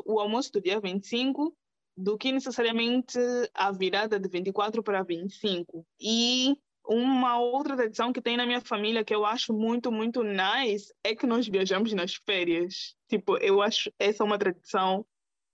o 0.05 0.19
almoço 0.19 0.51
do 0.51 0.61
dia 0.61 0.79
25 0.79 1.55
do 1.95 2.17
que 2.17 2.31
necessariamente 2.31 3.17
a 3.53 3.71
virada 3.71 4.19
de 4.19 4.27
24 4.27 4.83
para 4.83 5.03
25. 5.03 5.85
E 5.99 6.57
uma 6.87 7.39
outra 7.39 7.75
tradição 7.75 8.13
que 8.13 8.21
tem 8.21 8.37
na 8.37 8.45
minha 8.45 8.61
família 8.61 9.03
que 9.03 9.13
eu 9.13 9.25
acho 9.25 9.53
muito, 9.53 9.91
muito 9.91 10.23
nice 10.23 10.93
é 11.03 11.15
que 11.15 11.25
nós 11.25 11.47
viajamos 11.47 11.93
nas 11.93 12.15
férias. 12.15 12.95
Tipo, 13.09 13.37
eu 13.37 13.61
acho 13.61 13.91
essa 13.99 14.23
uma 14.23 14.37
tradição 14.37 15.05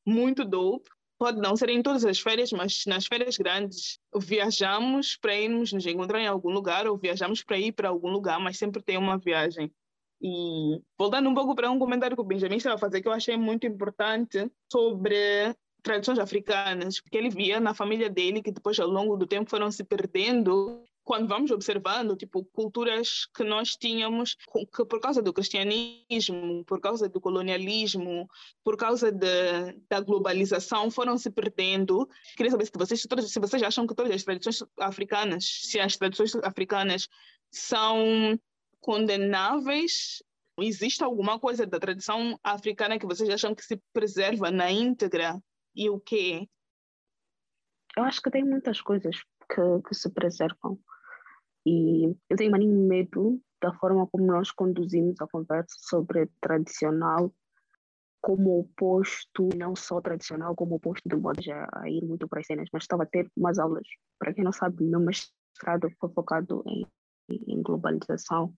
muito 0.06 0.46
dope. 0.46 0.90
Pode 1.18 1.40
não 1.40 1.56
ser 1.56 1.70
em 1.70 1.84
todas 1.84 2.04
as 2.04 2.20
férias, 2.20 2.52
mas 2.52 2.84
nas 2.88 3.06
férias 3.06 3.38
grandes 3.38 4.00
viajamos 4.16 5.16
para 5.16 5.36
irmos 5.36 5.72
nos 5.72 5.86
encontrar 5.86 6.20
em 6.20 6.28
algum 6.28 6.50
lugar 6.50 6.88
ou 6.88 6.98
viajamos 6.98 7.44
para 7.44 7.60
ir 7.60 7.72
para 7.74 7.90
algum 7.90 8.10
lugar, 8.10 8.40
mas 8.40 8.58
sempre 8.58 8.82
tem 8.82 8.98
uma 8.98 9.18
viagem. 9.18 9.72
E 10.20 10.82
voltando 10.98 11.30
um 11.30 11.34
pouco 11.34 11.56
para 11.56 11.70
um 11.70 11.80
comentário 11.80 12.16
que 12.16 12.22
o 12.22 12.26
Benjamin 12.26 12.58
estava 12.58 12.76
a 12.76 12.80
fazer, 12.80 13.02
que 13.02 13.08
eu 13.08 13.12
achei 13.12 13.38
muito 13.38 13.68
importante 13.68 14.52
sobre 14.72 15.56
tradições 15.82 16.20
africanas, 16.20 17.02
porque 17.02 17.18
ele 17.18 17.30
via 17.30 17.60
na 17.60 17.74
família 17.74 18.10
dele 18.10 18.42
que 18.42 18.52
depois, 18.52 18.80
ao 18.80 18.88
longo 18.88 19.18
do 19.18 19.26
tempo, 19.26 19.50
foram 19.50 19.72
se 19.72 19.84
perdendo 19.84 20.84
quando 21.04 21.28
vamos 21.28 21.52
observando, 21.52 22.16
tipo, 22.16 22.46
culturas 22.46 23.26
que 23.36 23.44
nós 23.44 23.76
tínhamos, 23.76 24.36
que 24.36 24.86
por 24.86 25.00
causa 25.00 25.22
do 25.22 25.34
cristianismo, 25.34 26.64
por 26.66 26.80
causa 26.80 27.10
do 27.10 27.20
colonialismo, 27.20 28.30
por 28.64 28.78
causa 28.78 29.12
de, 29.12 29.74
da 29.90 30.00
globalização, 30.00 30.92
foram 30.92 31.18
se 31.18 31.32
perdendo. 31.32 32.08
Queria 32.38 32.52
saber 32.52 32.66
se 32.66 32.72
vocês, 32.76 33.02
se 33.02 33.40
vocês 33.40 33.64
acham 33.64 33.88
que 33.88 33.96
todas 33.96 34.12
as 34.12 34.24
tradições 34.24 34.64
africanas, 34.80 35.46
se 35.64 35.80
as 35.80 35.98
tradições 35.98 36.36
africanas 36.36 37.08
são 37.50 38.40
condenáveis, 38.80 40.24
existe 40.60 41.04
alguma 41.04 41.40
coisa 41.40 41.66
da 41.66 41.80
tradição 41.80 42.40
africana 42.44 43.00
que 43.00 43.06
vocês 43.06 43.30
acham 43.30 43.56
que 43.56 43.64
se 43.66 43.82
preserva 43.92 44.52
na 44.52 44.72
íntegra 44.72 45.42
e 45.76 45.90
o 45.90 46.00
quê? 46.00 46.48
Eu 47.98 48.04
acho 48.04 48.22
que 48.22 48.32
tem 48.32 48.44
muitas 48.44 48.80
coisas 48.80 49.22
que, 49.54 49.88
que 49.88 49.96
se 49.96 50.10
preservam. 50.10 50.80
E 51.66 52.06
eu 52.30 52.38
tenho 52.38 52.52
muito 52.52 52.68
medo 52.68 53.40
da 53.62 53.74
forma 53.74 54.08
como 54.08 54.26
nós 54.26 54.52
conduzimos 54.52 55.20
a 55.22 55.28
conversa 55.28 55.76
sobre 55.80 56.30
tradicional 56.40 57.32
como 58.22 58.60
oposto, 58.60 59.50
não 59.58 59.76
só 59.76 60.00
tradicional, 60.00 60.56
como 60.56 60.76
oposto 60.76 61.08
de 61.10 61.16
modo 61.16 61.42
já 61.42 61.68
a 61.74 61.90
ir 61.90 62.06
muito 62.06 62.28
para 62.28 62.40
as 62.40 62.46
cenas, 62.46 62.70
mas 62.72 62.84
estava 62.84 63.04
a 63.04 63.08
ter 63.08 63.28
umas 63.36 63.58
aulas, 63.58 63.88
para 64.20 64.32
quem 64.32 64.44
não 64.44 64.52
sabe, 64.52 64.84
meu 64.84 65.00
mestrado 65.00 65.90
foi 66.00 66.10
focado 66.14 66.64
em, 66.68 66.86
em 67.30 67.62
globalização 67.64 68.54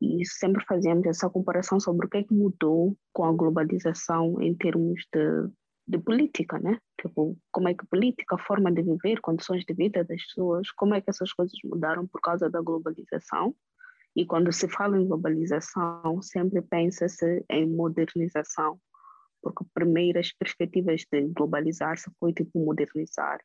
e 0.00 0.24
sempre 0.26 0.64
fazíamos 0.64 1.06
essa 1.06 1.28
comparação 1.28 1.78
sobre 1.78 2.06
o 2.06 2.08
que 2.08 2.18
é 2.18 2.24
que 2.24 2.34
mudou 2.34 2.96
com 3.12 3.24
a 3.24 3.32
globalização 3.32 4.40
em 4.40 4.54
termos 4.54 5.02
de 5.12 5.50
de 5.86 5.98
política, 5.98 6.58
né? 6.58 6.78
Tipo, 7.00 7.36
como 7.52 7.68
é 7.68 7.74
que 7.74 7.86
política, 7.86 8.38
forma 8.38 8.72
de 8.72 8.82
viver, 8.82 9.20
condições 9.20 9.64
de 9.64 9.74
vida 9.74 10.02
das 10.02 10.22
pessoas, 10.24 10.70
como 10.72 10.94
é 10.94 11.00
que 11.00 11.10
essas 11.10 11.32
coisas 11.32 11.56
mudaram 11.64 12.06
por 12.06 12.20
causa 12.20 12.48
da 12.48 12.60
globalização. 12.60 13.54
E 14.16 14.24
quando 14.24 14.52
se 14.52 14.68
fala 14.68 14.96
em 14.96 15.06
globalização, 15.06 16.22
sempre 16.22 16.62
pensa-se 16.62 17.44
em 17.50 17.68
modernização, 17.68 18.78
porque 19.42 19.64
primeiras 19.74 20.32
perspectivas 20.32 21.04
de 21.12 21.22
globalizar-se 21.28 22.10
foi 22.18 22.32
tipo 22.32 22.64
modernizar. 22.64 23.40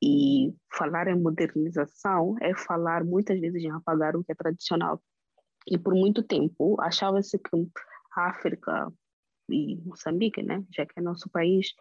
E 0.00 0.54
falar 0.72 1.08
em 1.08 1.20
modernização 1.20 2.36
é 2.40 2.54
falar 2.54 3.02
muitas 3.02 3.40
vezes 3.40 3.64
em 3.64 3.70
apagar 3.70 4.14
o 4.14 4.22
que 4.22 4.30
é 4.30 4.34
tradicional. 4.34 5.02
E 5.66 5.76
por 5.76 5.94
muito 5.94 6.22
tempo 6.22 6.80
achava-se 6.80 7.36
que 7.36 7.68
a 8.14 8.28
África 8.28 8.92
e 9.50 9.76
Moçambique, 9.84 10.42
né, 10.42 10.64
já 10.74 10.84
que 10.86 10.98
é 10.98 11.02
nosso 11.02 11.28
país, 11.30 11.74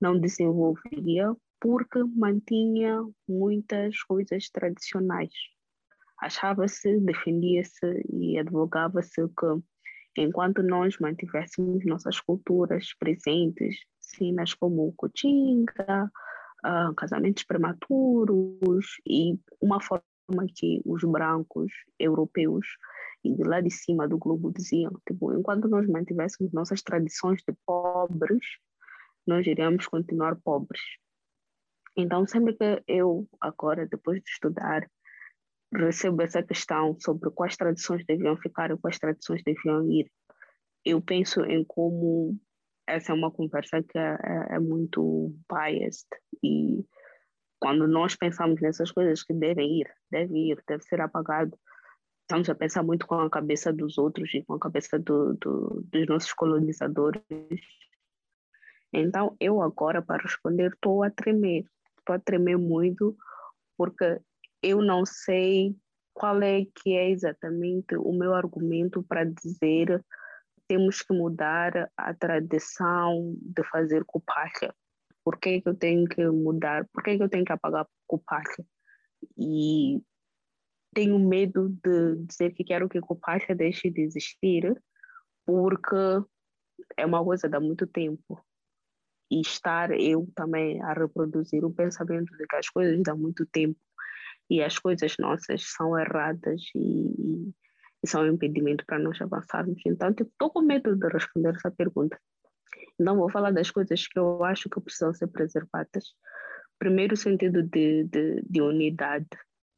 não 0.00 0.18
desenvolveria 0.18 1.34
porque 1.60 2.02
mantinha 2.16 3.02
muitas 3.28 4.00
coisas 4.04 4.48
tradicionais. 4.50 5.32
Achava-se, 6.20 7.00
defendia-se 7.00 8.04
e 8.12 8.38
advogava-se 8.38 9.28
que 9.28 10.22
enquanto 10.22 10.62
nós 10.62 10.98
mantivéssemos 10.98 11.84
nossas 11.84 12.20
culturas 12.20 12.92
presentes, 12.98 13.76
cenas 14.00 14.54
como 14.54 14.92
cotinga, 14.96 16.10
uh, 16.64 16.94
casamentos 16.94 17.44
prematuros 17.44 19.00
e 19.06 19.38
uma 19.60 19.80
forma 19.80 20.46
que 20.54 20.80
os 20.84 21.02
brancos 21.04 21.72
europeus 21.98 22.66
e 23.24 23.34
de 23.34 23.42
lá 23.42 23.60
de 23.60 23.70
cima 23.70 24.06
do 24.06 24.18
globo 24.18 24.52
diziam, 24.52 24.92
tipo, 25.06 25.32
enquanto 25.32 25.68
nós 25.68 25.86
mantivéssemos 25.86 26.52
nossas 26.52 26.82
tradições 26.82 27.42
de 27.46 27.54
pobres, 27.66 28.44
nós 29.26 29.46
iríamos 29.46 29.86
continuar 29.86 30.36
pobres. 30.36 30.80
Então, 31.96 32.26
sempre 32.26 32.54
que 32.54 32.82
eu, 32.86 33.28
agora, 33.40 33.86
depois 33.86 34.22
de 34.22 34.30
estudar, 34.30 34.88
recebo 35.74 36.22
essa 36.22 36.42
questão 36.42 36.96
sobre 37.00 37.30
quais 37.30 37.56
tradições 37.56 38.04
deviam 38.06 38.36
ficar 38.36 38.70
e 38.70 38.78
quais 38.78 38.98
tradições 38.98 39.42
deviam 39.42 39.84
ir, 39.90 40.10
eu 40.84 41.02
penso 41.02 41.44
em 41.44 41.64
como 41.64 42.38
essa 42.86 43.12
é 43.12 43.14
uma 43.14 43.30
conversa 43.30 43.82
que 43.82 43.98
é, 43.98 44.18
é, 44.22 44.54
é 44.56 44.58
muito 44.58 45.34
biased 45.50 46.08
e 46.42 46.86
quando 47.60 47.86
nós 47.86 48.14
pensamos 48.14 48.60
nessas 48.60 48.90
coisas 48.90 49.22
que 49.22 49.34
devem 49.34 49.80
ir, 49.80 49.92
deve 50.10 50.52
ir, 50.52 50.62
deve 50.66 50.82
ser 50.84 51.00
apagado, 51.00 51.58
estamos 52.28 52.50
a 52.50 52.54
pensar 52.54 52.82
muito 52.82 53.06
com 53.06 53.14
a 53.14 53.30
cabeça 53.30 53.72
dos 53.72 53.96
outros 53.96 54.34
e 54.34 54.42
com 54.42 54.52
a 54.52 54.60
cabeça 54.60 54.98
do, 54.98 55.32
do, 55.34 55.82
dos 55.90 56.06
nossos 56.06 56.34
colonizadores. 56.34 57.22
Então, 58.92 59.34
eu 59.40 59.62
agora, 59.62 60.02
para 60.02 60.22
responder, 60.22 60.70
estou 60.72 61.02
a 61.02 61.10
tremer. 61.10 61.64
Estou 61.98 62.14
a 62.14 62.18
tremer 62.18 62.58
muito, 62.58 63.16
porque 63.78 64.20
eu 64.62 64.82
não 64.82 65.06
sei 65.06 65.74
qual 66.12 66.42
é 66.42 66.66
que 66.66 66.94
é 66.94 67.08
exatamente 67.10 67.96
o 67.96 68.12
meu 68.12 68.34
argumento 68.34 69.02
para 69.02 69.24
dizer 69.24 70.04
temos 70.66 71.00
que 71.00 71.14
mudar 71.14 71.90
a 71.96 72.12
tradição 72.12 73.34
de 73.40 73.64
fazer 73.70 74.04
cupácia. 74.04 74.74
Por 75.24 75.38
que, 75.38 75.62
que 75.62 75.68
eu 75.68 75.74
tenho 75.74 76.06
que 76.06 76.26
mudar? 76.26 76.86
Por 76.92 77.02
que, 77.02 77.16
que 77.16 77.22
eu 77.22 77.28
tenho 77.28 77.44
que 77.44 77.52
apagar 77.52 77.86
cupácia? 78.06 78.66
E 79.38 80.02
tenho 80.94 81.18
medo 81.18 81.68
de 81.82 82.16
dizer 82.26 82.52
que 82.52 82.64
quero 82.64 82.88
que 82.88 83.00
Copaixa 83.00 83.54
deixe 83.54 83.90
de 83.90 84.02
existir, 84.02 84.80
porque 85.44 85.96
é 86.96 87.06
uma 87.06 87.24
coisa 87.24 87.48
de 87.48 87.56
há 87.56 87.60
muito 87.60 87.86
tempo. 87.86 88.44
E 89.30 89.40
estar 89.40 89.90
eu 89.90 90.26
também 90.34 90.80
a 90.82 90.92
reproduzir 90.92 91.64
o 91.64 91.72
pensamento 91.72 92.34
de 92.36 92.46
que 92.46 92.56
as 92.56 92.68
coisas 92.68 93.02
dão 93.02 93.16
muito 93.16 93.44
tempo 93.46 93.78
e 94.48 94.62
as 94.62 94.78
coisas 94.78 95.14
nossas 95.18 95.62
são 95.64 95.98
erradas 95.98 96.62
e, 96.74 97.52
e 98.02 98.08
são 98.08 98.22
um 98.22 98.32
impedimento 98.32 98.86
para 98.86 98.98
nós 98.98 99.20
avançarmos. 99.20 99.82
Então, 99.86 100.08
estou 100.10 100.50
com 100.50 100.62
medo 100.62 100.96
de 100.96 101.08
responder 101.08 101.54
essa 101.54 101.70
pergunta. 101.70 102.18
Então, 102.98 103.16
vou 103.16 103.30
falar 103.30 103.50
das 103.50 103.70
coisas 103.70 104.06
que 104.06 104.18
eu 104.18 104.42
acho 104.44 104.70
que 104.70 104.80
precisam 104.80 105.12
ser 105.12 105.26
preservadas. 105.26 106.14
Primeiro, 106.78 107.12
o 107.14 107.16
sentido 107.16 107.62
de, 107.62 108.04
de, 108.04 108.42
de 108.48 108.62
unidade 108.62 109.28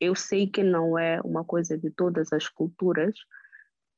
eu 0.01 0.15
sei 0.15 0.49
que 0.49 0.63
não 0.63 0.99
é 0.99 1.21
uma 1.21 1.45
coisa 1.45 1.77
de 1.77 1.91
todas 1.91 2.33
as 2.33 2.49
culturas 2.49 3.15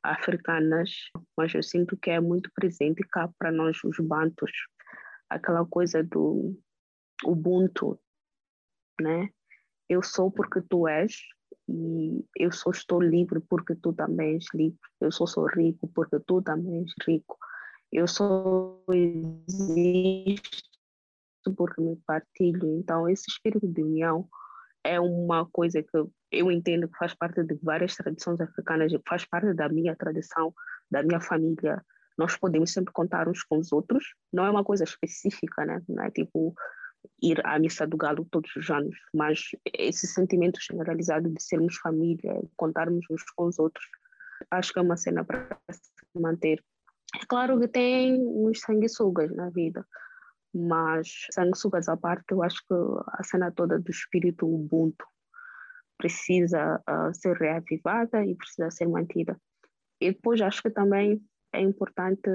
africanas, 0.03 0.91
mas 1.37 1.55
eu 1.55 1.63
sinto 1.63 1.97
que 1.97 2.11
é 2.11 2.21
muito 2.21 2.51
presente 2.55 3.03
cá 3.05 3.31
para 3.39 3.53
nós, 3.53 3.79
os 3.85 3.99
bantos, 4.01 4.51
aquela 5.31 5.65
coisa 5.65 6.03
do 6.03 6.61
Ubuntu, 7.25 8.01
né? 9.01 9.31
Eu 9.89 10.03
sou 10.03 10.31
porque 10.31 10.61
tu 10.63 10.89
és 10.89 11.17
e 11.69 12.25
eu 12.37 12.51
só 12.51 12.71
estou 12.71 13.01
livre 13.01 13.39
porque 13.41 13.77
tu 13.77 13.93
também 13.93 14.35
és 14.35 14.47
livre. 14.53 14.79
Eu 15.01 15.13
só 15.13 15.25
sou 15.27 15.47
rico 15.47 15.87
porque 15.95 16.19
tu 16.21 16.43
também 16.43 16.81
és 16.81 16.93
rico. 17.07 17.39
Eu 17.93 18.09
só 18.09 18.83
existo 18.93 20.43
porque 21.57 21.81
me 21.81 21.97
partilho. 22.07 22.79
Então, 22.79 23.09
esse 23.09 23.31
espírito 23.31 23.69
de 23.69 23.83
união 23.83 24.29
é 24.85 25.01
uma 25.01 25.47
coisa 25.47 25.83
que 25.83 26.05
eu 26.31 26.51
entendo 26.51 26.89
que 26.89 26.99
faz 26.99 27.15
parte 27.15 27.43
de 27.45 27.55
várias 27.63 27.95
tradições 27.95 28.41
africanas, 28.41 28.93
faz 29.09 29.25
parte 29.25 29.53
da 29.55 29.69
minha 29.69 29.95
tradição, 29.97 30.53
da 30.91 31.03
minha 31.03 31.21
família. 31.21 31.85
Nós 32.19 32.37
podemos 32.37 32.73
sempre 32.73 32.93
contar 32.93 33.29
uns 33.29 33.43
com 33.43 33.59
os 33.59 33.73
outros. 33.73 34.05
Não 34.33 34.45
é 34.45 34.51
uma 34.51 34.65
coisa 34.65 34.85
específica, 34.85 35.65
né? 35.65 35.81
Não 35.89 36.03
é 36.05 36.11
tipo 36.11 36.55
ir 37.21 37.45
à 37.45 37.59
missa 37.59 37.87
do 37.87 37.97
galo 37.97 38.27
todos 38.31 38.55
os 38.57 38.71
anos, 38.71 38.97
mas 39.15 39.41
esse 39.77 40.07
sentimento 40.07 40.61
generalizado 40.61 41.29
de 41.29 41.43
sermos 41.43 41.77
família, 41.77 42.41
contarmos 42.57 43.05
uns 43.11 43.23
com 43.37 43.47
os 43.47 43.59
outros, 43.59 43.85
acho 44.51 44.73
que 44.73 44.79
é 44.79 44.83
uma 44.83 44.97
cena 44.97 45.25
para 45.25 45.59
se 45.71 46.21
manter. 46.21 46.63
É 47.21 47.27
claro 47.27 47.59
que 47.61 47.69
tem 47.69 48.21
uns 48.21 48.61
sanguessugas 48.61 49.35
na 49.35 49.51
vida, 49.51 49.85
mas 50.55 51.27
sanguessugas 51.33 51.89
à 51.89 51.97
parte, 51.97 52.25
eu 52.31 52.43
acho 52.43 52.59
que 52.67 52.75
a 53.09 53.25
cena 53.25 53.51
toda 53.51 53.79
do 53.79 53.91
espírito 53.91 54.47
Ubuntu 54.47 55.05
precisa 55.97 56.83
uh, 56.89 57.15
ser 57.15 57.37
reavivada 57.37 58.25
e 58.25 58.35
precisa 58.35 58.71
ser 58.71 58.89
mantida. 58.89 59.37
E 60.01 60.13
depois 60.13 60.41
acho 60.41 60.63
que 60.63 60.71
também 60.71 61.23
é 61.53 61.61
importante 61.61 62.29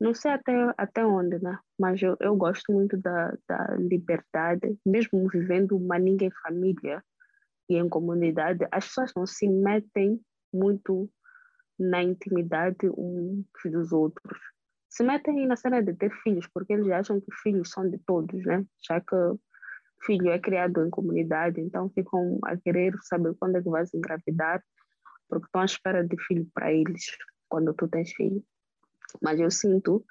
não 0.00 0.14
sei 0.14 0.30
até, 0.30 0.52
até 0.78 1.04
onde, 1.04 1.38
né? 1.42 1.58
Mas 1.78 2.00
eu, 2.00 2.16
eu 2.20 2.34
gosto 2.34 2.72
muito 2.72 2.96
da, 2.96 3.36
da 3.46 3.76
liberdade, 3.76 4.78
mesmo 4.84 5.28
vivendo 5.28 5.76
uma 5.76 5.98
ninguém 5.98 6.30
família 6.42 7.04
e 7.68 7.76
em 7.76 7.88
comunidade, 7.88 8.66
as 8.72 8.86
pessoas 8.86 9.12
não 9.14 9.26
se 9.26 9.46
metem 9.46 10.18
muito 10.52 11.08
na 11.78 12.02
intimidade 12.02 12.88
uns 12.96 13.44
dos 13.64 13.92
outros. 13.92 14.38
Se 14.90 15.04
metem 15.04 15.46
na 15.46 15.56
cena 15.56 15.82
de 15.82 15.94
ter 15.94 16.10
filhos, 16.22 16.48
porque 16.52 16.72
eles 16.72 16.90
acham 16.90 17.20
que 17.20 17.32
filhos 17.42 17.70
são 17.70 17.88
de 17.88 17.98
todos, 17.98 18.44
né? 18.44 18.64
Já 18.86 19.00
que 19.00 19.16
filho 20.04 20.30
é 20.30 20.38
criado 20.38 20.84
em 20.84 20.90
comunidade, 20.90 21.60
então 21.60 21.88
ficam 21.90 22.38
a 22.44 22.56
querer 22.56 22.92
saber 23.02 23.34
quando 23.38 23.56
é 23.56 23.62
que 23.62 23.68
vais 23.68 23.94
engravidar, 23.94 24.62
porque 25.28 25.46
estão 25.46 25.60
à 25.60 25.64
espera 25.64 26.04
de 26.04 26.16
filho 26.26 26.46
para 26.52 26.72
eles, 26.72 27.04
quando 27.48 27.72
tu 27.72 27.86
tens 27.86 28.12
filho. 28.12 28.42
Mas 29.22 29.38
eu 29.38 29.50
sinto 29.50 30.04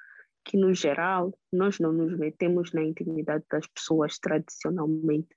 que, 0.46 0.58
no 0.58 0.74
geral, 0.74 1.38
nós 1.52 1.80
não 1.80 1.92
nos 1.92 2.18
metemos 2.18 2.72
na 2.72 2.82
intimidade 2.82 3.44
das 3.52 3.68
pessoas 3.68 4.18
tradicionalmente. 4.18 5.36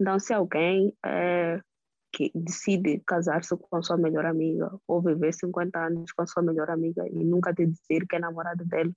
Então, 0.00 0.18
se 0.18 0.32
alguém 0.32 0.96
é, 1.04 1.60
que 2.12 2.30
decide 2.34 3.02
casar-se 3.06 3.56
com 3.56 3.76
a 3.76 3.82
sua 3.82 3.96
melhor 3.96 4.24
amiga 4.24 4.70
ou 4.86 5.02
viver 5.02 5.32
50 5.32 5.78
anos 5.78 6.12
com 6.12 6.22
a 6.22 6.26
sua 6.26 6.42
melhor 6.42 6.70
amiga 6.70 7.06
e 7.08 7.24
nunca 7.24 7.52
te 7.54 7.66
dizer 7.66 8.06
que 8.06 8.16
é 8.16 8.18
namorada 8.18 8.64
dela, 8.64 8.92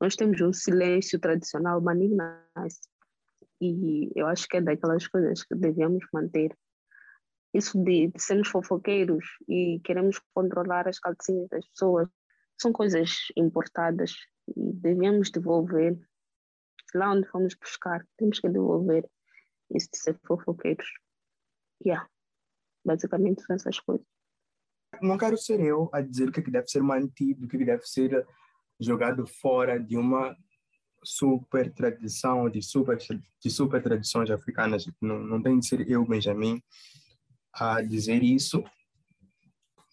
nós 0.00 0.16
temos 0.16 0.40
um 0.40 0.52
silêncio 0.52 1.18
tradicional 1.18 1.80
malignas 1.80 2.80
e 3.60 4.10
eu 4.14 4.26
acho 4.26 4.46
que 4.48 4.56
é 4.56 4.60
daquelas 4.60 5.06
coisas 5.08 5.42
que 5.42 5.54
devemos 5.54 6.04
manter. 6.12 6.56
Isso 7.52 7.82
de, 7.82 8.08
de 8.08 8.22
sermos 8.22 8.48
fofoqueiros 8.48 9.24
e 9.48 9.80
queremos 9.84 10.20
controlar 10.32 10.86
as 10.86 10.98
calcinhas 10.98 11.48
das 11.48 11.66
pessoas 11.68 12.08
são 12.60 12.72
coisas 12.72 13.10
importadas 13.36 14.12
e 14.48 14.72
devemos 14.72 15.30
devolver. 15.30 15.98
Lá 16.94 17.12
onde 17.12 17.28
fomos 17.28 17.54
buscar, 17.54 18.06
temos 18.16 18.40
que 18.40 18.48
devolver 18.48 19.08
isso 19.74 19.88
de 19.92 19.98
ser 19.98 20.18
fofoqueiros. 20.26 20.88
Yeah. 21.84 22.08
Basicamente 22.84 23.42
são 23.42 23.56
essas 23.56 23.78
coisas. 23.80 24.06
Não 25.02 25.18
quero 25.18 25.36
ser 25.36 25.60
eu 25.60 25.90
a 25.92 26.00
dizer 26.00 26.28
o 26.28 26.32
que, 26.32 26.40
é 26.40 26.42
deve 26.42 26.68
ser 26.68 26.82
mantido, 26.82 27.44
o 27.44 27.48
que, 27.48 27.56
é 27.56 27.58
que 27.58 27.64
deve 27.64 27.82
ser 27.84 28.26
jogado 28.80 29.26
fora 29.26 29.78
de 29.78 29.96
uma 29.96 30.36
super 31.04 31.72
tradição, 31.72 32.48
de 32.48 32.62
super, 32.62 32.96
de 32.96 33.50
super 33.50 33.82
tradições 33.82 34.30
africanas. 34.30 34.86
Não, 35.00 35.18
não 35.18 35.42
tem 35.42 35.58
de 35.58 35.66
ser 35.66 35.88
eu, 35.88 36.04
Benjamin, 36.06 36.62
a 37.52 37.82
dizer 37.82 38.22
isso, 38.22 38.62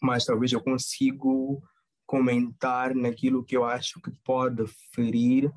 mas 0.02 0.26
talvez 0.26 0.52
eu 0.52 0.62
consigo 0.62 1.62
comentar 2.06 2.94
naquilo 2.94 3.44
que 3.44 3.58
eu 3.58 3.66
acho 3.66 4.00
que 4.00 4.12
pode 4.24 4.66
ferir 4.94 5.52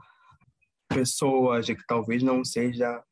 pessoas 0.89 1.67
que 1.67 1.87
talvez 1.87 2.23
não 2.23 2.45
seja 2.45 3.03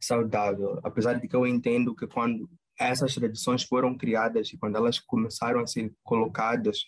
saudável. 0.00 0.80
Apesar 0.82 1.14
de 1.14 1.28
que 1.28 1.36
eu 1.36 1.46
entendo 1.46 1.94
que 1.94 2.06
quando 2.06 2.48
essas 2.78 3.14
tradições 3.14 3.62
foram 3.62 3.96
criadas 3.96 4.52
e 4.52 4.56
quando 4.56 4.76
elas 4.76 4.98
começaram 4.98 5.60
a 5.60 5.66
ser 5.66 5.92
colocadas, 6.02 6.86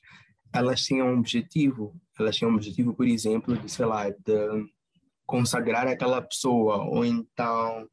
elas 0.52 0.82
tinham 0.82 1.08
um 1.08 1.18
objetivo. 1.18 1.94
Elas 2.18 2.36
tinham 2.36 2.50
um 2.52 2.54
objetivo, 2.54 2.94
por 2.94 3.06
exemplo, 3.06 3.56
de, 3.56 3.68
sei 3.68 3.86
lá, 3.86 4.10
de 4.10 4.70
consagrar 5.26 5.86
aquela 5.86 6.20
pessoa 6.20 6.84
ou 6.84 7.04
então 7.04 7.88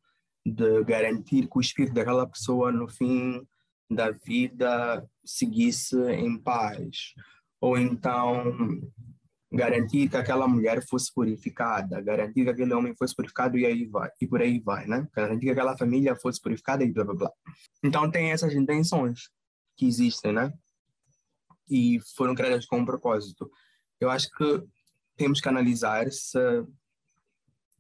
de 0.45 0.83
garantir 0.83 1.47
que 1.47 1.57
o 1.57 1.61
espírito 1.61 1.93
daquela 1.93 2.27
pessoa 2.27 2.71
no 2.71 2.87
fim 2.87 3.45
da 3.89 4.11
vida 4.11 5.07
seguisse 5.23 5.97
em 6.11 6.37
paz 6.37 7.13
ou 7.59 7.77
então 7.77 8.81
garantir 9.51 10.09
que 10.09 10.17
aquela 10.17 10.47
mulher 10.47 10.85
fosse 10.87 11.13
purificada, 11.13 12.01
garantir 12.01 12.43
que 12.43 12.49
aquele 12.49 12.73
homem 12.73 12.93
fosse 12.95 13.15
purificado 13.15 13.57
e 13.57 13.65
aí 13.65 13.85
vai, 13.85 14.09
e 14.21 14.27
por 14.27 14.41
aí 14.41 14.59
vai, 14.59 14.85
né? 14.85 15.07
Garantir 15.15 15.45
que 15.45 15.51
aquela 15.51 15.77
família 15.77 16.15
fosse 16.15 16.41
purificada 16.41 16.83
e 16.83 16.91
blá 16.91 17.05
blá 17.05 17.15
blá. 17.15 17.31
Então 17.83 18.09
tem 18.11 18.31
essas 18.31 18.53
intenções 18.53 19.29
que 19.77 19.85
existem, 19.85 20.33
né? 20.33 20.51
E 21.69 21.99
foram 22.15 22.35
criadas 22.35 22.65
com 22.65 22.79
um 22.79 22.85
propósito. 22.85 23.49
Eu 23.99 24.09
acho 24.09 24.29
que 24.31 24.63
temos 25.15 25.39
que 25.39 25.49
analisar 25.49 26.11
se 26.11 26.39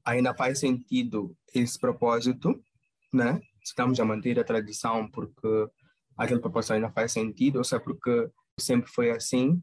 ainda 0.05 0.33
faz 0.33 0.59
sentido 0.59 1.35
esse 1.53 1.77
propósito, 1.77 2.59
né? 3.13 3.41
Se 3.61 3.71
estamos 3.71 3.99
a 3.99 4.05
manter 4.05 4.39
a 4.39 4.43
tradição 4.43 5.09
porque 5.11 5.67
aquele 6.17 6.39
propósito 6.39 6.73
ainda 6.73 6.89
faz 6.91 7.11
sentido, 7.11 7.57
ou 7.57 7.63
se 7.63 7.75
é 7.75 7.79
porque 7.79 8.29
sempre 8.57 8.89
foi 8.89 9.11
assim, 9.11 9.61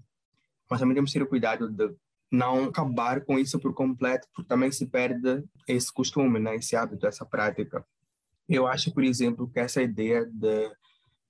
mas 0.70 0.80
também 0.80 0.94
temos 0.94 1.12
que 1.12 1.18
ter 1.18 1.24
o 1.24 1.28
cuidado 1.28 1.70
de 1.70 1.94
não 2.30 2.64
acabar 2.64 3.24
com 3.24 3.38
isso 3.38 3.58
por 3.58 3.72
completo, 3.74 4.26
porque 4.34 4.48
também 4.48 4.70
se 4.70 4.86
perde 4.86 5.44
esse 5.68 5.92
costume, 5.92 6.38
né? 6.38 6.56
esse 6.56 6.74
hábito, 6.74 7.06
essa 7.06 7.24
prática. 7.24 7.84
Eu 8.48 8.66
acho, 8.66 8.92
por 8.92 9.04
exemplo, 9.04 9.48
que 9.48 9.60
essa 9.60 9.82
ideia 9.82 10.26
de 10.26 10.70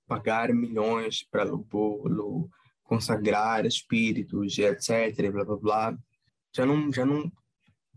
pagar 0.07 0.53
milhões 0.53 1.23
para 1.23 1.53
o 1.53 1.57
bolo, 1.57 2.49
consagrar 2.83 3.65
espíritos, 3.65 4.57
etc., 4.57 5.31
blá 5.31 5.45
blá 5.45 5.57
blá, 5.57 5.97
já 6.55 6.65
não 6.65 6.91
já 6.91 7.05
não 7.05 7.31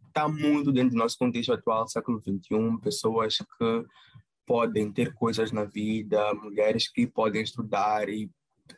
está 0.07 0.29
muito 0.29 0.73
dentro 0.73 0.91
do 0.91 0.99
nosso 0.99 1.17
contexto 1.19 1.53
atual, 1.53 1.87
século 1.89 2.21
XXI, 2.21 2.81
pessoas 2.83 3.37
que 3.39 3.85
podem 4.47 4.91
ter 4.91 5.15
coisas 5.15 5.53
na 5.53 5.65
vida, 5.65 6.35
mulheres 6.35 6.91
que 6.91 7.07
podem 7.07 7.43
estudar 7.43 8.09
e 8.09 8.31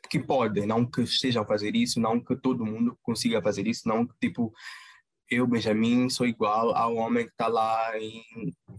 que 0.09 0.18
podem, 0.18 0.66
não 0.66 0.85
que 0.85 1.03
estejam 1.03 1.42
a 1.42 1.46
fazer 1.46 1.74
isso, 1.74 2.00
não 2.00 2.20
que 2.20 2.37
todo 2.37 2.64
mundo 2.64 2.98
consiga 3.03 3.42
fazer 3.42 3.66
isso, 3.66 3.88
não 3.88 4.07
que 4.07 4.14
tipo 4.20 4.53
eu, 5.31 5.46
Benjamin, 5.46 6.09
sou 6.11 6.26
igual 6.26 6.74
ao 6.74 6.96
homem 6.96 7.24
que 7.24 7.31
está 7.31 7.46
lá 7.46 7.96
em 7.96 8.24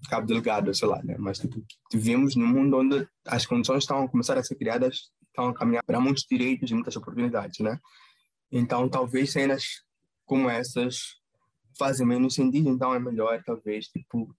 Cabo 0.10 0.28
Delgado, 0.28 0.74
sei 0.76 0.88
lá, 0.88 1.02
né? 1.02 1.16
Mas 1.18 1.40
tipo, 1.40 1.64
vivemos 1.92 2.36
num 2.36 2.46
mundo 2.46 2.78
onde 2.78 3.08
as 3.26 3.46
condições 3.46 3.84
estão 3.84 4.04
a 4.04 4.10
começar 4.10 4.38
a 4.38 4.44
ser 4.44 4.56
criadas, 4.56 5.12
estão 5.28 5.48
a 5.48 5.54
caminhar 5.54 5.84
para 5.84 6.02
muitos 6.02 6.26
direitos 6.30 6.70
e 6.70 6.74
muitas 6.74 6.96
oportunidades, 6.98 7.60
né? 7.60 7.80
Então, 8.52 8.90
talvez 8.90 9.32
cenas 9.32 9.64
como 10.26 10.50
essas 10.50 11.22
fazem 11.80 12.06
menos 12.06 12.36
sentido, 12.36 12.70
então 12.70 12.94
é 12.94 13.00
melhor 13.00 13.42
talvez 13.46 13.88
tipo 13.88 14.36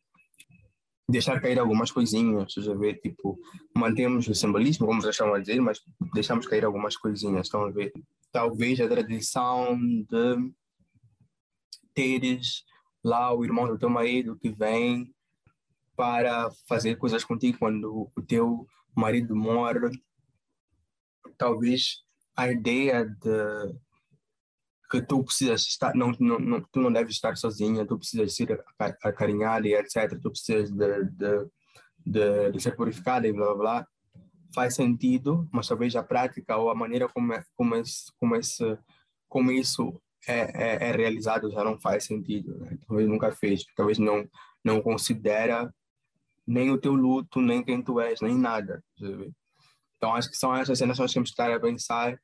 deixar 1.12 1.40
cair 1.40 1.58
algumas 1.58 1.92
coisinhas, 1.92 2.52
já 2.52 2.74
ver, 2.74 2.94
tipo, 3.00 3.38
mantemos 3.74 4.26
o 4.26 4.34
simbolismo, 4.34 4.86
como 4.86 5.00
vocês 5.00 5.14
estão 5.14 5.32
a 5.32 5.38
dizer, 5.38 5.60
mas 5.60 5.80
deixamos 6.12 6.46
cair 6.46 6.64
algumas 6.64 6.96
coisinhas, 6.96 7.46
estão 7.46 7.64
a 7.64 7.70
ver? 7.70 7.92
Talvez 8.32 8.80
a 8.80 8.88
tradição 8.88 9.76
de 9.78 10.52
teres 11.94 12.64
lá 13.04 13.32
o 13.34 13.44
irmão 13.44 13.66
do 13.66 13.78
teu 13.78 13.90
marido 13.90 14.36
que 14.36 14.50
vem 14.50 15.12
para 15.94 16.50
fazer 16.66 16.96
coisas 16.96 17.22
contigo 17.22 17.58
quando 17.58 18.10
o 18.16 18.22
teu 18.22 18.66
marido 18.96 19.36
morre. 19.36 19.90
Talvez 21.36 22.02
a 22.34 22.50
ideia 22.50 23.04
de 23.04 23.74
que 24.92 25.00
tu 25.00 25.24
precisas 25.24 25.62
estar, 25.62 25.94
não, 25.94 26.12
não, 26.20 26.38
não, 26.38 26.60
tu 26.60 26.78
não 26.78 26.92
deves 26.92 27.14
estar 27.14 27.34
sozinha, 27.34 27.86
tu 27.86 27.96
precisas 27.96 28.36
ser 28.36 28.62
acarinhada 28.78 29.66
e 29.66 29.72
etc. 29.72 30.20
Tu 30.20 30.30
precisas 30.30 30.70
de, 30.70 31.04
de, 31.04 31.48
de, 32.04 32.52
de 32.52 32.60
ser 32.60 32.76
purificada 32.76 33.26
e 33.26 33.32
blá 33.32 33.46
blá 33.46 33.56
blá. 33.56 33.86
faz 34.54 34.74
sentido, 34.74 35.48
mas 35.50 35.66
talvez 35.66 35.96
a 35.96 36.02
prática 36.02 36.58
ou 36.58 36.68
a 36.68 36.74
maneira 36.74 37.08
como, 37.08 37.32
é, 37.32 37.42
como, 37.56 37.74
esse, 37.76 38.12
como, 38.20 38.36
esse, 38.36 38.78
como 39.30 39.50
isso 39.50 39.98
é, 40.28 40.40
é, 40.40 40.88
é, 40.90 40.92
realizado 40.92 41.50
já 41.50 41.64
não 41.64 41.80
faz 41.80 42.04
sentido. 42.04 42.58
Né? 42.58 42.76
Talvez 42.86 43.08
nunca 43.08 43.32
fez, 43.32 43.64
talvez 43.74 43.98
não, 43.98 44.28
não 44.62 44.82
considera 44.82 45.74
nem 46.46 46.70
o 46.70 46.76
teu 46.76 46.92
luto, 46.92 47.40
nem 47.40 47.64
quem 47.64 47.80
tu 47.80 47.98
és, 47.98 48.20
nem 48.20 48.36
nada. 48.36 48.84
Então, 49.96 50.14
acho 50.14 50.28
que 50.28 50.36
são 50.36 50.54
essas 50.54 50.78
cenas 50.78 50.98
que 50.98 51.02
nós 51.02 51.12
temos 51.14 51.30
que 51.30 51.32
estar 51.32 51.50
a 51.50 51.58
pensar 51.58 52.20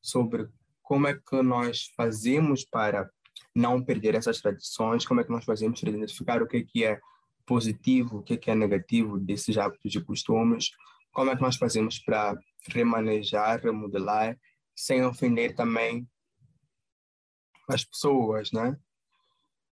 sobre 0.00 0.48
como 0.86 1.08
é 1.08 1.14
que 1.14 1.42
nós 1.42 1.90
fazemos 1.96 2.64
para 2.64 3.10
não 3.52 3.82
perder 3.82 4.14
essas 4.14 4.40
tradições, 4.40 5.04
como 5.04 5.20
é 5.20 5.24
que 5.24 5.32
nós 5.32 5.44
fazemos 5.44 5.80
para 5.80 5.90
identificar 5.90 6.40
o 6.40 6.46
que 6.46 6.58
é, 6.58 6.62
que 6.62 6.84
é 6.84 7.00
positivo, 7.44 8.18
o 8.18 8.22
que 8.22 8.34
é, 8.34 8.36
que 8.36 8.50
é 8.52 8.54
negativo 8.54 9.18
desses 9.18 9.58
hábitos 9.58 9.92
e 9.92 10.00
costumes, 10.00 10.70
como 11.12 11.32
é 11.32 11.34
que 11.34 11.42
nós 11.42 11.56
fazemos 11.56 11.98
para 11.98 12.38
remanejar, 12.68 13.60
remodelar, 13.60 14.38
sem 14.76 15.04
ofender 15.04 15.56
também 15.56 16.08
as 17.68 17.84
pessoas, 17.84 18.52
né? 18.52 18.76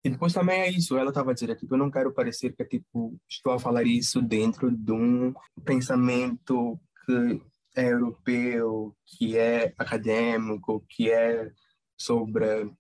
E 0.03 0.09
depois 0.09 0.33
também 0.33 0.63
é 0.63 0.71
isso, 0.71 0.97
ela 0.97 1.11
estava 1.11 1.35
dizer 1.35 1.51
aqui 1.51 1.67
que 1.67 1.75
eu 1.75 1.79
não 1.79 1.91
quero 1.91 2.15
parecer 2.15 2.57
que 2.57 2.65
tipo, 2.65 3.21
estou 3.29 3.53
a 3.53 3.59
falar 3.59 3.85
isso 3.85 4.23
dentro 4.23 4.71
de 4.71 4.93
um 4.93 5.35
pensamento 5.63 6.81
que 7.05 7.52
é 7.75 7.91
europeu, 7.91 8.95
que 9.07 9.37
é 9.37 9.75
acadêmico, 9.79 10.85
que 10.89 11.11
é 11.11 11.51
sobre 11.97 12.71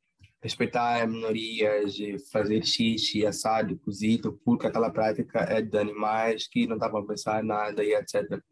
respeitar 0.42 1.06
minorias, 1.06 1.96
fazer 2.32 2.64
xixi, 2.64 3.24
assado, 3.24 3.78
cozido, 3.78 4.40
porque 4.44 4.66
aquela 4.66 4.90
prática 4.90 5.40
é 5.40 5.62
de 5.62 5.78
animais 5.78 6.48
que 6.48 6.66
não 6.66 6.76
estavam 6.76 7.00
a 7.00 7.06
pensar 7.06 7.44
nada 7.44 7.84
e 7.84 7.94
etc. 7.94 8.42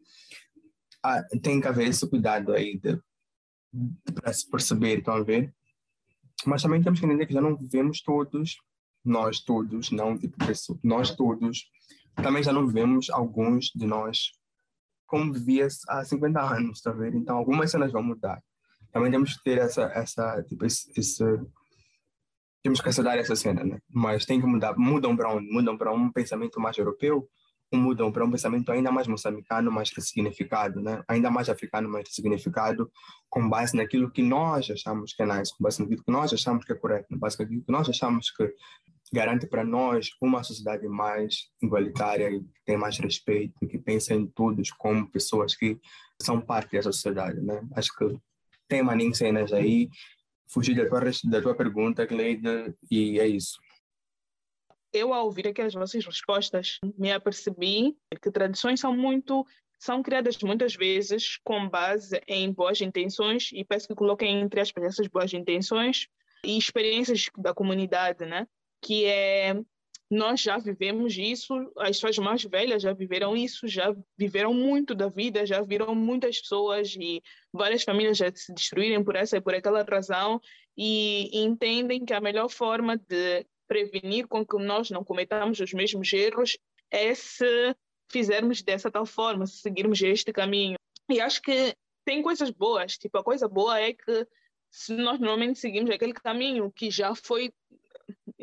Ah, 1.03 1.21
tem 1.41 1.59
que 1.59 1.67
haver 1.67 1.89
esse 1.89 2.09
cuidado 2.09 2.53
aí 2.53 2.79
para 4.13 4.33
se 4.33 4.49
perceber, 4.49 4.99
estão 4.99 5.15
a 5.15 5.23
ver? 5.23 5.53
Mas 6.45 6.61
também 6.61 6.81
temos 6.81 6.99
que 6.99 7.05
entender 7.05 7.25
que 7.25 7.33
já 7.33 7.41
não 7.41 7.57
vivemos 7.57 8.01
todos, 8.01 8.57
nós 9.03 9.41
todos, 9.41 9.91
não 9.91 10.17
tipo 10.17 10.37
pessoa, 10.45 10.79
nós 10.83 11.13
todos, 11.13 11.69
também 12.15 12.43
já 12.43 12.53
não 12.53 12.65
vivemos 12.65 13.09
alguns 13.09 13.65
de 13.75 13.85
nós 13.85 14.31
como 15.11 15.33
vivia 15.33 15.67
há 15.89 16.05
50 16.05 16.39
anos, 16.39 16.87
a 16.87 16.91
ver? 16.93 17.13
Então 17.13 17.35
algumas 17.35 17.69
cenas 17.69 17.91
vão 17.91 18.01
mudar. 18.01 18.41
Também 18.93 19.11
temos 19.11 19.35
que 19.35 19.43
ter 19.43 19.57
essa, 19.57 19.83
essa 19.93 20.41
tipo, 20.43 20.65
esse, 20.65 20.89
esse 20.97 21.21
temos 22.63 22.79
que 22.79 22.87
aceitar 22.87 23.17
essa 23.17 23.35
cena, 23.35 23.61
né? 23.61 23.79
Mas 23.89 24.25
tem 24.25 24.39
que 24.39 24.47
mudar. 24.47 24.73
Mudam 24.77 25.17
para 25.17 25.33
onde? 25.33 25.51
Mudam 25.51 25.77
para 25.77 25.91
um 25.91 26.09
pensamento 26.09 26.61
mais 26.61 26.77
europeu 26.77 27.27
ou 27.73 27.79
mudam 27.79 28.09
para 28.09 28.23
um 28.23 28.31
pensamento 28.31 28.71
ainda 28.71 28.89
mais 28.89 29.05
moçambicano, 29.05 29.69
mais 29.69 29.91
ressignificado, 29.91 30.79
né? 30.79 31.03
Ainda 31.09 31.29
mais 31.29 31.49
africano, 31.49 31.89
mais 31.89 32.07
ressignificado, 32.07 32.89
com 33.29 33.49
base 33.49 33.75
naquilo 33.75 34.09
que 34.09 34.21
nós 34.21 34.71
achamos 34.71 35.13
que 35.13 35.23
é 35.23 35.25
nice, 35.25 35.51
com 35.57 35.63
base 35.63 35.81
naquilo 35.81 36.03
que 36.03 36.11
nós 36.11 36.31
achamos 36.31 36.63
que 36.63 36.71
é 36.71 36.75
correto, 36.75 37.09
com 37.09 37.17
base 37.17 37.37
naquilo 37.37 37.63
que 37.63 37.71
nós 37.71 37.89
achamos 37.89 38.31
que 38.31 38.53
garante 39.13 39.45
para 39.45 39.63
nós 39.63 40.09
uma 40.21 40.43
sociedade 40.43 40.87
mais 40.87 41.49
igualitária, 41.61 42.31
que 42.31 42.45
tem 42.65 42.77
mais 42.77 42.97
respeito, 42.97 43.67
que 43.67 43.77
pensa 43.77 44.13
em 44.13 44.25
todos 44.27 44.71
como 44.71 45.09
pessoas 45.09 45.55
que 45.55 45.77
são 46.21 46.39
parte 46.39 46.71
dessa 46.71 46.91
sociedade, 46.91 47.41
né? 47.41 47.61
Acho 47.75 47.93
que 47.95 48.17
tem 48.67 48.81
maninho 48.81 49.13
cenas 49.13 49.51
aí 49.51 49.89
fugir 50.47 50.75
da 50.75 50.87
tua, 50.87 51.01
da 51.25 51.41
tua 51.41 51.55
pergunta, 51.55 52.07
Cleide, 52.07 52.73
e 52.89 53.19
é 53.19 53.27
isso. 53.27 53.59
Eu, 54.93 55.13
ao 55.13 55.25
ouvir 55.25 55.47
aquelas 55.47 55.73
vossas 55.73 56.05
respostas, 56.05 56.77
me 56.97 57.11
apercebi 57.11 57.95
que 58.21 58.31
tradições 58.31 58.79
são 58.79 58.95
muito 58.95 59.45
são 59.79 60.03
criadas 60.03 60.37
muitas 60.43 60.75
vezes 60.75 61.39
com 61.43 61.67
base 61.67 62.21
em 62.27 62.51
boas 62.53 62.79
intenções 62.81 63.49
e 63.51 63.65
peço 63.65 63.87
que 63.87 63.95
coloquem 63.95 64.39
entre 64.39 64.61
aspas 64.61 64.83
essas 64.83 65.07
boas 65.07 65.33
intenções 65.33 66.07
e 66.45 66.55
experiências 66.55 67.29
da 67.35 67.51
comunidade, 67.51 68.23
né? 68.25 68.47
Que 68.81 69.05
é 69.05 69.55
nós 70.11 70.41
já 70.41 70.57
vivemos 70.57 71.17
isso, 71.17 71.53
as 71.77 71.91
pessoas 71.91 72.17
mais 72.17 72.43
velhas 72.43 72.83
já 72.83 72.91
viveram 72.91 73.35
isso, 73.35 73.65
já 73.65 73.95
viveram 74.17 74.53
muito 74.53 74.93
da 74.93 75.07
vida, 75.07 75.45
já 75.45 75.61
viram 75.61 75.95
muitas 75.95 76.41
pessoas 76.41 76.93
e 76.99 77.23
várias 77.53 77.83
famílias 77.83 78.17
já 78.17 78.29
se 78.35 78.53
destruírem 78.53 79.01
por 79.01 79.15
essa 79.15 79.37
e 79.37 79.41
por 79.41 79.55
aquela 79.55 79.83
razão 79.83 80.41
e 80.77 81.29
entendem 81.33 82.03
que 82.03 82.13
a 82.13 82.19
melhor 82.19 82.49
forma 82.49 82.97
de 82.97 83.45
prevenir 83.69 84.27
com 84.27 84.45
que 84.45 84.57
nós 84.57 84.89
não 84.89 85.01
cometamos 85.01 85.61
os 85.61 85.71
mesmos 85.71 86.11
erros 86.11 86.57
é 86.91 87.15
se 87.15 87.73
fizermos 88.11 88.61
dessa 88.61 88.91
tal 88.91 89.05
forma, 89.05 89.47
se 89.47 89.59
seguirmos 89.59 90.01
este 90.01 90.33
caminho. 90.33 90.75
E 91.09 91.21
acho 91.21 91.41
que 91.41 91.73
tem 92.03 92.21
coisas 92.21 92.49
boas, 92.49 92.97
tipo, 92.97 93.17
a 93.17 93.23
coisa 93.23 93.47
boa 93.47 93.79
é 93.79 93.93
que 93.93 94.27
se 94.69 94.93
nós 94.93 95.21
normalmente 95.21 95.57
seguimos 95.57 95.89
aquele 95.89 96.11
caminho 96.11 96.69
que 96.69 96.91
já 96.91 97.15
foi 97.15 97.53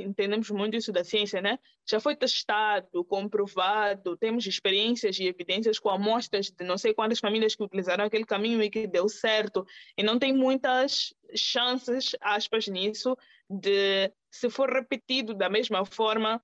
entendemos 0.03 0.51
muito 0.51 0.77
isso 0.77 0.93
da 0.93 1.05
ciência, 1.05 1.41
né? 1.41 1.59
Já 1.89 2.01
foi 2.01 2.17
testado, 2.17 3.05
comprovado, 3.05 4.17
temos 4.17 4.47
experiências 4.47 5.19
e 5.19 5.27
evidências 5.27 5.79
com 5.79 5.91
amostras 5.91 6.51
de 6.51 6.65
não 6.65 6.79
sei 6.79 6.95
quantas 6.95 7.19
famílias 7.19 7.55
que 7.55 7.63
utilizaram 7.63 8.05
aquele 8.05 8.25
caminho 8.25 8.63
e 8.63 8.71
que 8.71 8.87
deu 8.87 9.09
certo. 9.09 9.67
E 9.97 10.03
não 10.03 10.19
tem 10.19 10.33
muitas 10.33 11.15
chances, 11.35 12.13
aspas, 12.21 12.69
nisso, 12.69 13.17
de, 13.49 14.13
se 14.31 14.49
for 14.49 14.71
repetido 14.71 15.35
da 15.35 15.49
mesma 15.49 15.85
forma, 15.85 16.43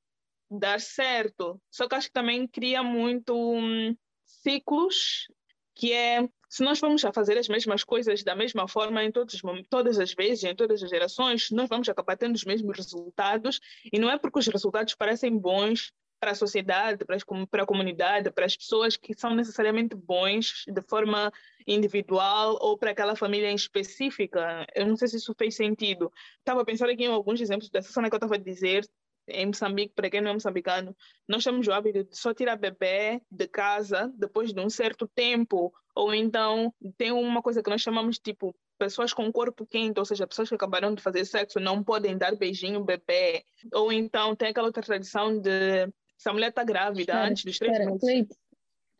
dar 0.51 0.81
certo. 0.81 1.61
Só 1.71 1.89
que 1.89 1.95
acho 1.95 2.09
que 2.09 2.15
também 2.15 2.47
cria 2.47 2.83
muito 2.83 3.35
um, 3.35 3.97
ciclos 4.25 5.29
que 5.75 5.93
é 5.93 6.29
se 6.55 6.63
nós 6.63 6.79
vamos 6.79 7.03
fazer 7.13 7.37
as 7.37 7.49
mesmas 7.49 7.83
coisas 7.83 8.23
da 8.23 8.37
mesma 8.37 8.69
forma 8.69 9.03
em 9.03 9.11
todos, 9.11 9.43
todas 9.69 9.99
as 9.99 10.15
vezes, 10.15 10.45
em 10.45 10.55
todas 10.55 10.85
as 10.85 10.89
gerações, 10.89 11.51
nós 11.51 11.69
vamos 11.69 11.89
acabar 11.89 12.17
tendo 12.17 12.37
os 12.37 12.45
mesmos 12.45 12.77
resultados 12.77 13.59
e 13.93 13.99
não 13.99 14.09
é 14.09 14.17
porque 14.17 14.39
os 14.39 14.47
resultados 14.47 14.95
parecem 14.95 15.37
bons 15.37 15.93
para 16.21 16.31
a 16.31 16.35
sociedade, 16.37 17.05
para, 17.05 17.17
as, 17.17 17.25
para 17.51 17.65
a 17.65 17.67
comunidade, 17.67 18.31
para 18.31 18.47
as 18.47 18.57
pessoas 18.57 18.97
que 18.97 19.19
são 19.19 19.35
necessariamente 19.35 19.97
bons 19.97 20.63
de 20.69 20.81
forma 20.83 21.33
individual 21.67 22.57
ou 22.61 22.79
para 22.79 22.93
aquela 22.93 23.17
família 23.17 23.51
em 23.51 23.57
específica. 23.57 24.65
Eu 24.77 24.87
não 24.87 24.97
sei 24.97 25.09
se 25.09 25.17
isso 25.17 25.35
fez 25.37 25.57
sentido. 25.57 26.13
Estava 26.39 26.65
pensando 26.65 26.93
aqui 26.93 27.03
em 27.03 27.09
alguns 27.09 27.41
exemplos 27.41 27.69
dessa 27.69 27.93
cena 27.93 28.09
que 28.09 28.15
eu 28.15 28.19
estava 28.19 28.37
a 28.37 28.39
dizer, 28.39 28.89
em 29.29 29.47
Moçambique, 29.47 29.95
para 29.95 30.11
quem 30.11 30.21
não 30.21 30.31
é 30.31 30.35
moçambicano, 30.35 30.97
nós 31.29 31.43
temos 31.45 31.67
o 31.67 31.73
hábito 31.73 32.05
de 32.05 32.17
só 32.17 32.35
tirar 32.35 32.57
bebê 32.57 33.23
de 33.31 33.49
casa 33.49 34.13
depois 34.17 34.53
de 34.53 34.61
um 34.61 34.69
certo 34.69 35.09
tempo. 35.09 35.73
Ou 35.95 36.15
então 36.15 36.73
tem 36.97 37.13
uma 37.13 37.43
coisa 37.43 37.63
que 37.63 37.71
nós 37.71 37.81
chamamos 37.81 38.19
tipo 38.19 38.55
pessoas 38.79 39.13
com 39.13 39.33
corpo 39.33 39.67
quente, 39.67 39.99
ou 39.99 40.05
seja, 40.05 40.27
pessoas 40.27 40.49
que 40.49 40.55
acabaram 40.55 40.95
de 40.95 41.03
fazer 41.03 41.25
sexo 41.25 41.61
não 41.61 41.83
podem 41.83 42.19
dar 42.19 42.37
beijinho 42.37 42.85
bebê. 42.85 43.45
Ou 43.73 43.93
então 43.93 44.35
tem 44.35 44.49
aquela 44.49 44.67
outra 44.67 44.83
tradição 44.83 45.41
de 45.41 45.87
se 46.19 46.29
a 46.29 46.33
mulher 46.33 46.49
está 46.49 46.65
grávida 46.65 47.01
espera, 47.01 47.29
antes 47.29 47.45
dos 47.45 47.59
três 47.59 47.79
meses. 47.79 48.01
Cleide, 48.01 48.35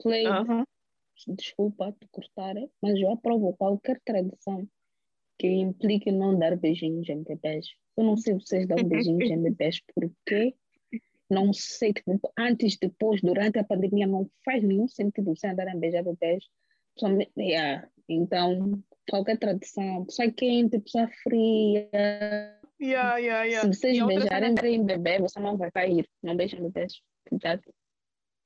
Cleide, 0.01 0.29
uhum. 0.29 0.65
desculpa 1.29 1.93
te 1.93 2.07
cortar, 2.11 2.55
mas 2.83 2.99
eu 2.99 3.13
aprovo 3.13 3.55
qualquer 3.57 4.01
tradição 4.05 4.67
que 5.39 5.49
implique 5.49 6.11
não 6.13 6.39
dar 6.39 6.57
beijinhos 6.57 7.09
em 7.09 7.23
bebês. 7.23 7.67
Eu 7.97 8.05
não 8.05 8.17
sei 8.17 8.35
se 8.35 8.47
vocês 8.47 8.67
dão 8.67 8.83
beijinhos 8.83 9.31
em 9.31 9.43
bebês 9.43 9.81
porque 9.95 10.55
não 11.31 11.53
sei, 11.53 11.93
tipo, 11.93 12.33
antes, 12.39 12.77
depois, 12.77 13.21
durante 13.21 13.59
a 13.59 13.65
pandemia, 13.65 14.07
não 14.07 14.29
faz 14.45 14.63
nenhum 14.63 14.87
sentido 14.87 15.35
você 15.35 15.49
andar 15.49 15.69
a 15.69 15.77
beijar 15.77 16.05
bebês. 16.05 16.45
Yeah. 17.37 17.89
Então, 18.09 18.83
qualquer 19.09 19.39
tradição, 19.39 20.05
pessoa 20.05 20.31
quente, 20.31 20.79
pessoa 20.79 21.09
fria. 21.23 21.89
Yeah, 22.81 23.17
yeah. 23.19 23.61
Se 23.61 23.67
vocês 23.67 24.07
beijarem 24.07 24.55
cena... 24.57 24.69
em 24.69 24.85
bebê, 24.85 25.19
você 25.19 25.41
não 25.41 25.57
vai 25.57 25.71
cair. 25.71 26.07
Não 26.23 26.37
beijam 26.37 26.63
bebês. 26.63 27.01
Cuidado. 27.29 27.63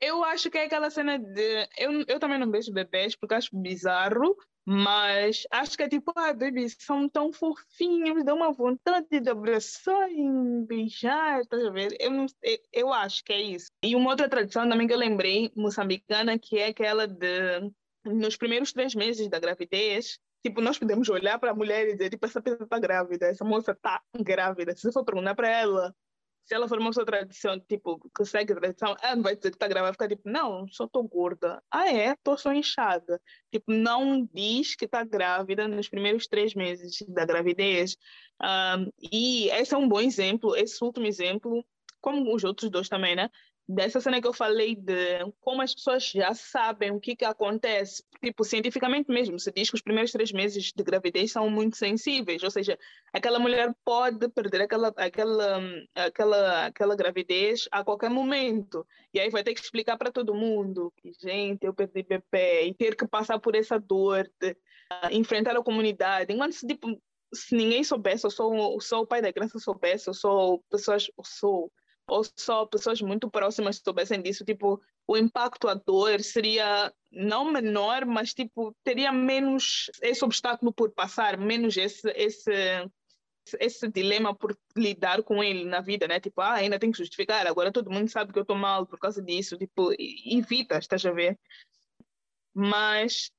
Eu 0.00 0.22
acho 0.24 0.50
que 0.50 0.58
é 0.58 0.64
aquela 0.64 0.90
cena 0.90 1.18
de. 1.18 1.68
Eu, 1.76 2.04
eu 2.06 2.20
também 2.20 2.38
não 2.38 2.50
beijo 2.50 2.72
bebês 2.72 3.16
porque 3.16 3.34
acho 3.34 3.56
bizarro, 3.56 4.36
mas 4.64 5.44
acho 5.50 5.76
que 5.76 5.82
é 5.82 5.88
tipo, 5.88 6.12
ah, 6.14 6.32
baby, 6.32 6.68
são 6.68 7.08
tão 7.08 7.32
fofinhos, 7.32 8.22
dá 8.24 8.34
uma 8.34 8.52
vontade 8.52 9.18
de 9.18 9.30
abraçar 9.30 10.10
e 10.10 10.66
beijar, 10.66 11.44
tá 11.46 11.56
ver? 11.70 11.96
Eu, 11.98 12.26
eu, 12.42 12.58
eu 12.72 12.92
acho 12.92 13.24
que 13.24 13.32
é 13.32 13.40
isso. 13.40 13.68
E 13.82 13.96
uma 13.96 14.10
outra 14.10 14.28
tradição 14.28 14.68
também 14.68 14.86
que 14.86 14.92
eu 14.92 14.98
lembrei, 14.98 15.50
moçambicana, 15.56 16.38
que 16.38 16.58
é 16.58 16.66
aquela 16.66 17.08
de, 17.08 17.72
nos 18.04 18.36
primeiros 18.36 18.72
três 18.72 18.94
meses 18.94 19.28
da 19.28 19.38
gravidez, 19.40 20.18
tipo, 20.44 20.60
nós 20.60 20.78
podemos 20.78 21.08
olhar 21.08 21.38
para 21.38 21.50
a 21.52 21.54
mulher 21.54 21.88
e 21.88 21.92
dizer, 21.92 22.10
tipo, 22.10 22.26
essa 22.26 22.40
pessoa 22.40 22.64
está 22.64 22.78
grávida, 22.78 23.26
essa 23.26 23.44
moça 23.44 23.72
está 23.72 24.02
grávida. 24.20 24.76
Se 24.76 24.82
você 24.82 24.92
for 24.92 25.04
perguntar 25.04 25.34
para 25.34 25.48
ela, 25.48 25.94
se 26.48 26.54
ela 26.54 26.66
for 26.66 26.78
uma 26.78 26.88
pessoa 26.88 27.04
tradição, 27.04 27.60
tipo, 27.60 28.00
que 28.16 28.24
segue 28.24 28.54
tradição, 28.54 28.96
ela 29.02 29.16
não 29.16 29.22
vai 29.22 29.36
dizer 29.36 29.50
que 29.50 29.56
está 29.56 29.68
grávida, 29.68 29.82
vai 29.82 29.92
ficar 29.92 30.08
tipo, 30.08 30.22
não, 30.24 30.66
só 30.68 30.86
estou 30.86 31.06
gorda. 31.06 31.62
Ah, 31.70 31.92
é? 31.92 32.12
Estou 32.12 32.38
só 32.38 32.54
inchada. 32.54 33.20
Tipo, 33.52 33.70
não 33.70 34.26
diz 34.32 34.74
que 34.74 34.86
está 34.86 35.04
grávida 35.04 35.68
nos 35.68 35.90
primeiros 35.90 36.26
três 36.26 36.54
meses 36.54 37.04
da 37.06 37.26
gravidez. 37.26 37.98
Um, 38.42 38.90
e 39.12 39.50
esse 39.50 39.74
é 39.74 39.76
um 39.76 39.86
bom 39.86 40.00
exemplo, 40.00 40.56
esse 40.56 40.82
último 40.82 41.06
exemplo, 41.06 41.62
como 42.00 42.34
os 42.34 42.42
outros 42.44 42.70
dois 42.70 42.88
também, 42.88 43.14
né? 43.14 43.28
Dessa 43.68 44.00
cena 44.00 44.20
que 44.20 44.26
eu 44.26 44.32
falei 44.32 44.74
de 44.74 45.18
como 45.40 45.60
as 45.60 45.74
pessoas 45.74 46.04
já 46.04 46.32
sabem 46.32 46.90
o 46.90 46.98
que, 46.98 47.14
que 47.14 47.24
acontece, 47.24 48.02
tipo, 48.22 48.42
cientificamente 48.42 49.10
mesmo, 49.10 49.38
se 49.38 49.52
diz 49.52 49.68
que 49.68 49.76
os 49.76 49.82
primeiros 49.82 50.10
três 50.10 50.32
meses 50.32 50.72
de 50.74 50.82
gravidez 50.82 51.32
são 51.32 51.50
muito 51.50 51.76
sensíveis, 51.76 52.42
ou 52.42 52.50
seja, 52.50 52.78
aquela 53.12 53.38
mulher 53.38 53.74
pode 53.84 54.26
perder 54.30 54.62
aquela, 54.62 54.88
aquela, 54.96 55.60
aquela, 55.94 56.66
aquela 56.66 56.96
gravidez 56.96 57.68
a 57.70 57.84
qualquer 57.84 58.08
momento, 58.08 58.86
e 59.12 59.20
aí 59.20 59.28
vai 59.28 59.44
ter 59.44 59.52
que 59.52 59.60
explicar 59.60 59.98
para 59.98 60.10
todo 60.10 60.34
mundo 60.34 60.90
que, 60.96 61.12
gente, 61.20 61.64
eu 61.64 61.74
perdi 61.74 62.02
bebê, 62.02 62.68
e 62.68 62.74
ter 62.74 62.96
que 62.96 63.06
passar 63.06 63.38
por 63.38 63.54
essa 63.54 63.78
dor 63.78 64.30
de 64.40 64.52
uh, 64.52 65.12
enfrentar 65.12 65.54
a 65.54 65.62
comunidade, 65.62 66.32
enquanto 66.32 66.56
tipo, 66.66 66.98
se 67.34 67.54
ninguém 67.54 67.84
soubesse, 67.84 68.24
eu 68.24 68.30
sou, 68.30 68.80
sou 68.80 69.02
o 69.02 69.06
pai 69.06 69.20
da 69.20 69.30
criança 69.30 69.58
soubesse, 69.58 70.08
eu 70.08 70.14
sou 70.14 70.64
pessoas, 70.70 71.10
sou 71.22 71.70
ou 72.08 72.24
só 72.36 72.64
pessoas 72.66 73.00
muito 73.02 73.30
próximas 73.30 73.80
soubessem 73.84 74.22
disso, 74.22 74.44
tipo, 74.44 74.80
o 75.06 75.16
impacto 75.16 75.68
à 75.68 75.74
dor 75.74 76.20
seria 76.20 76.92
não 77.10 77.52
menor, 77.52 78.04
mas 78.04 78.34
tipo, 78.34 78.74
teria 78.82 79.12
menos 79.12 79.90
esse 80.02 80.24
obstáculo 80.24 80.72
por 80.72 80.90
passar, 80.90 81.36
menos 81.38 81.76
esse, 81.76 82.08
esse, 82.16 82.50
esse 83.60 83.88
dilema 83.88 84.34
por 84.34 84.58
lidar 84.76 85.22
com 85.22 85.42
ele 85.42 85.64
na 85.64 85.80
vida, 85.80 86.08
né? 86.08 86.18
Tipo, 86.18 86.40
ah, 86.40 86.54
ainda 86.54 86.78
tem 86.78 86.90
que 86.90 86.98
justificar, 86.98 87.46
agora 87.46 87.72
todo 87.72 87.90
mundo 87.90 88.08
sabe 88.08 88.32
que 88.32 88.38
eu 88.38 88.42
estou 88.42 88.56
mal 88.56 88.86
por 88.86 88.98
causa 88.98 89.22
disso, 89.22 89.56
tipo, 89.56 89.92
evita, 89.98 90.78
estás 90.78 91.04
a 91.04 91.12
ver? 91.12 91.38
Mas 92.54 93.30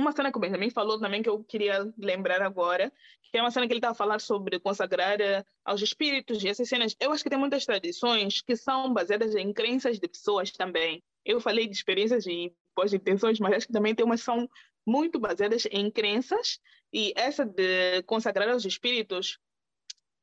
uma 0.00 0.12
cena 0.12 0.30
que 0.30 0.38
o 0.38 0.40
Benjamin 0.40 0.70
falou 0.70 0.98
também 0.98 1.22
que 1.22 1.28
eu 1.28 1.42
queria 1.44 1.92
lembrar 1.98 2.42
agora, 2.42 2.92
que 3.22 3.38
é 3.38 3.40
uma 3.40 3.50
cena 3.50 3.66
que 3.66 3.72
ele 3.72 3.78
está 3.78 3.90
a 3.90 3.94
falar 3.94 4.20
sobre 4.20 4.58
consagrar 4.58 5.18
uh, 5.20 5.44
aos 5.64 5.82
espíritos 5.82 6.42
e 6.42 6.48
essas 6.48 6.68
cenas. 6.68 6.96
Eu 7.00 7.12
acho 7.12 7.22
que 7.22 7.30
tem 7.30 7.38
muitas 7.38 7.64
tradições 7.64 8.40
que 8.40 8.56
são 8.56 8.92
baseadas 8.92 9.34
em 9.34 9.52
crenças 9.52 9.98
de 9.98 10.08
pessoas 10.08 10.50
também. 10.50 11.02
Eu 11.24 11.40
falei 11.40 11.66
de 11.66 11.74
experiências 11.74 12.26
e 12.26 12.52
boas 12.74 12.92
intenções, 12.92 13.38
mas 13.40 13.54
acho 13.54 13.66
que 13.66 13.72
também 13.72 13.94
tem 13.94 14.04
umas 14.04 14.20
que 14.20 14.26
são 14.26 14.48
muito 14.86 15.18
baseadas 15.20 15.66
em 15.70 15.90
crenças 15.90 16.58
e 16.92 17.12
essa 17.14 17.44
de 17.44 18.02
consagrar 18.04 18.48
aos 18.48 18.64
espíritos 18.64 19.38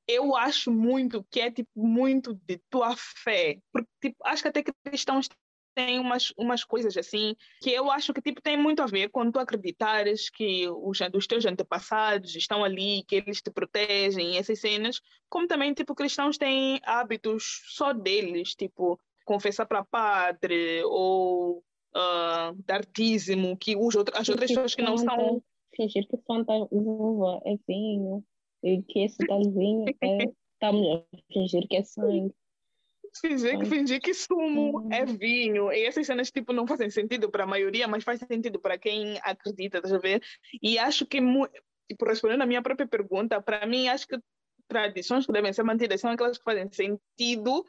eu 0.08 0.36
acho 0.36 0.72
muito 0.72 1.24
que 1.32 1.40
é 1.40 1.52
tipo 1.52 1.70
muito 1.76 2.34
de 2.34 2.58
tua 2.70 2.96
fé 2.96 3.60
porque 3.72 3.90
tipo, 4.02 4.18
acho 4.26 4.42
que 4.42 4.48
até 4.48 4.64
cristãos 4.84 5.30
tem 5.76 6.00
umas, 6.00 6.34
umas 6.38 6.64
coisas 6.64 6.96
assim 6.96 7.36
que 7.62 7.70
eu 7.70 7.92
acho 7.92 8.14
que 8.14 8.22
tipo 8.22 8.42
tem 8.42 8.58
muito 8.58 8.82
a 8.82 8.86
ver 8.86 9.10
quando 9.10 9.34
tu 9.34 9.40
acreditares 9.40 10.30
que 10.30 10.68
os, 10.70 11.00
os 11.14 11.28
teus 11.28 11.46
antepassados 11.46 12.36
estão 12.36 12.64
ali, 12.64 13.04
que 13.08 13.18
eles 13.18 13.42
te 13.42 13.52
protegem, 13.52 14.38
essas 14.38 14.60
cenas, 14.60 15.02
como 15.30 15.48
também 15.48 15.74
tipo 15.74 15.94
cristãos 15.94 16.38
têm 16.38 16.80
hábitos 16.84 17.62
só 17.68 17.92
deles, 17.92 18.56
tipo 18.56 19.00
confessar 19.26 19.66
para 19.66 19.84
padre 19.84 20.84
ou 20.86 21.58
uh, 21.96 22.56
dar 22.66 22.86
dízimo, 22.86 23.58
que 23.58 23.76
os 23.76 23.96
as 24.14 24.30
outras 24.30 24.50
pessoas 24.50 24.76
que 24.76 24.82
não 24.82 24.98
são 24.98 25.44
fingir 25.76 26.08
que 26.08 26.18
Santa 26.26 26.54
Uva 26.72 27.42
é 27.46 27.58
vinho 27.68 28.24
e 28.64 28.82
que 28.84 29.00
esse 29.00 29.18
tal 29.28 29.42
vinho 29.42 29.86
é 30.02 30.18
estamos 30.54 30.88
a 30.88 31.34
fingir 31.34 31.68
que 31.68 31.76
é 31.76 31.84
sangue 31.84 32.34
Fingir, 33.20 33.60
que, 33.60 33.66
fingir 33.66 34.02
que 34.02 34.14
sumo 34.14 34.88
é 34.92 35.04
uhum. 35.04 35.18
vinho. 35.18 35.72
E 35.72 35.86
essas 35.86 36.06
cenas 36.06 36.32
tipo, 36.32 36.52
não 36.52 36.68
fazem 36.68 36.90
sentido 36.90 37.30
para 37.30 37.44
a 37.44 37.48
maioria, 37.48 37.88
mas 37.88 38.04
faz 38.04 38.20
sentido 38.20 38.60
para 38.60 38.78
quem 38.78 39.18
acredita, 39.24 39.82
tá 39.82 39.98
ver? 39.98 40.22
E 40.62 40.78
acho 40.78 41.06
que, 41.06 41.20
tipo, 41.90 42.06
respondendo 42.06 42.42
a 42.42 42.46
minha 42.46 42.62
própria 42.62 42.88
pergunta, 42.88 43.42
para 43.42 43.66
mim, 43.66 43.88
acho 43.88 44.08
que 44.08 44.18
tradições 44.68 45.26
que 45.26 45.32
devem 45.32 45.54
ser 45.54 45.64
mantidas 45.64 46.02
são 46.02 46.12
aquelas 46.12 46.38
que 46.38 46.44
fazem 46.44 46.70
sentido 46.72 47.66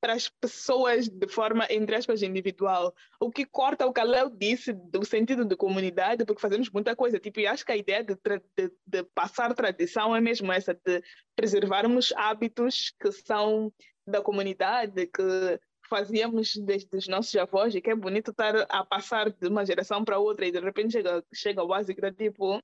para 0.00 0.14
as 0.14 0.28
pessoas 0.28 1.08
de 1.08 1.28
forma, 1.28 1.66
entre 1.68 1.94
aspas, 1.94 2.22
individual. 2.22 2.94
O 3.20 3.30
que 3.30 3.44
corta 3.44 3.86
o 3.86 3.92
que 3.92 4.00
a 4.00 4.04
Léo 4.04 4.30
disse 4.30 4.72
do 4.72 5.04
sentido 5.04 5.44
de 5.44 5.54
comunidade, 5.54 6.24
porque 6.24 6.40
fazemos 6.40 6.70
muita 6.70 6.96
coisa. 6.96 7.20
Tipo, 7.20 7.40
e 7.40 7.46
acho 7.46 7.64
que 7.64 7.72
a 7.72 7.76
ideia 7.76 8.02
de, 8.02 8.14
de, 8.14 8.72
de 8.86 9.02
passar 9.14 9.54
tradição 9.54 10.16
é 10.16 10.20
mesmo 10.20 10.50
essa, 10.50 10.72
de 10.72 11.02
preservarmos 11.36 12.12
hábitos 12.16 12.94
que 12.98 13.12
são 13.12 13.70
da 14.10 14.22
comunidade 14.22 15.06
que 15.06 15.58
fazíamos 15.88 16.54
desde 16.56 16.96
os 16.96 17.08
nossos 17.08 17.34
avós 17.36 17.74
e 17.74 17.80
que 17.80 17.90
é 17.90 17.94
bonito 17.94 18.30
estar 18.30 18.54
a 18.68 18.84
passar 18.84 19.30
de 19.30 19.48
uma 19.48 19.66
geração 19.66 20.04
para 20.04 20.18
outra 20.18 20.46
e 20.46 20.52
de 20.52 20.60
repente 20.60 20.92
chega, 20.92 21.24
chega 21.34 21.62
o 21.62 21.66
básico 21.66 22.00
da 22.00 22.12
tipo, 22.12 22.62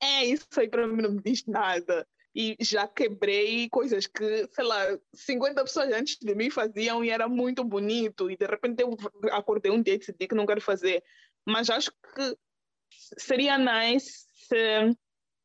é 0.00 0.24
isso 0.24 0.46
aí 0.56 0.68
para 0.68 0.86
mim 0.86 1.02
não 1.02 1.12
me 1.12 1.22
diz 1.22 1.44
nada. 1.46 2.06
E 2.34 2.56
já 2.60 2.88
quebrei 2.88 3.68
coisas 3.68 4.06
que, 4.06 4.48
sei 4.52 4.64
lá, 4.64 4.98
50 5.12 5.64
pessoas 5.64 5.92
antes 5.92 6.16
de 6.18 6.34
mim 6.34 6.48
faziam 6.48 7.04
e 7.04 7.10
era 7.10 7.28
muito 7.28 7.62
bonito. 7.62 8.30
E 8.30 8.36
de 8.38 8.46
repente 8.46 8.82
eu 8.82 8.96
acordei 9.32 9.70
um 9.70 9.82
dia 9.82 9.94
e 9.94 9.98
decidi 9.98 10.26
que 10.26 10.34
não 10.34 10.46
quero 10.46 10.60
fazer. 10.60 11.04
Mas 11.46 11.68
acho 11.68 11.90
que 11.90 12.36
seria 13.18 13.58
nice 13.58 14.24
se, 14.46 14.96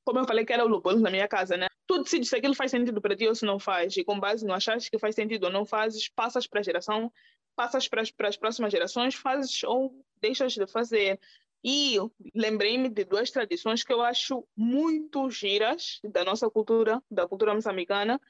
como 0.08 0.20
eu 0.20 0.26
falei 0.26 0.46
que 0.46 0.54
era 0.54 0.64
o 0.64 0.70
lupus 0.70 1.02
na 1.02 1.12
minha 1.12 1.28
casa, 1.28 1.58
né? 1.58 1.68
tu 1.86 2.02
decides 2.02 2.30
se 2.30 2.36
aquilo 2.38 2.56
faz 2.56 2.72
sentido 2.72 3.02
para 3.02 3.14
ti 3.14 3.28
ou 3.28 3.36
se 3.36 3.46
não 3.46 3.60
faz, 3.60 3.98
e 3.98 4.06
com 4.06 4.18
base 4.18 4.46
no 4.46 4.54
achares 4.54 4.88
que 4.88 4.98
faz 4.98 5.16
sentido 5.16 5.46
ou 5.46 5.52
não 5.52 5.66
fazes, 5.66 6.08
passas 6.08 6.48
para 6.48 6.62
a 6.62 6.64
geração, 6.64 7.12
passas 7.58 7.90
para 7.90 8.02
as, 8.02 8.10
para 8.10 8.30
as 8.30 8.38
próximas 8.38 8.72
gerações, 8.72 9.16
fazes 9.16 9.64
ou 9.64 9.94
deixas 10.22 10.54
de 10.54 10.66
fazer. 10.66 11.20
E 11.62 11.98
lembrei-me 12.34 12.88
de 12.88 13.04
duas 13.04 13.32
tradições 13.32 13.84
que 13.84 13.92
eu 13.92 14.02
acho 14.02 14.48
muito 14.56 15.30
giras 15.30 16.00
da 16.04 16.24
nossa 16.24 16.50
cultura, 16.50 17.04
da 17.12 17.28
cultura 17.28 17.54
moçambicana. 17.54 18.22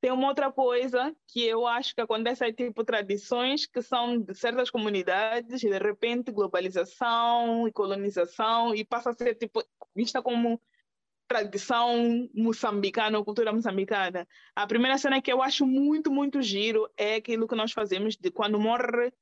Tem 0.00 0.10
uma 0.10 0.28
outra 0.28 0.50
coisa 0.50 1.14
que 1.26 1.44
eu 1.44 1.66
acho 1.66 1.94
que 1.94 2.00
acontece 2.00 2.44
é 2.44 2.52
tipo 2.52 2.84
tradições 2.84 3.66
que 3.66 3.82
são 3.82 4.18
de 4.18 4.32
certas 4.34 4.70
comunidades, 4.70 5.62
e 5.62 5.68
de 5.68 5.78
repente 5.78 6.30
globalização 6.30 7.66
e 7.66 7.72
colonização, 7.72 8.74
e 8.74 8.84
passa 8.84 9.10
a 9.10 9.14
ser 9.14 9.34
tipo 9.34 9.62
vista 9.94 10.22
como 10.22 10.60
tradição 11.28 12.28
moçambicana, 12.34 13.22
cultura 13.22 13.52
moçambicana. 13.52 14.26
A 14.56 14.66
primeira 14.66 14.96
cena 14.96 15.20
que 15.20 15.30
eu 15.30 15.42
acho 15.42 15.66
muito, 15.66 16.10
muito 16.10 16.40
giro 16.40 16.90
é 16.96 17.16
aquilo 17.16 17.46
que 17.46 17.54
nós 17.54 17.72
fazemos 17.72 18.16
de 18.16 18.30
quando 18.30 18.58
morre 18.58 19.12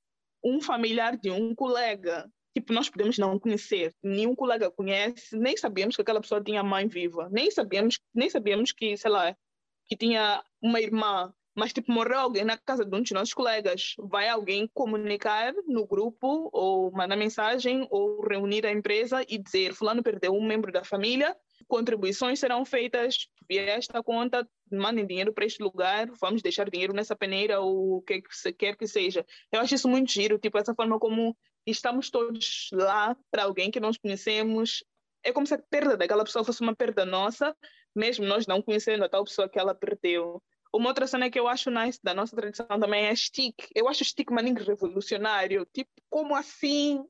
um 0.43 0.61
familiar 0.61 1.17
de 1.17 1.31
um 1.31 1.55
colega. 1.55 2.31
Tipo, 2.55 2.73
nós 2.73 2.89
podemos 2.89 3.19
não 3.19 3.39
conhecer, 3.39 3.93
nenhum 4.03 4.35
colega 4.35 4.71
conhece, 4.71 5.37
nem 5.37 5.57
sabíamos 5.59 5.95
que 5.95 6.01
aquela 6.01 6.23
pessoa 6.23 6.43
tinha 6.43 6.63
mãe 6.63 6.89
viva, 6.89 7.29
nem 7.31 7.51
sabíamos, 7.51 7.99
nem 8.15 8.31
sabíamos 8.31 8.73
que, 8.73 8.97
sei 8.97 9.11
lá, 9.11 9.37
que 9.85 9.95
tinha 9.95 10.43
uma 10.63 10.81
irmã, 10.81 11.35
mas 11.55 11.73
tipo, 11.73 11.93
morreu 11.93 12.19
alguém 12.19 12.45
na 12.45 12.57
casa 12.57 12.85
de 12.85 12.95
um 12.95 13.03
dos 13.03 13.11
nossos 13.11 13.35
colegas. 13.35 13.95
Vai 13.99 14.29
alguém 14.29 14.69
comunicar 14.73 15.55
no 15.67 15.87
grupo, 15.87 16.51
ou 16.53 16.91
mandar 16.93 17.17
mensagem, 17.17 17.87
ou 17.91 18.21
reunir 18.21 18.65
a 18.67 18.71
empresa 18.71 19.25
e 19.29 19.39
dizer: 19.39 19.75
Fulano 19.75 20.03
perdeu 20.03 20.33
um 20.33 20.47
membro 20.47 20.71
da 20.71 20.85
família, 20.85 21.37
contribuições 21.67 22.39
serão 22.39 22.65
feitas 22.65 23.29
via 23.49 23.63
esta 23.63 24.03
conta, 24.03 24.49
mandem 24.71 25.07
dinheiro 25.07 25.33
para 25.33 25.45
este 25.45 25.63
lugar, 25.63 26.09
vamos 26.21 26.43
deixar 26.43 26.69
dinheiro 26.69 26.93
nessa 26.93 27.15
peneira 27.15 27.61
ou 27.61 27.99
o 27.99 28.03
que 28.03 28.23
quer 28.59 28.77
que 28.77 28.87
seja. 28.87 29.25
Eu 29.53 29.61
acho 29.61 29.75
isso 29.75 29.89
muito 29.89 30.11
giro, 30.11 30.39
tipo, 30.39 30.59
essa 30.59 30.75
forma 30.75 30.99
como 30.99 31.37
estamos 31.67 32.11
todos 32.11 32.69
lá 32.73 33.17
para 33.31 33.45
alguém 33.45 33.71
que 33.71 33.81
nós 33.81 33.97
conhecemos. 33.99 34.85
É 35.23 35.33
como 35.33 35.47
se 35.47 35.55
a 35.55 35.59
perda 35.59 35.97
daquela 35.97 36.25
pessoa 36.25 36.45
fosse 36.45 36.61
uma 36.61 36.75
perda 36.75 37.05
nossa, 37.05 37.57
mesmo 37.95 38.25
nós 38.25 38.47
não 38.47 38.63
conhecendo 38.63 39.05
a 39.05 39.09
tal 39.09 39.25
pessoa 39.25 39.49
que 39.49 39.59
ela 39.59 39.75
perdeu. 39.75 40.43
Uma 40.73 40.89
outra 40.89 41.07
cena 41.07 41.31
que 41.31 41.39
eu 41.39 41.49
acho 41.49 41.71
nice 41.71 41.99
da 42.03 42.15
nossa 42.15 42.37
tradição 42.37 42.67
também 42.67 43.07
é 43.07 43.15
stick. 43.15 43.55
Eu 43.75 43.89
acho 43.89 44.05
stick 44.05 44.31
maninho 44.31 44.63
revolucionário. 44.63 45.67
Tipo, 45.73 45.91
como 46.09 46.35
assim 46.35 47.05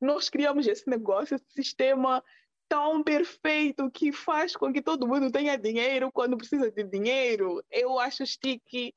nós 0.00 0.28
criamos 0.28 0.66
esse 0.66 0.88
negócio, 0.88 1.34
esse 1.34 1.50
sistema 1.50 2.22
tão 2.68 3.02
perfeito 3.02 3.90
que 3.90 4.12
faz 4.12 4.56
com 4.56 4.72
que 4.72 4.82
todo 4.82 5.06
mundo 5.06 5.30
tenha 5.30 5.56
dinheiro 5.56 6.10
quando 6.12 6.36
precisa 6.36 6.70
de 6.70 6.84
dinheiro. 6.84 7.62
Eu 7.70 7.98
acho 7.98 8.26
Stick 8.26 8.94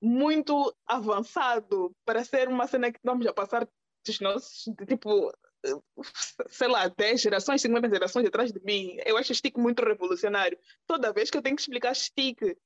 muito 0.00 0.74
avançado 0.86 1.94
para 2.04 2.24
ser 2.24 2.48
uma 2.48 2.66
cena 2.66 2.92
que 2.92 3.00
vamos 3.02 3.26
a 3.26 3.32
passar 3.32 3.68
dos 4.06 4.20
nossos, 4.20 4.64
tipo, 4.86 5.32
sei 6.48 6.68
lá, 6.68 6.88
10 6.88 7.20
gerações, 7.20 7.62
50 7.62 7.88
gerações 7.88 8.26
atrás 8.26 8.52
de 8.52 8.60
mim. 8.62 8.96
Eu 9.04 9.16
acho 9.16 9.34
Stick 9.34 9.56
muito 9.56 9.84
revolucionário. 9.84 10.58
Toda 10.86 11.12
vez 11.12 11.30
que 11.30 11.38
eu 11.38 11.42
tenho 11.42 11.56
que 11.56 11.62
explicar 11.62 11.94
Stick 11.94 12.56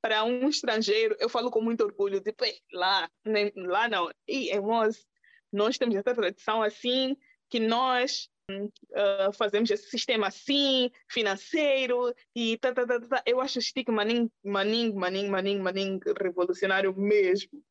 para 0.00 0.24
um 0.24 0.48
estrangeiro, 0.48 1.16
eu 1.18 1.28
falo 1.28 1.50
com 1.50 1.60
muito 1.60 1.82
orgulho, 1.82 2.20
tipo, 2.20 2.44
lá, 2.72 3.10
nem, 3.24 3.52
lá 3.56 3.88
não. 3.88 4.10
E, 4.26 4.52
irmãos, 4.52 5.06
nós 5.52 5.78
temos 5.78 5.96
essa 5.96 6.14
tradição 6.14 6.62
assim, 6.62 7.16
que 7.48 7.58
nós 7.58 8.28
uh, 8.50 9.32
fazemos 9.34 9.70
esse 9.70 9.90
sistema 9.90 10.28
assim, 10.28 10.90
financeiro, 11.08 12.14
e 12.34 12.56
tá, 12.58 12.72
tá, 12.72 12.86
tá, 12.86 13.00
tá. 13.00 13.22
eu 13.26 13.40
acho 13.40 13.60
stick 13.60 13.88
maning, 13.88 14.30
maning, 14.44 14.92
maning, 14.94 15.28
maning, 15.28 15.58
maning 15.58 16.00
revolucionário 16.20 16.94
mesmo. 16.96 17.62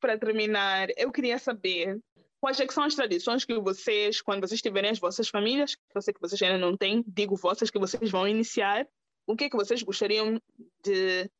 Para 0.00 0.18
terminar, 0.18 0.88
eu 0.96 1.10
queria 1.10 1.38
saber 1.38 1.98
quais 2.40 2.60
é 2.60 2.68
são 2.68 2.84
as 2.84 2.94
tradições 2.94 3.44
que 3.44 3.58
vocês, 3.58 4.20
quando 4.20 4.46
vocês 4.46 4.60
tiverem 4.60 4.90
as 4.90 4.98
vossas 4.98 5.28
famílias, 5.28 5.74
que 5.74 5.82
eu 5.96 6.02
sei 6.02 6.14
que 6.14 6.20
vocês 6.20 6.40
ainda 6.42 6.58
não 6.58 6.76
têm, 6.76 7.02
digo 7.06 7.36
vossas 7.36 7.70
que 7.70 7.78
vocês 7.78 8.10
vão 8.10 8.28
iniciar, 8.28 8.86
o 9.26 9.34
que 9.34 9.44
é 9.44 9.50
que 9.50 9.56
vocês 9.56 9.82
gostariam 9.82 10.40
de, 10.82 11.30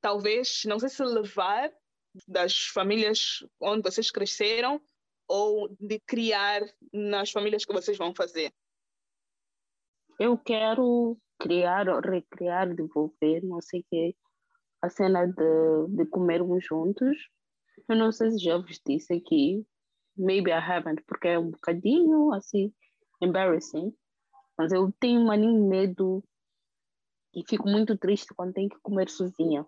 talvez, 0.00 0.62
não 0.66 0.78
sei 0.78 0.88
se 0.88 1.02
levar, 1.02 1.70
das 2.26 2.66
famílias 2.68 3.44
onde 3.60 3.82
vocês 3.82 4.10
cresceram 4.10 4.80
ou 5.28 5.68
de 5.80 5.98
criar 6.00 6.62
nas 6.92 7.30
famílias 7.30 7.64
que 7.64 7.72
vocês 7.72 7.96
vão 7.96 8.14
fazer? 8.14 8.52
Eu 10.18 10.38
quero 10.38 11.18
criar, 11.38 11.86
recriar, 12.00 12.74
devolver, 12.74 13.44
não 13.44 13.60
sei 13.60 13.80
o 13.80 13.84
que, 13.90 14.16
a 14.82 14.88
cena 14.88 15.26
de, 15.26 15.96
de 15.96 16.06
comermos 16.06 16.64
juntos. 16.64 17.16
Eu 17.88 17.96
não 17.96 18.10
sei 18.10 18.30
se 18.30 18.38
já 18.38 18.56
vos 18.56 18.80
disse 18.86 19.12
aqui, 19.12 19.66
maybe 20.16 20.50
I 20.50 20.54
haven't, 20.54 21.02
porque 21.06 21.28
é 21.28 21.38
um 21.38 21.50
bocadinho 21.50 22.32
assim, 22.32 22.72
embarrassing, 23.20 23.94
mas 24.56 24.72
eu 24.72 24.90
tenho 24.98 25.20
um 25.20 25.68
medo 25.68 26.24
e 27.34 27.44
fico 27.46 27.68
muito 27.68 27.96
triste 27.98 28.32
quando 28.34 28.54
tenho 28.54 28.70
que 28.70 28.80
comer 28.80 29.10
sozinha. 29.10 29.66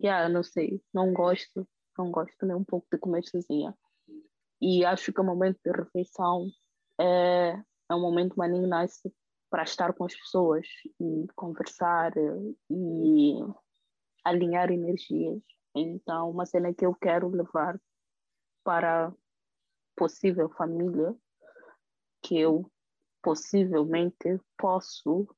Yeah, 0.00 0.28
não 0.28 0.44
sei, 0.44 0.80
não 0.94 1.12
gosto, 1.12 1.68
não 1.98 2.12
gosto 2.12 2.46
nem 2.46 2.54
um 2.54 2.64
pouco 2.64 2.86
de 2.92 2.98
comer 2.98 3.24
sozinha. 3.24 3.76
E 4.60 4.84
acho 4.84 5.12
que 5.12 5.20
o 5.20 5.24
momento 5.24 5.58
de 5.64 5.70
refeição 5.70 6.48
é, 7.00 7.50
é 7.90 7.94
um 7.94 8.00
momento 8.00 8.36
maninho 8.36 8.68
nice 8.68 9.12
para 9.50 9.62
estar 9.62 9.92
com 9.94 10.04
as 10.04 10.14
pessoas 10.14 10.66
e 11.00 11.26
conversar 11.34 12.12
e 12.70 13.34
alinhar 14.24 14.70
energias. 14.70 15.42
Então, 15.74 16.30
uma 16.30 16.44
cena 16.44 16.74
que 16.74 16.84
eu 16.84 16.94
quero 16.94 17.28
levar 17.28 17.80
para 18.64 19.12
possível 19.96 20.48
família 20.50 21.14
que 22.22 22.38
eu 22.38 22.70
possivelmente 23.22 24.40
posso 24.56 25.28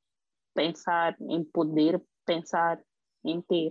pensar 0.54 1.16
em 1.20 1.44
poder 1.44 2.02
pensar 2.24 2.82
em 3.24 3.40
ter 3.42 3.70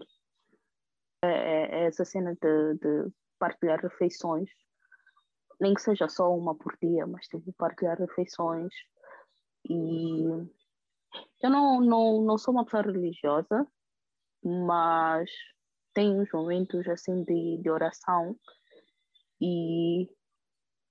é, 1.24 1.28
é, 1.28 1.82
é 1.82 1.86
essa 1.86 2.06
cena 2.06 2.36
de, 2.36 2.74
de 2.76 3.12
partilhar 3.38 3.80
refeições 3.80 4.50
nem 5.60 5.74
que 5.74 5.82
seja 5.82 6.08
só 6.08 6.34
uma 6.36 6.56
por 6.56 6.78
dia, 6.82 7.06
mas 7.06 7.28
tipo, 7.28 7.52
partilhar 7.54 7.98
refeições. 8.00 8.74
E 9.70 10.24
eu 11.42 11.50
não, 11.50 11.82
não, 11.82 12.22
não 12.22 12.38
sou 12.38 12.54
uma 12.54 12.64
pessoa 12.64 12.84
religiosa, 12.84 13.68
mas 14.44 15.30
tenho 15.94 16.22
uns 16.22 16.32
momentos 16.32 16.88
assim 16.88 17.24
de, 17.24 17.58
de 17.62 17.70
oração 17.70 18.38
e 19.42 20.10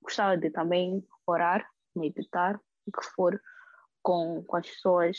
gostava 0.03 0.37
de 0.37 0.51
também 0.51 1.07
orar, 1.27 1.69
meditar, 1.95 2.61
o 2.87 2.93
que 2.93 3.05
for, 3.15 3.41
com, 4.03 4.43
com 4.45 4.57
as 4.57 4.69
pessoas 4.69 5.19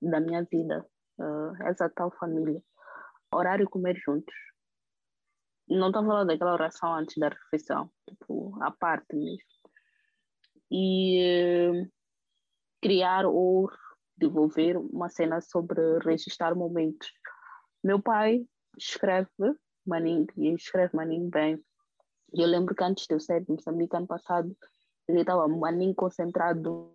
da 0.00 0.20
minha 0.20 0.42
vida, 0.44 0.86
uh, 1.18 1.62
essa 1.66 1.88
tal 1.88 2.10
família. 2.12 2.62
Orar 3.32 3.60
e 3.60 3.66
comer 3.66 3.96
juntos 3.96 4.34
não 5.78 5.88
estou 5.88 6.04
falando 6.04 6.28
daquela 6.28 6.52
oração 6.52 6.92
antes 6.94 7.16
da 7.16 7.28
refeição, 7.28 7.90
tipo, 8.08 8.56
à 8.60 8.70
parte 8.70 9.14
mesmo. 9.14 9.38
E 10.70 11.88
criar 12.82 13.24
ou 13.24 13.70
desenvolver 14.16 14.76
uma 14.76 15.08
cena 15.08 15.40
sobre 15.40 15.80
registrar 16.00 16.54
momentos. 16.54 17.08
Meu 17.82 18.02
pai 18.02 18.44
escreve 18.76 19.28
Maninho, 19.86 20.26
escreve 20.56 20.94
Maninho 20.94 21.30
bem. 21.30 21.62
E 22.34 22.42
eu 22.42 22.48
lembro 22.48 22.74
que 22.74 22.84
antes 22.84 23.06
de 23.06 23.14
eu 23.14 23.20
sair 23.20 23.44
de 23.44 23.50
Moçambique, 23.50 23.96
ano 23.96 24.06
passado, 24.06 24.56
ele 25.08 25.20
estava 25.20 25.48
Maninho 25.48 25.94
concentrado 25.94 26.94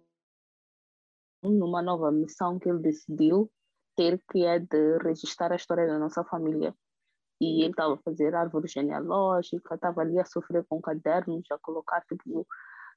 numa 1.41 1.81
nova 1.81 2.11
missão 2.11 2.59
que 2.59 2.69
ele 2.69 2.79
decidiu 2.79 3.51
ter, 3.95 4.21
que 4.31 4.45
é 4.45 4.59
de 4.59 4.97
registrar 4.99 5.51
a 5.51 5.55
história 5.55 5.87
da 5.87 5.99
nossa 5.99 6.23
família 6.23 6.75
e 7.39 7.63
ele 7.63 7.71
estava 7.71 7.95
a 7.95 7.97
fazer 7.97 8.33
árvore 8.33 8.67
genealógica, 8.67 9.75
estava 9.75 10.01
ali 10.01 10.19
a 10.19 10.25
sofrer 10.25 10.65
com 10.67 10.81
cadernos, 10.81 11.45
a 11.51 11.57
colocar 11.59 12.01
tipo, 12.01 12.47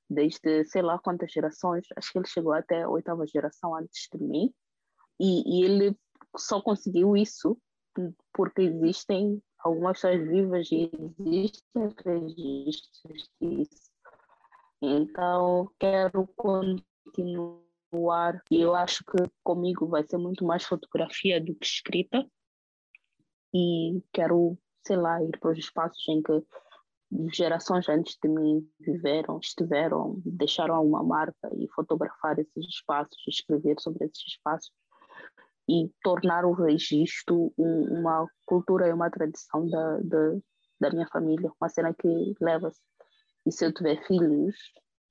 desde 0.09 0.65
sei 0.65 0.83
lá 0.83 0.99
quantas 0.99 1.33
gerações, 1.33 1.87
acho 1.97 2.13
que 2.13 2.19
ele 2.19 2.29
chegou 2.29 2.53
até 2.53 2.83
a 2.83 2.89
oitava 2.89 3.27
geração 3.27 3.75
antes 3.75 4.09
de 4.13 4.23
mim, 4.23 4.53
e, 5.19 5.61
e 5.61 5.65
ele 5.65 5.97
só 6.37 6.61
conseguiu 6.61 7.17
isso 7.17 7.59
porque 8.33 8.63
existem 8.63 9.43
algumas 9.59 10.01
pessoas 10.01 10.29
vivas 10.29 10.69
e 10.71 10.89
existem 11.19 11.95
registros 12.05 13.29
disso. 13.41 13.91
Então, 14.81 15.69
quero 15.79 16.29
continuar, 16.37 18.41
e 18.51 18.61
eu 18.61 18.77
acho 18.77 19.03
que 19.05 19.17
comigo 19.43 19.89
vai 19.89 20.05
ser 20.05 20.19
muito 20.19 20.45
mais 20.45 20.65
fotografia 20.65 21.41
do 21.41 21.55
que 21.57 21.67
escrita, 21.67 22.25
e 23.53 24.03
quero, 24.13 24.59
sei 24.87 24.97
lá, 24.97 25.23
ir 25.23 25.39
para 25.39 25.53
os 25.53 25.59
espaços 25.59 26.07
em 26.09 26.23
que 26.23 26.45
gerações 27.33 27.89
antes 27.89 28.19
de 28.23 28.29
mim 28.29 28.69
viveram, 28.81 29.39
estiveram, 29.39 30.21
deixaram 30.25 30.85
uma 30.85 31.03
marca 31.03 31.51
e 31.57 31.67
fotografar 31.69 32.39
esses 32.39 32.67
espaços, 32.67 33.17
escrever 33.27 33.81
sobre 33.81 34.05
esses 34.05 34.27
espaços 34.27 34.71
e 35.69 35.91
tornar 36.03 36.45
o 36.45 36.53
registro 36.53 37.53
uma 37.57 38.27
cultura 38.47 38.89
e 38.89 38.93
uma 38.93 39.11
tradição 39.11 39.69
da, 39.69 39.99
da, 40.01 40.39
da 40.81 40.91
minha 40.91 41.07
família, 41.09 41.51
uma 41.61 41.69
cena 41.69 41.95
que 41.95 42.35
leva-se. 42.41 42.81
E 43.47 43.53
se 43.53 43.67
eu 43.67 43.73
tiver 43.73 44.03
filhos 44.07 44.57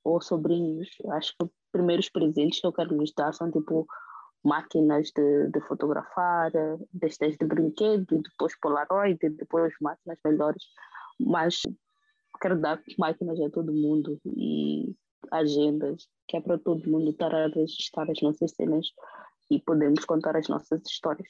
ou 0.03 0.21
sobrinhos, 0.21 0.89
acho 1.11 1.33
que 1.37 1.45
os 1.45 1.51
primeiros 1.71 2.09
presentes 2.09 2.59
que 2.59 2.67
eu 2.67 2.73
quero 2.73 2.97
lhes 2.97 3.13
dar 3.13 3.33
são 3.33 3.51
tipo 3.51 3.85
máquinas 4.47 5.11
de, 5.11 5.49
de 5.49 5.61
fotografar, 5.61 6.51
desde 6.93 7.37
de 7.37 7.45
brinquedo, 7.45 8.21
depois 8.21 8.57
Polaroid, 8.59 9.19
depois 9.29 9.73
máquinas 9.81 10.17
melhores, 10.23 10.63
mas 11.19 11.61
quero 12.41 12.59
dar 12.59 12.81
máquinas 12.97 13.39
a 13.41 13.49
todo 13.49 13.73
mundo 13.73 14.19
e 14.25 14.95
agendas, 15.31 16.07
que 16.27 16.37
é 16.37 16.41
para 16.41 16.57
todo 16.57 16.89
mundo 16.89 17.09
estar 17.11 17.33
a 17.33 17.47
registrar 17.47 18.09
as 18.09 18.21
nossas 18.21 18.51
cenas 18.51 18.87
e 19.51 19.59
podemos 19.59 20.05
contar 20.05 20.35
as 20.37 20.47
nossas 20.47 20.81
histórias. 20.85 21.27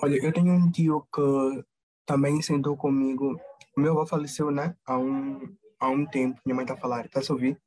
Olha, 0.00 0.16
eu 0.24 0.32
tenho 0.32 0.52
um 0.52 0.70
tio 0.70 1.06
que 1.12 1.64
também 2.06 2.40
sentou 2.40 2.76
comigo. 2.76 3.36
O 3.76 3.80
meu 3.80 3.92
avô 3.92 4.06
faleceu, 4.06 4.50
né? 4.52 4.76
Há 4.86 4.96
um, 4.96 5.40
há 5.78 5.88
um 5.88 6.06
tempo. 6.06 6.40
Minha 6.44 6.56
mãe 6.56 6.64
está 6.64 6.74
a 6.74 6.76
falar. 6.76 7.08
Tá 7.08 7.20
a 7.20 7.32
ouvir? 7.32 7.60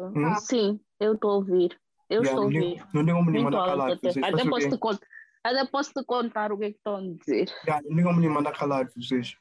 Hum? 0.00 0.34
Sim, 0.36 0.80
eu 0.98 1.14
estou 1.14 1.30
a 1.30 1.34
ouvir. 1.34 1.78
Eu 2.08 2.22
estou 2.22 2.40
a 2.40 2.44
ouvir. 2.44 2.84
Não 2.92 3.04
tem 3.04 3.14
como 3.14 3.30
me 3.30 3.42
mandar 3.42 3.66
calar. 3.66 3.92
Até 3.92 4.48
posso, 4.48 4.70
te 4.70 4.78
contar, 4.78 5.06
até 5.44 5.66
posso 5.66 5.92
te 5.92 6.04
contar 6.04 6.52
o 6.52 6.58
que, 6.58 6.64
é 6.64 6.68
estão 6.68 6.96
a 6.96 7.00
dizer. 7.00 7.48
Yeah, 7.66 7.82
não 7.88 7.96
tem 7.96 8.04
como 8.04 8.20
me 8.20 8.28
mandar 8.28 8.52
calar 8.52 8.90
vocês. 8.94 9.36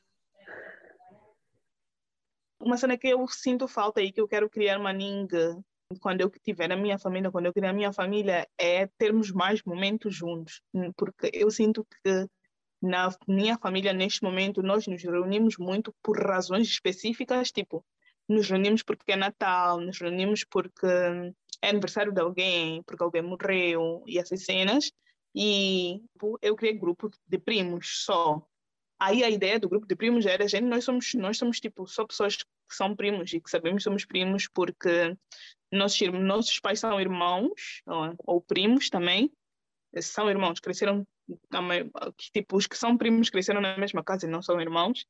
Uma 2.60 2.78
cena 2.78 2.98
que 2.98 3.08
eu 3.08 3.28
sinto 3.28 3.68
falta 3.68 4.02
e 4.02 4.12
que 4.12 4.22
eu 4.22 4.28
quero 4.28 4.50
criar 4.50 4.80
uma 4.80 4.94
ninga 4.94 5.58
quando 6.00 6.22
eu 6.22 6.30
tiver 6.30 6.72
a 6.72 6.78
minha 6.78 6.98
família, 6.98 7.32
quando 7.32 7.48
eu 7.48 7.54
criar 7.54 7.72
a 7.72 7.74
minha 7.74 7.92
família, 7.92 8.48
é 8.58 8.88
termos 8.98 9.32
mais 9.32 9.62
momentos 9.64 10.16
juntos. 10.16 10.62
Porque 10.96 11.30
eu 11.34 11.50
sinto 11.50 11.86
que 11.86 12.28
na 12.82 13.10
minha 13.28 13.58
família, 13.58 13.94
neste 13.94 14.24
momento, 14.24 14.64
nós 14.64 14.88
nos 14.88 15.04
reunimos 15.04 15.58
muito 15.58 15.94
por 16.02 16.20
razões 16.20 16.68
específicas, 16.68 17.52
tipo, 17.52 17.86
nos 18.28 18.50
reunimos 18.50 18.82
porque 18.82 19.12
é 19.12 19.16
Natal, 19.16 19.80
nos 19.80 20.00
reunimos 20.00 20.44
porque 20.44 20.88
é 21.62 21.70
aniversário 21.70 22.12
de 22.12 22.22
alguém, 22.22 22.82
porque 22.84 23.04
alguém 23.04 23.22
morreu 23.22 24.04
e 24.08 24.18
essas 24.18 24.44
cenas. 24.44 24.92
E 25.36 26.02
tipo, 26.14 26.38
eu 26.42 26.56
criei 26.56 26.74
grupo 26.74 27.10
de 27.28 27.38
primos 27.38 28.04
só. 28.04 28.42
Aí 29.00 29.24
a 29.24 29.30
ideia 29.30 29.60
do 29.60 29.70
grupo 29.70 29.88
de 29.88 29.96
primos 29.96 30.26
era, 30.26 30.48
gente, 30.48 30.66
nós 30.66 30.84
somos, 30.84 31.14
nós 31.14 31.38
somos 31.38 31.60
tipo 31.60 31.88
só 31.88 32.06
pessoas 32.06 32.38
que 32.38 32.46
são 32.70 32.96
primos 32.96 33.34
e 33.34 33.40
que 33.40 33.50
sabemos 33.50 33.80
que 33.80 33.84
somos 33.84 34.06
primos 34.06 34.48
porque 34.48 35.16
nossos, 35.72 36.08
nossos 36.10 36.60
pais 36.60 36.80
são 36.80 37.00
irmãos 37.00 37.82
ou, 37.86 38.16
ou 38.20 38.42
primos 38.42 38.90
também, 38.90 39.32
são 40.00 40.30
irmãos, 40.30 40.60
cresceram 40.60 41.06
tipo, 42.18 42.58
os 42.58 42.68
que 42.68 42.78
são 42.78 42.98
primos 42.98 43.30
cresceram 43.30 43.62
na 43.62 43.78
mesma 43.78 44.04
casa 44.04 44.26
e 44.26 44.30
não 44.30 44.42
são 44.42 44.60
irmãos. 44.60 45.06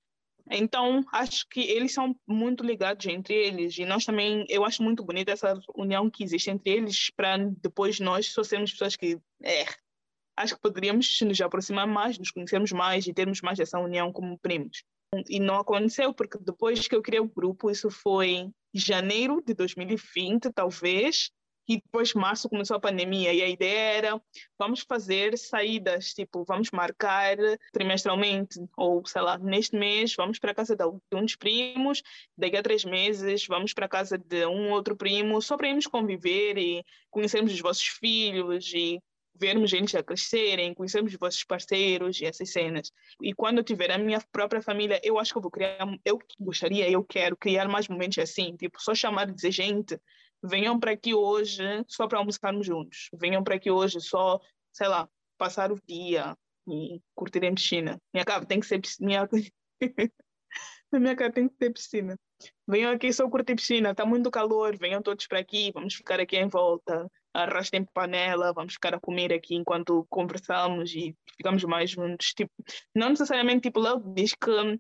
Então, 0.49 1.03
acho 1.13 1.47
que 1.47 1.61
eles 1.61 1.93
são 1.93 2.15
muito 2.28 2.63
ligados 2.63 3.05
entre 3.05 3.34
eles 3.34 3.78
e 3.78 3.86
nós 3.86 4.05
também, 4.05 4.45
eu 4.49 4.65
acho 4.65 4.84
muito 4.84 5.03
bonita 5.03 5.32
essa 5.32 5.59
união 5.76 6.09
que 6.09 6.24
existe 6.24 6.49
entre 6.49 6.72
eles 6.72 7.09
para 7.11 7.38
depois 7.38 7.99
nós 7.99 8.28
só 8.28 8.43
sermos 8.43 8.72
pessoas 8.72 8.95
que, 8.95 9.19
é, 9.43 9.65
acho 10.36 10.55
que 10.55 10.61
poderíamos 10.61 11.19
nos 11.22 11.39
aproximar 11.39 11.88
mais, 11.88 12.17
nos 12.17 12.32
conhecermos 12.32 12.72
mais 12.72 13.05
e 13.07 13.13
termos 13.13 13.41
mais 13.41 13.59
essa 13.59 13.80
união 13.80 14.11
como 14.11 14.38
primos. 14.39 14.84
E 15.30 15.39
não 15.39 15.55
aconteceu 15.55 16.13
porque 16.13 16.38
depois 16.39 16.88
que 16.88 16.95
eu 16.95 17.01
criei 17.01 17.22
o 17.22 17.28
grupo, 17.28 17.69
isso 17.69 17.89
foi 17.89 18.49
janeiro 18.74 19.43
de 19.45 19.53
2020, 19.53 20.51
talvez, 20.53 21.30
E 21.68 21.76
depois, 21.78 22.14
março, 22.14 22.49
começou 22.49 22.76
a 22.76 22.80
pandemia 22.80 23.34
e 23.34 23.41
a 23.41 23.47
ideia 23.47 23.97
era 23.97 24.22
vamos 24.57 24.82
fazer 24.82 25.38
saídas, 25.38 26.14
tipo, 26.14 26.43
vamos 26.43 26.72
marcar 26.72 27.38
trimestralmente, 27.72 28.59
ou 28.76 29.05
sei 29.05 29.22
lá, 29.22 29.38
neste 29.38 29.76
mês 29.76 30.16
vamos 30.16 30.39
para 30.39 30.51
a 30.51 30.55
casa 30.55 30.76
de 30.76 30.86
um 30.86 31.26
dos 31.26 31.36
primos, 31.36 32.01
daqui 32.38 32.57
a 32.57 32.64
três 32.64 32.84
meses 32.84 33.45
vamos 33.47 33.74
para 33.74 33.86
a 33.86 33.89
casa 33.89 34.18
de 34.18 34.45
um 34.45 34.72
outro 34.72 34.95
primo, 34.95 35.41
só 35.41 35.55
para 35.55 35.70
irmos 35.70 35.88
conviver 35.88 36.57
e 36.57 36.84
conhecermos 37.09 37.53
os 37.53 37.62
vossos 37.62 37.86
filhos 37.88 38.72
e 38.74 38.99
vermos 39.41 39.72
gente 39.72 39.97
a 39.97 40.03
crescerem, 40.03 40.74
conhecermos 40.74 41.14
os 41.14 41.20
vossos 41.20 41.43
parceiros 41.43 42.22
e 42.22 42.26
essas 42.26 42.51
cenas. 42.51 42.91
E 43.22 43.34
quando 43.34 43.57
eu 43.57 43.64
tiver 43.64 43.91
a 43.91 43.97
minha 43.97 44.22
própria 44.32 44.62
família, 44.62 44.99
eu 45.03 45.18
acho 45.18 45.32
que 45.32 45.38
eu 45.38 45.41
vou 45.41 45.49
criar, 45.49 45.78
eu 46.05 46.20
gostaria, 46.39 46.89
eu 46.89 47.03
quero 47.03 47.36
criar 47.36 47.68
mais 47.68 47.88
momentos 47.88 48.20
assim, 48.20 48.55
tipo, 48.55 48.82
só 48.82 48.93
chamar 48.93 49.30
e 49.30 49.34
dizer, 49.34 49.51
gente, 49.51 49.99
venham 50.43 50.79
para 50.79 50.91
aqui 50.91 51.13
hoje 51.13 51.63
só 51.87 52.07
para 52.07 52.19
almoçarmos 52.19 52.65
juntos, 52.65 53.09
venham 53.13 53.43
para 53.43 53.55
aqui 53.55 53.69
hoje 53.69 53.99
só, 54.01 54.39
sei 54.71 54.87
lá, 54.87 55.07
passar 55.37 55.71
o 55.71 55.79
dia 55.87 56.35
e 56.67 57.01
curtir 57.15 57.45
a 57.45 57.53
piscina. 57.53 58.01
Minha 58.13 58.25
casa 58.25 58.45
tem 58.45 58.59
que 58.59 58.65
ser 58.65 58.81
minha 58.99 59.27
na 60.91 60.99
minha 60.99 61.15
casa 61.15 61.31
tem 61.31 61.47
que 61.47 61.55
ter 61.55 61.71
piscina. 61.71 62.17
Venham 62.67 62.91
aqui 62.91 63.11
só 63.13 63.29
curtir 63.29 63.55
piscina, 63.55 63.91
está 63.91 64.05
muito 64.05 64.31
calor, 64.31 64.77
venham 64.77 65.01
todos 65.01 65.27
para 65.27 65.39
aqui, 65.39 65.71
vamos 65.73 65.93
ficar 65.93 66.19
aqui 66.19 66.37
em 66.37 66.47
volta, 66.47 67.07
arrastem 67.33 67.85
panela, 67.93 68.53
vamos 68.53 68.73
ficar 68.73 68.93
a 68.93 68.99
comer 68.99 69.31
aqui 69.33 69.55
enquanto 69.55 70.05
conversamos 70.09 70.93
e 70.93 71.15
ficamos 71.37 71.63
mais 71.63 71.91
juntos. 71.91 72.33
Tipo, 72.33 72.51
não 72.95 73.09
necessariamente, 73.09 73.61
tipo, 73.61 73.79
Léo 73.79 73.99
diz 74.13 74.33
que 74.33 74.79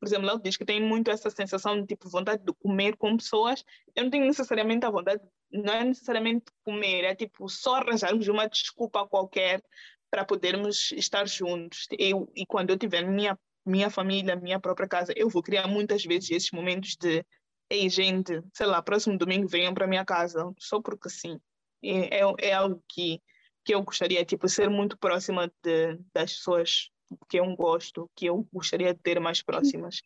por 0.00 0.08
exemplo, 0.08 0.26
Léo 0.26 0.40
diz 0.42 0.56
que 0.56 0.64
tem 0.64 0.82
muito 0.82 1.10
essa 1.10 1.28
sensação 1.28 1.80
de 1.80 1.86
tipo 1.86 2.08
vontade 2.08 2.42
de 2.42 2.52
comer 2.54 2.96
com 2.96 3.18
pessoas. 3.18 3.62
Eu 3.94 4.04
não 4.04 4.10
tenho 4.10 4.24
necessariamente 4.24 4.86
a 4.86 4.90
vontade, 4.90 5.22
não 5.52 5.74
é 5.74 5.84
necessariamente 5.84 6.46
comer, 6.64 7.04
é 7.04 7.14
tipo 7.14 7.48
só 7.50 7.76
arranjarmos 7.76 8.26
uma 8.26 8.48
desculpa 8.48 9.06
qualquer 9.06 9.62
para 10.10 10.24
podermos 10.24 10.90
estar 10.92 11.28
juntos. 11.28 11.86
Eu, 11.98 12.32
e 12.34 12.46
quando 12.46 12.70
eu 12.70 12.78
tiver 12.78 13.02
minha 13.06 13.38
minha 13.64 13.90
família, 13.90 14.34
minha 14.36 14.58
própria 14.58 14.88
casa, 14.88 15.12
eu 15.14 15.28
vou 15.28 15.42
criar 15.42 15.66
muitas 15.68 16.02
vezes 16.02 16.30
esses 16.30 16.50
momentos 16.50 16.96
de 16.96 17.24
ei 17.68 17.90
gente, 17.90 18.42
sei 18.54 18.66
lá, 18.66 18.82
próximo 18.82 19.18
domingo 19.18 19.46
venham 19.46 19.74
para 19.74 19.86
minha 19.86 20.04
casa, 20.04 20.50
só 20.58 20.80
porque 20.80 21.10
sim. 21.10 21.38
É, 21.84 22.20
é, 22.20 22.34
é 22.38 22.52
algo 22.54 22.82
que 22.88 23.20
que 23.64 23.74
eu 23.74 23.82
gostaria, 23.82 24.24
tipo, 24.24 24.48
ser 24.48 24.70
muito 24.70 24.98
próxima 24.98 25.52
de, 25.62 25.98
das 26.14 26.32
pessoas 26.32 26.90
que 27.28 27.38
eu 27.38 27.56
gosto, 27.56 28.10
que 28.14 28.26
eu 28.26 28.46
gostaria 28.52 28.94
de 28.94 29.00
ter 29.00 29.20
mais 29.20 29.42
próximas. 29.42 30.02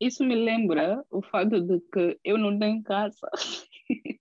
Isso 0.00 0.24
me 0.24 0.34
lembra 0.34 1.04
o 1.10 1.20
fato 1.20 1.60
de 1.60 1.80
que 1.92 2.18
eu 2.24 2.38
não 2.38 2.58
tenho 2.58 2.82
casa, 2.82 3.28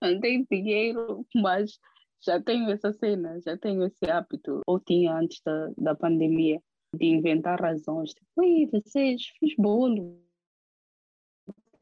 não 0.00 0.18
tenho 0.20 0.46
dinheiro, 0.50 1.26
mas 1.34 1.78
já 2.24 2.40
tenho 2.40 2.70
essa 2.70 2.92
cena, 2.92 3.38
já 3.44 3.56
tenho 3.56 3.84
esse 3.84 4.10
hábito, 4.10 4.62
ou 4.66 4.80
tinha 4.80 5.14
antes 5.14 5.40
da, 5.44 5.70
da 5.76 5.94
pandemia, 5.94 6.60
de 6.96 7.06
inventar 7.06 7.60
razões. 7.60 8.14
Tipo, 8.14 8.26
Ui, 8.36 8.66
vocês, 8.66 9.26
fiz 9.38 9.54
bolo, 9.56 10.24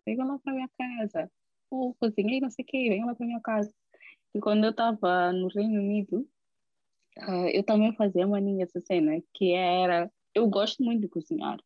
venham 0.05 0.27
lá 0.27 0.39
para 0.39 0.53
minha 0.53 0.71
casa. 0.77 1.31
Ou 1.71 1.95
cozinhei 1.95 2.41
não 2.41 2.51
sei 2.51 2.65
o 2.65 2.67
quê, 2.67 2.89
venham 2.89 3.07
lá 3.07 3.15
para 3.15 3.27
minha 3.27 3.41
casa. 3.41 3.73
E 4.35 4.41
quando 4.41 4.65
eu 4.65 4.71
estava 4.71 5.33
no 5.33 5.49
Reino 5.49 5.81
Unido, 5.81 6.29
Uh, 7.19 7.49
eu 7.53 7.63
também 7.63 7.95
fazia 7.95 8.27
uma 8.27 8.41
linha 8.41 8.65
essa 8.65 8.81
cena, 8.81 9.23
que 9.35 9.53
era. 9.53 10.11
Eu 10.35 10.49
gosto 10.49 10.83
muito 10.83 11.03
de 11.03 11.09
cozinhar. 11.09 11.59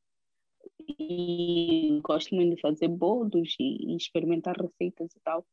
E 0.98 2.00
gosto 2.02 2.34
muito 2.34 2.56
de 2.56 2.60
fazer 2.60 2.88
bolos 2.88 3.54
e, 3.58 3.92
e 3.92 3.96
experimentar 3.96 4.56
receitas 4.56 5.14
e 5.14 5.20
tal. 5.20 5.46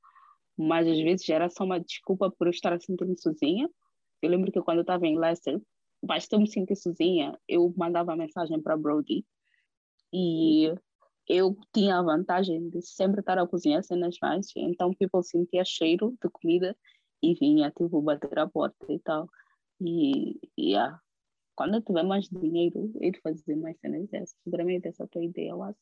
Mas 0.58 0.88
às 0.88 0.98
vezes 0.98 1.28
era 1.30 1.50
só 1.50 1.64
uma 1.64 1.80
desculpa 1.80 2.32
por 2.32 2.48
eu 2.48 2.52
estar 2.52 2.74
a 2.74 2.80
sentir-me 2.80 3.18
sozinha. 3.18 3.70
Eu 4.22 4.30
lembro 4.30 4.52
que 4.52 4.62
quando 4.62 4.78
eu 4.78 4.84
estava 4.84 5.06
em 5.06 5.18
Leicester, 5.18 5.62
basta 6.02 6.36
eu 6.36 6.40
me 6.40 6.48
sentir 6.48 6.76
sozinha, 6.76 7.38
eu 7.48 7.74
mandava 7.78 8.16
mensagem 8.16 8.62
para 8.62 8.78
Brody. 8.78 9.26
E 10.12 10.74
eu 11.28 11.58
tinha 11.74 11.98
a 11.98 12.04
vantagem 12.04 12.70
de 12.70 12.82
sempre 12.82 13.22
estar 13.22 13.38
a 13.38 13.48
cozinhar 13.48 13.84
cenas 13.84 14.16
mais. 14.22 14.48
Então, 14.56 14.94
people 14.94 15.24
sentia 15.24 15.64
cheiro 15.66 16.16
de 16.22 16.30
comida 16.30 16.76
e 17.22 17.34
vinha, 17.34 17.72
tipo, 17.72 18.02
bater 18.02 18.38
a 18.38 18.48
porta 18.48 18.92
e 18.92 19.00
tal. 19.00 19.28
E, 19.86 20.40
yeah. 20.58 21.00
quando 21.56 21.76
eu 21.76 21.82
tiver 21.82 22.04
mais 22.04 22.30
dinheiro, 22.30 22.92
eu 23.02 23.12
fazer 23.22 23.56
mais 23.56 23.78
cenas 23.80 24.08
dessas. 24.10 24.36
Seguramente 24.44 24.88
essa 24.88 25.04
é 25.04 25.08
tua 25.08 25.24
ideia, 25.24 25.50
eu 25.50 25.62
acho. 25.62 25.80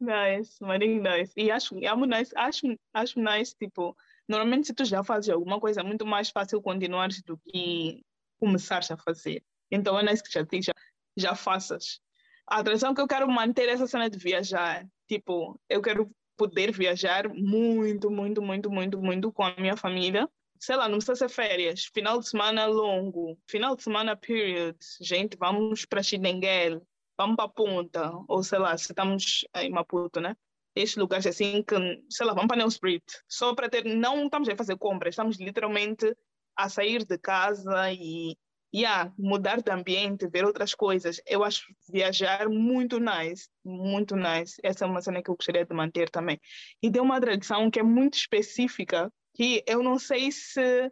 Nice, 0.00 0.62
muito 0.62 0.86
nice. 0.86 1.32
E 1.36 1.50
acho, 1.50 1.74
amo 1.86 2.06
nice, 2.06 2.32
acho, 2.36 2.66
acho 2.92 3.20
nice, 3.20 3.54
tipo, 3.56 3.96
normalmente 4.28 4.68
se 4.68 4.74
tu 4.74 4.84
já 4.84 5.02
fazes 5.02 5.28
alguma 5.30 5.60
coisa, 5.60 5.80
é 5.80 5.84
muito 5.84 6.06
mais 6.06 6.30
fácil 6.30 6.62
continuar 6.62 7.08
do 7.26 7.36
que 7.38 8.04
começares 8.38 8.90
a 8.90 8.96
fazer. 8.96 9.42
Então 9.70 9.98
é 9.98 10.02
nice 10.04 10.22
que 10.22 10.30
já, 10.30 10.46
já, 10.62 10.72
já 11.16 11.34
faças. 11.34 12.00
A 12.46 12.60
atração 12.60 12.94
que 12.94 13.00
eu 13.00 13.08
quero 13.08 13.28
manter 13.28 13.68
é 13.68 13.72
essa 13.72 13.86
cena 13.86 14.08
de 14.08 14.18
viajar. 14.18 14.86
Tipo, 15.08 15.60
eu 15.68 15.82
quero 15.82 16.10
poder 16.36 16.72
viajar 16.72 17.28
muito, 17.28 18.10
muito, 18.10 18.40
muito, 18.40 18.70
muito, 18.70 19.02
muito 19.02 19.32
com 19.32 19.42
a 19.42 19.56
minha 19.56 19.76
família 19.76 20.28
sei 20.64 20.76
lá, 20.76 20.88
não 20.88 20.96
precisa 20.96 21.16
ser 21.16 21.28
férias, 21.28 21.84
final 21.92 22.18
de 22.18 22.26
semana 22.26 22.64
longo, 22.64 23.38
final 23.46 23.76
de 23.76 23.82
semana 23.82 24.16
period, 24.16 24.74
gente, 24.98 25.36
vamos 25.36 25.84
para 25.84 26.02
Xinenguel, 26.02 26.80
vamos 27.18 27.36
para 27.36 27.48
Punta, 27.50 28.10
ou 28.26 28.42
sei 28.42 28.58
lá, 28.58 28.76
se 28.78 28.90
estamos 28.90 29.44
em 29.56 29.70
Maputo, 29.70 30.22
né? 30.22 30.34
Estes 30.74 30.96
lugares 30.96 31.26
assim 31.26 31.62
que, 31.62 31.74
sei 32.08 32.26
lá, 32.26 32.32
vamos 32.32 32.48
para 32.48 32.56
New 32.56 32.68
Street, 32.68 33.04
só 33.28 33.54
para 33.54 33.68
ter, 33.68 33.84
não 33.84 34.24
estamos 34.24 34.48
a 34.48 34.56
fazer 34.56 34.78
compras, 34.78 35.12
estamos 35.12 35.38
literalmente 35.38 36.16
a 36.56 36.68
sair 36.70 37.04
de 37.04 37.18
casa 37.18 37.92
e 37.92 38.34
yeah, 38.74 39.12
mudar 39.18 39.60
de 39.60 39.70
ambiente, 39.70 40.26
ver 40.26 40.46
outras 40.46 40.74
coisas. 40.74 41.20
Eu 41.26 41.44
acho 41.44 41.62
viajar 41.92 42.48
muito 42.48 42.98
nice, 42.98 43.48
muito 43.64 44.16
nice. 44.16 44.58
Essa 44.64 44.84
é 44.84 44.88
uma 44.88 45.00
cena 45.00 45.22
que 45.22 45.30
eu 45.30 45.36
gostaria 45.36 45.64
de 45.64 45.74
manter 45.74 46.10
também. 46.10 46.40
E 46.82 46.90
tem 46.90 47.00
uma 47.00 47.20
tradição 47.20 47.70
que 47.70 47.78
é 47.78 47.82
muito 47.84 48.14
específica 48.14 49.12
que 49.34 49.62
eu 49.66 49.82
não 49.82 49.98
sei 49.98 50.30
se 50.32 50.90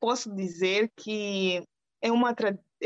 posso 0.00 0.34
dizer 0.34 0.92
que 0.96 1.62
é 2.02 2.12
uma 2.12 2.34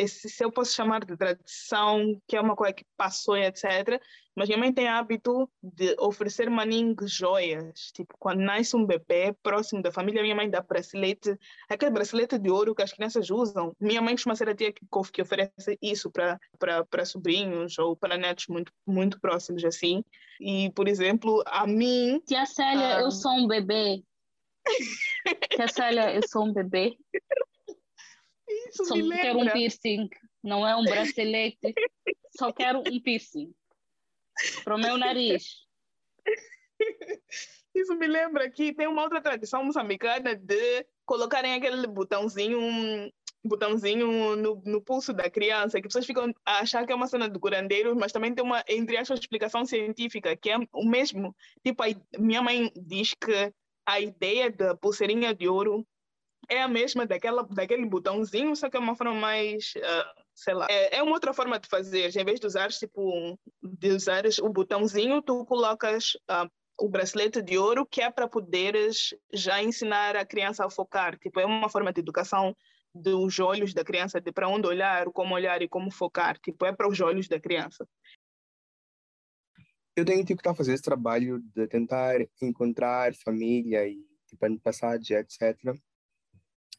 se 0.06 0.44
eu 0.44 0.52
posso 0.52 0.72
chamar 0.72 1.04
de 1.04 1.16
tradição, 1.16 2.20
que 2.28 2.36
é 2.36 2.40
uma 2.40 2.54
coisa 2.54 2.72
que 2.72 2.84
passou 2.96 3.36
e 3.36 3.44
etc. 3.44 4.00
Mas 4.36 4.48
minha 4.48 4.58
mãe 4.58 4.72
tem 4.72 4.86
hábito 4.86 5.50
de 5.60 5.96
oferecer 5.98 6.48
maningue 6.48 7.08
joias. 7.08 7.90
Tipo, 7.92 8.14
quando 8.20 8.38
nasce 8.38 8.76
um 8.76 8.86
bebê 8.86 9.34
próximo 9.42 9.82
da 9.82 9.90
família, 9.90 10.22
minha 10.22 10.36
mãe 10.36 10.48
dá 10.48 10.62
bracelete, 10.62 11.36
aquele 11.68 11.90
bracelete 11.90 12.38
de 12.38 12.48
ouro 12.48 12.74
que 12.74 12.82
as 12.82 12.92
crianças 12.92 13.30
usam. 13.30 13.74
Minha 13.80 14.00
mãe 14.00 14.14
costuma 14.14 14.36
ser 14.36 14.48
a 14.48 14.54
tia 14.54 14.72
que, 14.72 14.86
que 15.12 15.22
oferece 15.22 15.76
isso 15.82 16.12
para 16.12 17.04
sobrinhos 17.04 17.76
ou 17.78 17.96
para 17.96 18.16
netos 18.16 18.46
muito, 18.46 18.72
muito 18.86 19.20
próximos 19.20 19.64
assim. 19.64 20.04
E, 20.40 20.70
por 20.70 20.86
exemplo, 20.86 21.42
a 21.46 21.66
mim. 21.66 22.22
Tia 22.24 22.46
Célia, 22.46 22.98
um... 22.98 23.00
eu 23.00 23.10
sou 23.10 23.32
um 23.32 23.48
bebê. 23.48 24.04
Célia, 25.72 26.14
eu 26.14 26.26
sou 26.26 26.44
um 26.44 26.52
bebê. 26.52 26.96
Isso 28.68 28.84
só 28.84 28.94
me 28.96 29.16
quero 29.16 29.38
um 29.38 29.50
piercing, 29.50 30.08
não 30.42 30.66
é 30.66 30.74
um 30.76 30.84
bracelete. 30.84 31.74
Só 32.36 32.52
quero 32.52 32.80
um 32.80 33.00
piercing. 33.00 33.52
Para 34.64 34.76
o 34.76 34.78
meu 34.78 34.96
nariz. 34.96 35.66
Isso 37.74 37.94
me 37.94 38.06
lembra 38.06 38.50
que 38.50 38.72
tem 38.72 38.86
uma 38.86 39.02
outra 39.02 39.20
tradição 39.20 39.64
moçambicana 39.64 40.34
de 40.34 40.86
colocarem 41.04 41.54
aquele 41.54 41.86
botãozinho, 41.86 42.58
um 42.60 43.10
botãozinho 43.44 44.36
no, 44.36 44.62
no 44.64 44.80
pulso 44.80 45.12
da 45.12 45.30
criança, 45.30 45.80
que 45.80 45.86
pessoas 45.86 46.06
ficam 46.06 46.32
a 46.44 46.58
achar 46.58 46.84
que 46.84 46.92
é 46.92 46.94
uma 46.94 47.06
cena 47.06 47.28
de 47.28 47.38
curandeiro, 47.38 47.94
mas 47.94 48.12
também 48.12 48.34
tem 48.34 48.44
uma, 48.44 48.64
entre 48.68 48.96
aspas, 48.96 49.20
explicação 49.20 49.64
científica, 49.64 50.36
que 50.36 50.50
é 50.50 50.56
o 50.72 50.84
mesmo. 50.84 51.34
Tipo, 51.64 51.82
a 51.84 51.86
minha 52.18 52.42
mãe 52.42 52.70
diz 52.74 53.14
que 53.14 53.52
a 53.88 53.98
ideia 53.98 54.50
da 54.50 54.76
pulseirinha 54.76 55.34
de 55.34 55.48
ouro 55.48 55.82
é 56.46 56.62
a 56.62 56.68
mesma 56.68 57.06
daquela, 57.06 57.42
daquele 57.44 57.86
botãozinho, 57.86 58.54
só 58.54 58.68
que 58.68 58.76
é 58.76 58.80
uma 58.80 58.94
forma 58.94 59.14
mais, 59.14 59.72
uh, 59.76 60.22
sei 60.34 60.52
lá, 60.52 60.66
é, 60.68 60.98
é, 60.98 61.02
uma 61.02 61.12
outra 61.12 61.32
forma 61.32 61.58
de 61.58 61.66
fazer. 61.68 62.14
Em 62.14 62.24
vez 62.24 62.38
de 62.38 62.46
usar, 62.46 62.68
tipo, 62.68 63.38
de 63.62 63.88
usar 63.88 64.24
o 64.42 64.50
botãozinho, 64.50 65.22
tu 65.22 65.42
colocas 65.46 66.14
uh, 66.30 66.50
o 66.78 66.88
bracelete 66.88 67.40
de 67.40 67.56
ouro, 67.56 67.86
que 67.86 68.02
é 68.02 68.10
para 68.10 68.28
poderes 68.28 69.14
já 69.32 69.62
ensinar 69.62 70.16
a 70.16 70.26
criança 70.26 70.66
a 70.66 70.70
focar. 70.70 71.18
Tipo, 71.18 71.40
é 71.40 71.46
uma 71.46 71.70
forma 71.70 71.90
de 71.90 72.00
educação 72.00 72.54
dos 72.94 73.38
olhos 73.40 73.72
da 73.72 73.84
criança, 73.84 74.20
de 74.20 74.30
para 74.32 74.48
onde 74.48 74.66
olhar, 74.66 75.06
como 75.12 75.34
olhar 75.34 75.62
e 75.62 75.68
como 75.68 75.90
focar. 75.90 76.38
Tipo, 76.38 76.66
é 76.66 76.72
para 76.72 76.88
os 76.88 77.00
olhos 77.00 77.26
da 77.26 77.40
criança 77.40 77.86
eu 79.98 80.04
tenho 80.04 80.24
que 80.24 80.32
estar 80.32 80.50
a 80.50 80.54
fazer 80.54 80.74
esse 80.74 80.82
trabalho 80.82 81.42
de 81.54 81.66
tentar 81.66 82.16
encontrar 82.40 83.14
família 83.16 83.86
e 83.86 83.98
tipo, 84.28 84.44
ano 84.44 84.60
passado, 84.60 85.02
etc. 85.02 85.56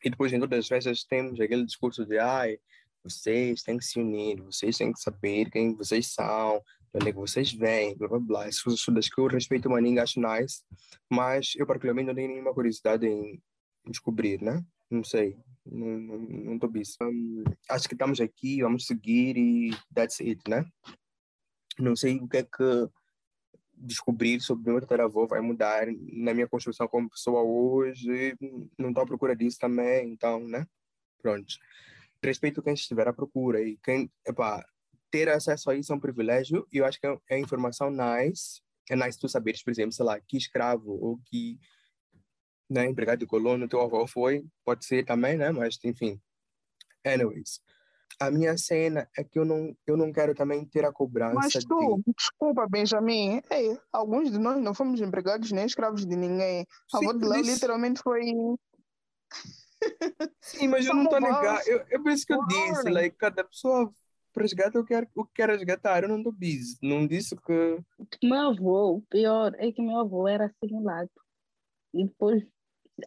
E 0.03 0.09
depois 0.09 0.32
em 0.32 0.39
todas 0.39 0.59
as 0.59 0.67
festas 0.67 1.03
temos 1.03 1.39
aquele 1.39 1.65
discurso 1.65 2.05
de 2.05 2.17
ai, 2.17 2.57
vocês 3.03 3.63
têm 3.63 3.78
que 3.78 3.86
se 3.86 3.99
unir, 3.99 4.41
vocês 4.41 4.78
têm 4.78 4.93
que 4.93 4.99
saber 4.99 5.49
quem 5.49 5.76
vocês 5.76 6.07
são, 6.13 6.61
de 6.93 6.99
onde 6.99 7.09
é 7.09 7.11
que 7.11 7.17
vocês 7.17 7.51
vêm, 7.51 7.95
blá 7.97 8.07
blá 8.07 8.20
blá. 8.20 8.47
Essas 8.47 8.61
coisas 8.61 8.84
todas 8.84 9.09
que 9.09 9.20
eu 9.20 9.28
respeito 9.28 9.67
uma 9.67 9.82
ninguém 9.82 10.01
acho 10.01 10.20
nice, 10.20 10.63
mas 11.09 11.53
eu 11.57 11.65
particularmente 11.65 12.07
não 12.07 12.15
tenho 12.15 12.30
nenhuma 12.30 12.53
curiosidade 12.53 13.05
em 13.05 13.41
descobrir, 13.88 14.41
né? 14.41 14.63
Não 14.89 15.03
sei, 15.03 15.38
não 15.65 16.55
estou 16.55 16.70
busy. 16.70 16.95
Um, 17.01 17.43
acho 17.70 17.88
que 17.88 17.95
estamos 17.95 18.20
aqui, 18.20 18.61
vamos 18.61 18.86
seguir 18.86 19.38
e 19.38 19.72
that's 19.93 20.20
it, 20.20 20.41
né? 20.47 20.65
Não 21.78 21.95
sei 21.95 22.17
o 22.17 22.28
que 22.28 22.38
é 22.38 22.43
que 22.43 22.89
descobrir 23.80 24.41
sobre 24.41 24.69
o 24.69 24.73
meu 24.73 24.82
tataravô 24.82 25.27
vai 25.27 25.41
mudar 25.41 25.88
na 26.11 26.34
minha 26.34 26.47
construção 26.47 26.88
como 26.88 27.09
pessoa 27.09 27.41
hoje. 27.41 28.36
Não 28.77 28.89
estou 28.89 29.03
à 29.03 29.05
procura 29.05 29.36
disso 29.36 29.57
também, 29.59 30.11
então, 30.11 30.39
né? 30.47 30.67
Pronto. 31.21 31.55
Respeito 32.23 32.61
quem 32.61 32.73
estiver 32.73 33.07
à 33.07 33.13
procura 33.13 33.61
e 33.61 33.77
quem, 33.77 34.11
epá, 34.27 34.65
ter 35.09 35.30
acesso 35.30 35.71
a 35.71 35.75
isso 35.75 35.91
é 35.91 35.95
um 35.95 35.99
privilégio 35.99 36.67
e 36.71 36.77
eu 36.77 36.86
acho 36.86 36.99
que 36.99 37.07
é, 37.07 37.17
é 37.30 37.39
informação 37.39 37.89
nice. 37.89 38.61
É 38.89 38.95
nice 38.95 39.19
tu 39.19 39.30
saberes, 39.30 39.63
por 39.63 39.71
exemplo, 39.71 39.93
sei 39.93 40.05
lá, 40.05 40.19
que 40.19 40.38
escravo 40.38 40.91
ou 40.91 41.19
que 41.25 41.57
né, 42.69 42.86
empregado 42.86 43.19
de 43.19 43.25
colono 43.25 43.67
teu 43.67 43.82
avô 43.82 44.05
foi, 44.05 44.45
pode 44.63 44.86
ser 44.86 45.05
também, 45.05 45.38
né? 45.38 45.51
Mas, 45.51 45.80
enfim. 45.84 46.19
Anyways 47.05 47.61
a 48.20 48.32
minha 48.32 48.57
cena 48.57 49.10
é 49.18 49.24
que 49.24 49.39
eu 49.39 49.45
não, 49.45 49.76
eu 49.86 49.97
não 49.97 50.12
quero 50.12 50.34
também 50.36 50.66
ter 50.66 50.86
a 50.86 50.91
cobrança. 50.91 51.36
Mas 51.36 51.53
tu, 51.53 52.01
de... 52.05 52.14
desculpa, 52.18 52.68
Benjamin, 52.70 53.41
Ei, 53.49 53.78
alguns 53.91 54.32
de 54.32 54.38
nós 54.38 54.62
não 54.62 54.74
fomos 54.74 55.01
empregados 55.01 55.51
nem 55.51 55.66
escravos 55.66 56.05
de 56.05 56.16
ninguém. 56.16 56.66
A 56.93 56.97
avó 56.97 57.14
de 57.14 57.26
Léo 57.26 57.41
literalmente 57.41 58.01
foi. 58.01 58.22
Sim, 60.41 60.68
mas 60.68 60.86
eu 60.86 60.93
não 60.93 61.03
estou 61.03 61.18
a 61.18 61.22
negar. 61.22 61.68
Eu, 61.68 61.80
é 61.89 61.97
por 61.97 62.12
isso 62.12 62.26
que 62.26 62.34
eu 62.34 62.45
disse, 62.47 62.89
like, 62.89 63.16
cada 63.16 63.43
pessoa 63.43 63.91
resgata 64.36 64.80
o 64.80 64.84
que 64.84 64.93
quer, 64.93 65.10
o 65.16 65.26
que 65.26 65.34
quer 65.36 65.49
resgatar. 65.49 66.03
Eu 66.03 66.10
não 66.10 66.18
estou 66.18 66.34
busy. 66.34 66.78
Não 66.82 67.07
disse 67.07 67.36
que. 67.36 67.80
Meu 68.24 68.49
avô, 68.49 68.95
o 68.95 69.01
pior 69.03 69.53
é 69.57 69.72
que 69.72 69.82
meu 69.82 69.99
avô 69.99 70.28
era 70.28 70.45
assimilado. 70.45 71.10
E 71.93 72.05
depois, 72.05 72.43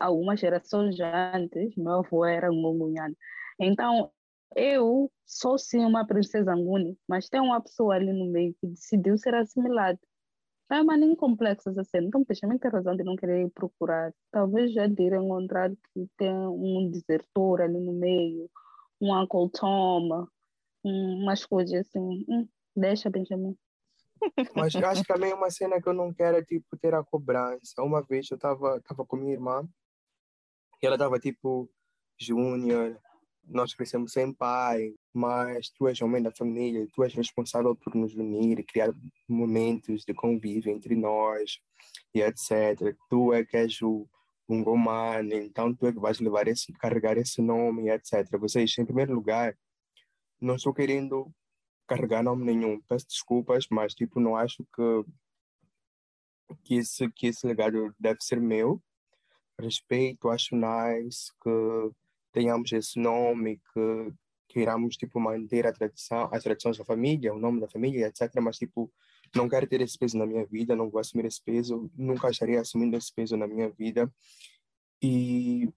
algumas 0.01 0.41
gerações 0.41 0.97
antes, 1.01 1.77
meu 1.77 2.01
avô 2.01 2.25
era 2.25 2.51
um 2.51 2.61
mongunhano. 2.61 3.17
Então, 3.59 4.11
eu 4.57 5.11
sou 5.27 5.59
sim 5.59 5.85
uma 5.85 6.07
princesa 6.07 6.53
Anguni, 6.53 6.99
mas 7.09 7.29
tem 7.29 7.41
uma 7.41 7.61
pessoa 7.61 7.95
ali 7.95 8.13
no 8.13 8.27
meio 8.27 8.55
que 8.61 8.67
decidiu 8.67 9.17
ser 9.19 9.35
assimilada. 9.35 9.99
Não 10.71 10.93
é 10.93 10.97
nem 10.97 11.15
complexo 11.15 11.69
essa 11.69 11.85
cena. 11.85 12.07
Então, 12.07 12.25
praticamente 12.25 12.61
tem 12.61 12.71
razão 12.71 12.97
de 12.97 13.05
não 13.05 13.15
querer 13.15 13.51
procurar. 13.51 14.13
Talvez 14.31 14.73
já 14.73 14.87
de 14.87 15.15
encontrar 15.15 15.71
que 15.71 16.09
tem 16.17 16.35
um 16.35 16.91
desertor 16.91 17.61
ali 17.61 17.79
no 17.79 17.93
meio, 17.93 18.49
um 18.99 19.15
Uncle 19.15 19.51
Tom, 19.51 20.27
umas 20.83 21.45
coisas 21.45 21.87
assim. 21.87 22.25
Hum, 22.27 22.49
deixa, 22.75 23.11
Benjamin. 23.11 23.55
Mas 24.57 24.75
acho 24.77 25.03
que 25.03 25.13
também 25.13 25.35
uma 25.35 25.51
cena 25.51 25.81
que 25.81 25.89
eu 25.89 25.93
não 25.93 26.13
quero 26.13 26.39
é 26.39 26.43
tipo 26.43 26.77
ter 26.79 26.95
a 26.95 27.05
cobrança. 27.05 27.83
Uma 27.83 28.03
vez 28.03 28.31
eu 28.31 28.37
estava 28.37 28.81
tava 28.81 29.05
com 29.05 29.17
minha 29.17 29.33
irmã 29.33 29.69
e 30.83 30.87
ela 30.87 30.95
estava 30.95 31.19
tipo 31.19 31.69
júnior, 32.19 32.99
nós 33.47 33.75
crescemos 33.75 34.13
sem 34.13 34.33
pai, 34.33 34.95
mas 35.13 35.69
tu 35.71 35.89
és 35.89 36.01
homem 36.01 36.23
da 36.23 36.31
família, 36.31 36.87
tu 36.93 37.03
és 37.05 37.15
responsável 37.15 37.75
por 37.77 37.95
nos 37.95 38.15
unir 38.15 38.65
criar 38.65 38.93
momentos 39.29 40.05
de 40.05 40.15
convívio 40.15 40.73
entre 40.73 40.95
nós 40.97 41.61
e 42.15 42.23
etc. 42.23 42.97
Tu 43.09 43.33
é 43.33 43.45
que 43.45 43.57
és 43.57 43.81
o 43.83 44.09
um 44.49 44.63
gomane, 44.63 45.35
então 45.37 45.75
tu 45.75 45.87
é 45.87 45.93
que 45.93 46.01
vais 46.01 46.19
levar 46.21 46.47
esse, 46.49 46.73
carregar 46.75 47.17
esse 47.17 47.41
nome 47.41 47.91
etc. 47.91 48.29
Vocês, 48.39 48.77
em 48.79 48.85
primeiro 48.85 49.15
lugar, 49.15 49.57
não 50.41 50.57
estou 50.57 50.75
querendo 50.75 51.33
carregar 51.87 52.23
nome 52.23 52.45
nenhum, 52.45 52.81
peço 52.83 53.07
desculpas, 53.07 53.67
mas 53.71 53.95
tipo, 53.95 54.21
não 54.21 54.37
acho 54.37 54.65
que 54.75 55.05
que 56.65 56.75
esse, 56.77 57.11
que 57.11 57.29
esse 57.29 57.47
legado 57.47 57.95
deve 57.99 58.19
ser 58.21 58.41
meu. 58.41 58.83
Respeito, 59.59 60.29
acho 60.29 60.57
nice, 60.57 61.33
que 61.43 61.93
tenhamos 62.33 62.73
esse 62.73 62.99
nome, 62.99 63.61
que 63.73 64.13
queiramos 64.49 64.97
tipo 64.97 65.19
manter 65.19 65.67
a 65.67 65.73
tradição, 65.73 66.29
as 66.33 66.43
tradições 66.43 66.77
da 66.77 66.85
família, 66.85 67.33
o 67.33 67.39
nome 67.39 67.61
da 67.61 67.69
família, 67.69 68.09
etc. 68.09 68.31
Mas 68.41 68.59
tipo 68.59 68.93
não 69.35 69.49
quero 69.49 69.67
ter 69.67 69.81
esse 69.81 69.99
peso 69.99 70.19
na 70.19 70.27
minha 70.27 70.45
vida, 70.45 70.77
não 70.77 70.91
vou 70.91 71.01
assumir 71.01 71.25
esse 71.25 71.43
peso, 71.43 71.91
nunca 71.97 72.31
estaria 72.31 72.61
assumindo 72.61 72.97
esse 72.97 73.13
peso 73.15 73.37
na 73.37 73.47
minha 73.47 73.71
vida. 73.71 74.13
E 75.03 75.69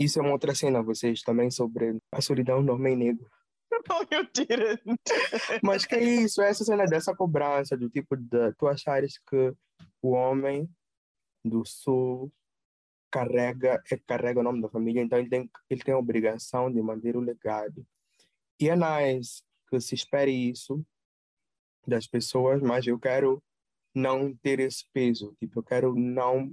isso 0.00 0.18
é 0.20 0.22
uma 0.22 0.32
outra 0.32 0.54
cena, 0.54 0.82
vocês 0.82 1.22
também 1.22 1.50
sobre 1.50 1.98
a 2.12 2.20
solidão 2.20 2.64
do 2.64 2.72
homem 2.72 2.96
negro. 2.96 3.28
Não, 3.88 4.00
eu. 4.10 5.58
Mas 5.62 5.84
que 5.84 5.96
é 5.96 6.02
isso, 6.02 6.40
essa 6.40 6.64
cena 6.64 6.84
dessa 6.86 7.14
cobrança, 7.14 7.76
do 7.76 7.90
tipo 7.90 8.16
de 8.16 8.52
tu 8.54 8.66
achares 8.66 9.18
que 9.28 9.52
o 10.00 10.12
homem 10.12 10.68
do 11.44 11.64
sul 11.64 12.32
carrega, 13.10 13.82
é, 13.90 13.96
carrega 13.98 14.40
o 14.40 14.42
nome 14.42 14.60
da 14.60 14.68
família, 14.68 15.02
então 15.02 15.18
ele 15.18 15.28
tem, 15.28 15.50
ele 15.68 15.82
tem 15.82 15.94
a 15.94 15.98
obrigação 15.98 16.70
de 16.70 16.80
manter 16.82 17.16
o 17.16 17.20
legado. 17.20 17.86
E 18.60 18.68
é 18.68 18.76
nice 18.76 19.42
que 19.68 19.80
se 19.80 19.94
espere 19.94 20.32
isso 20.32 20.84
das 21.86 22.06
pessoas, 22.06 22.60
mas 22.60 22.86
eu 22.86 22.98
quero 22.98 23.42
não 23.94 24.34
ter 24.36 24.60
esse 24.60 24.84
peso, 24.92 25.34
tipo, 25.38 25.60
eu 25.60 25.62
quero 25.62 25.94
não 25.94 26.52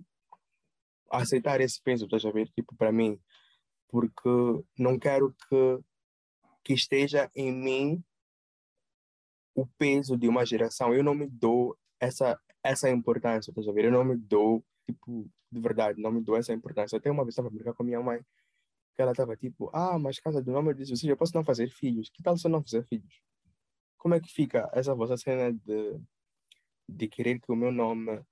aceitar 1.11 1.61
esse 1.61 1.81
peso, 1.81 2.05
estás 2.05 2.25
a 2.25 2.31
ver, 2.31 2.49
tipo, 2.49 2.75
para 2.75 2.91
mim, 2.91 3.19
porque 3.89 4.29
não 4.77 4.97
quero 4.97 5.33
que, 5.47 5.79
que 6.63 6.73
esteja 6.73 7.29
em 7.35 7.51
mim 7.51 8.03
o 9.53 9.65
peso 9.65 10.17
de 10.17 10.27
uma 10.27 10.45
geração. 10.45 10.93
Eu 10.93 11.03
não 11.03 11.15
me 11.15 11.27
dou 11.27 11.77
essa, 11.99 12.39
essa 12.63 12.89
importância, 12.89 13.51
estás 13.51 13.67
a 13.67 13.71
ver? 13.71 13.85
Eu 13.85 13.91
não 13.91 14.03
me 14.03 14.17
dou, 14.17 14.63
tipo, 14.85 15.29
de 15.55 15.61
verdade, 15.61 16.01
não 16.01 16.11
me 16.11 16.21
dou 16.21 16.37
essa 16.37 16.53
importância. 16.53 16.97
Até 16.97 17.09
uma 17.09 17.23
vez 17.23 17.33
estava 17.33 17.47
a 17.47 17.51
brincar 17.51 17.73
com 17.73 17.83
a 17.83 17.85
minha 17.85 18.01
mãe, 18.01 18.19
que 18.95 19.01
ela 19.01 19.11
estava 19.11 19.35
tipo, 19.35 19.69
ah, 19.73 19.97
mas 19.99 20.19
casa 20.19 20.41
do 20.41 20.51
nome 20.51 20.73
diz, 20.73 20.89
ou 20.91 20.95
seja, 20.95 21.13
eu 21.13 21.17
posso 21.17 21.35
não 21.35 21.43
fazer 21.43 21.69
filhos. 21.69 22.09
Que 22.09 22.23
tal 22.23 22.37
se 22.37 22.47
eu 22.47 22.51
não 22.51 22.63
fizer 22.63 22.83
filhos? 22.85 23.21
Como 23.97 24.13
é 24.13 24.19
que 24.19 24.31
fica 24.31 24.69
essa 24.73 24.93
vossa 24.93 25.17
cena 25.17 25.51
de, 25.51 25.99
de 26.87 27.07
querer 27.07 27.39
que 27.39 27.51
o 27.51 27.55
meu 27.55 27.71
nome 27.71 28.23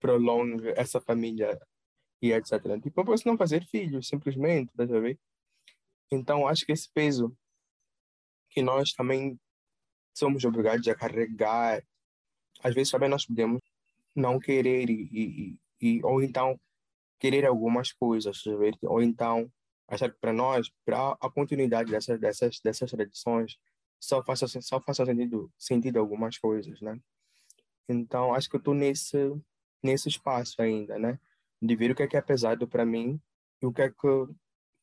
prolongue 0.00 0.68
essa 0.76 1.00
família 1.00 1.58
e 2.20 2.32
etc. 2.32 2.80
Tipo, 2.82 3.00
eu 3.00 3.04
posso 3.04 3.26
não 3.26 3.36
fazer 3.36 3.64
filhos, 3.66 4.08
simplesmente, 4.08 4.70
a 4.78 4.84
ver? 4.84 5.18
Então, 6.10 6.46
acho 6.48 6.64
que 6.64 6.72
esse 6.72 6.90
peso 6.92 7.36
que 8.50 8.62
nós 8.62 8.92
também 8.92 9.38
somos 10.14 10.44
obrigados 10.44 10.86
a 10.88 10.94
carregar, 10.94 11.82
às 12.62 12.74
vezes 12.74 12.90
também 12.90 13.08
nós 13.08 13.24
podemos 13.24 13.60
não 14.16 14.38
querer 14.38 14.90
e, 14.90 15.08
e, 15.12 15.58
e 15.80 16.00
ou 16.04 16.22
então 16.22 16.58
querer 17.18 17.46
algumas 17.46 17.92
coisas, 17.92 18.42
ou 18.82 19.02
então 19.02 19.50
achar 19.88 20.10
que 20.10 20.18
para 20.20 20.32
nós, 20.32 20.70
para 20.84 21.16
a 21.20 21.30
continuidade 21.30 21.90
dessas 21.90 22.20
dessas 22.20 22.60
dessas 22.60 22.90
tradições, 22.90 23.56
só 24.00 24.22
faça 24.22 24.46
só 24.60 24.80
faça 24.80 25.04
sentido 25.06 25.52
sentido 25.58 25.98
algumas 25.98 26.38
coisas, 26.38 26.80
né? 26.80 27.00
Então 27.88 28.34
acho 28.34 28.48
que 28.48 28.56
eu 28.56 28.58
estou 28.58 28.74
nesse 28.74 29.16
nesse 29.82 30.08
espaço 30.08 30.60
ainda, 30.60 30.98
né? 30.98 31.18
De 31.60 31.74
ver 31.76 31.90
o 31.90 31.94
que 31.94 32.02
é 32.02 32.06
que 32.08 32.16
é 32.16 32.20
pesado 32.22 32.68
para 32.68 32.84
mim 32.86 33.20
e 33.62 33.66
o 33.66 33.72
que 33.72 33.82
é 33.82 33.90
que 33.90 34.06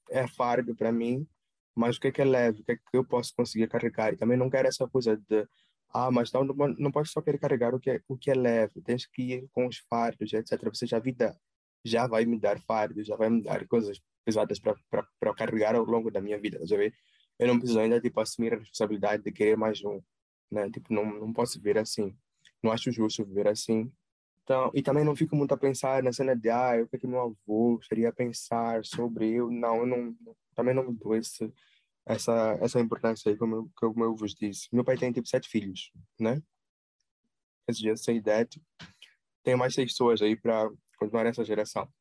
é 0.10 0.28
fardo 0.28 0.76
para 0.76 0.92
mim, 0.92 1.28
mas 1.76 1.98
o 1.98 2.02
que 2.02 2.08
é 2.08 2.12
que 2.12 2.22
é 2.22 2.26
leve, 2.26 2.62
o 2.62 2.66
que 2.66 2.72
é 2.74 2.76
que 2.78 2.84
eu 2.94 3.06
posso 3.06 3.34
conseguir 3.36 3.68
carregar. 3.68 4.14
E 4.14 4.18
também 4.18 4.38
não 4.38 4.50
quero 4.50 4.68
essa 4.68 4.88
coisa 4.88 5.18
de 5.18 5.48
ah, 5.98 6.12
mas 6.12 6.30
não, 6.34 6.44
não, 6.44 6.92
pode 6.92 7.08
só 7.08 7.22
querer 7.22 7.38
carregar 7.38 7.74
o 7.74 7.80
que, 7.80 7.90
é, 7.90 8.02
o 8.06 8.18
que 8.18 8.30
é 8.30 8.36
leve, 8.36 8.82
tens 8.82 9.06
que 9.06 9.22
ir 9.22 9.50
com 9.54 9.66
os 9.66 9.78
fardos, 9.78 10.34
etc. 10.34 10.62
Você 10.66 10.86
já, 10.86 11.00
vida 11.00 11.34
já 11.86 12.06
vai 12.06 12.26
me 12.26 12.38
dar 12.38 12.60
fardos, 12.60 13.08
já 13.08 13.16
vai 13.16 13.30
me 13.30 13.42
dar 13.42 13.66
coisas 13.66 14.02
pesadas 14.26 14.60
para 14.60 15.34
carregar 15.34 15.74
ao 15.74 15.86
longo 15.86 16.12
da 16.12 16.20
minha 16.20 16.38
vida, 16.38 16.60
já 16.66 16.76
vê? 16.76 16.94
Eu 17.40 17.48
não 17.48 17.58
preciso 17.58 17.80
ainda, 17.80 18.02
tipo, 18.02 18.20
assumir 18.20 18.54
a 18.54 18.58
responsabilidade 18.58 19.24
de 19.24 19.32
querer 19.32 19.56
mais 19.56 19.82
um, 19.86 20.02
né? 20.52 20.70
Tipo, 20.70 20.94
não, 20.94 21.06
não 21.06 21.32
posso 21.32 21.58
viver 21.60 21.78
assim. 21.78 22.14
Não 22.62 22.74
acho 22.74 22.92
justo 22.92 23.24
viver 23.24 23.48
assim. 23.48 23.90
Então, 24.44 24.72
e 24.74 24.82
também 24.82 25.06
não 25.06 25.16
fico 25.16 25.34
muito 25.34 25.54
a 25.54 25.58
pensar 25.58 26.04
na 26.04 26.12
cena 26.12 26.36
de, 26.36 26.50
ah, 26.50 26.74
o 26.84 26.88
que, 26.90 26.98
é 26.98 27.00
que 27.00 27.08
meu 27.08 27.22
avô 27.22 27.80
seria 27.88 28.10
a 28.10 28.14
pensar 28.14 28.84
sobre 28.84 29.32
eu. 29.32 29.50
Não, 29.50 29.78
eu 29.78 29.86
não, 29.86 30.16
também 30.54 30.74
não 30.74 30.90
me 30.90 30.94
dou 30.94 31.16
esse 31.16 31.54
essa, 32.06 32.58
essa 32.62 32.80
importância 32.80 33.32
aí, 33.32 33.38
como 33.38 33.56
eu, 33.56 33.72
como 33.76 34.04
eu 34.04 34.16
vos 34.16 34.36
disse. 34.36 34.68
Meu 34.72 34.84
pai 34.84 34.98
tem 34.98 35.12
tipo 35.12 35.28
sete 35.28 35.50
filhos, 35.50 35.92
né? 36.20 36.42
Esse 37.68 37.82
dia 37.82 37.98
sei 37.98 38.22
that. 38.22 38.62
Tem 39.44 39.56
mais 39.56 39.74
seis 39.74 39.92
pessoas 39.92 40.22
aí 40.22 40.36
para 40.36 40.70
continuar 40.98 41.26
essa 41.26 41.44
geração. 41.44 41.92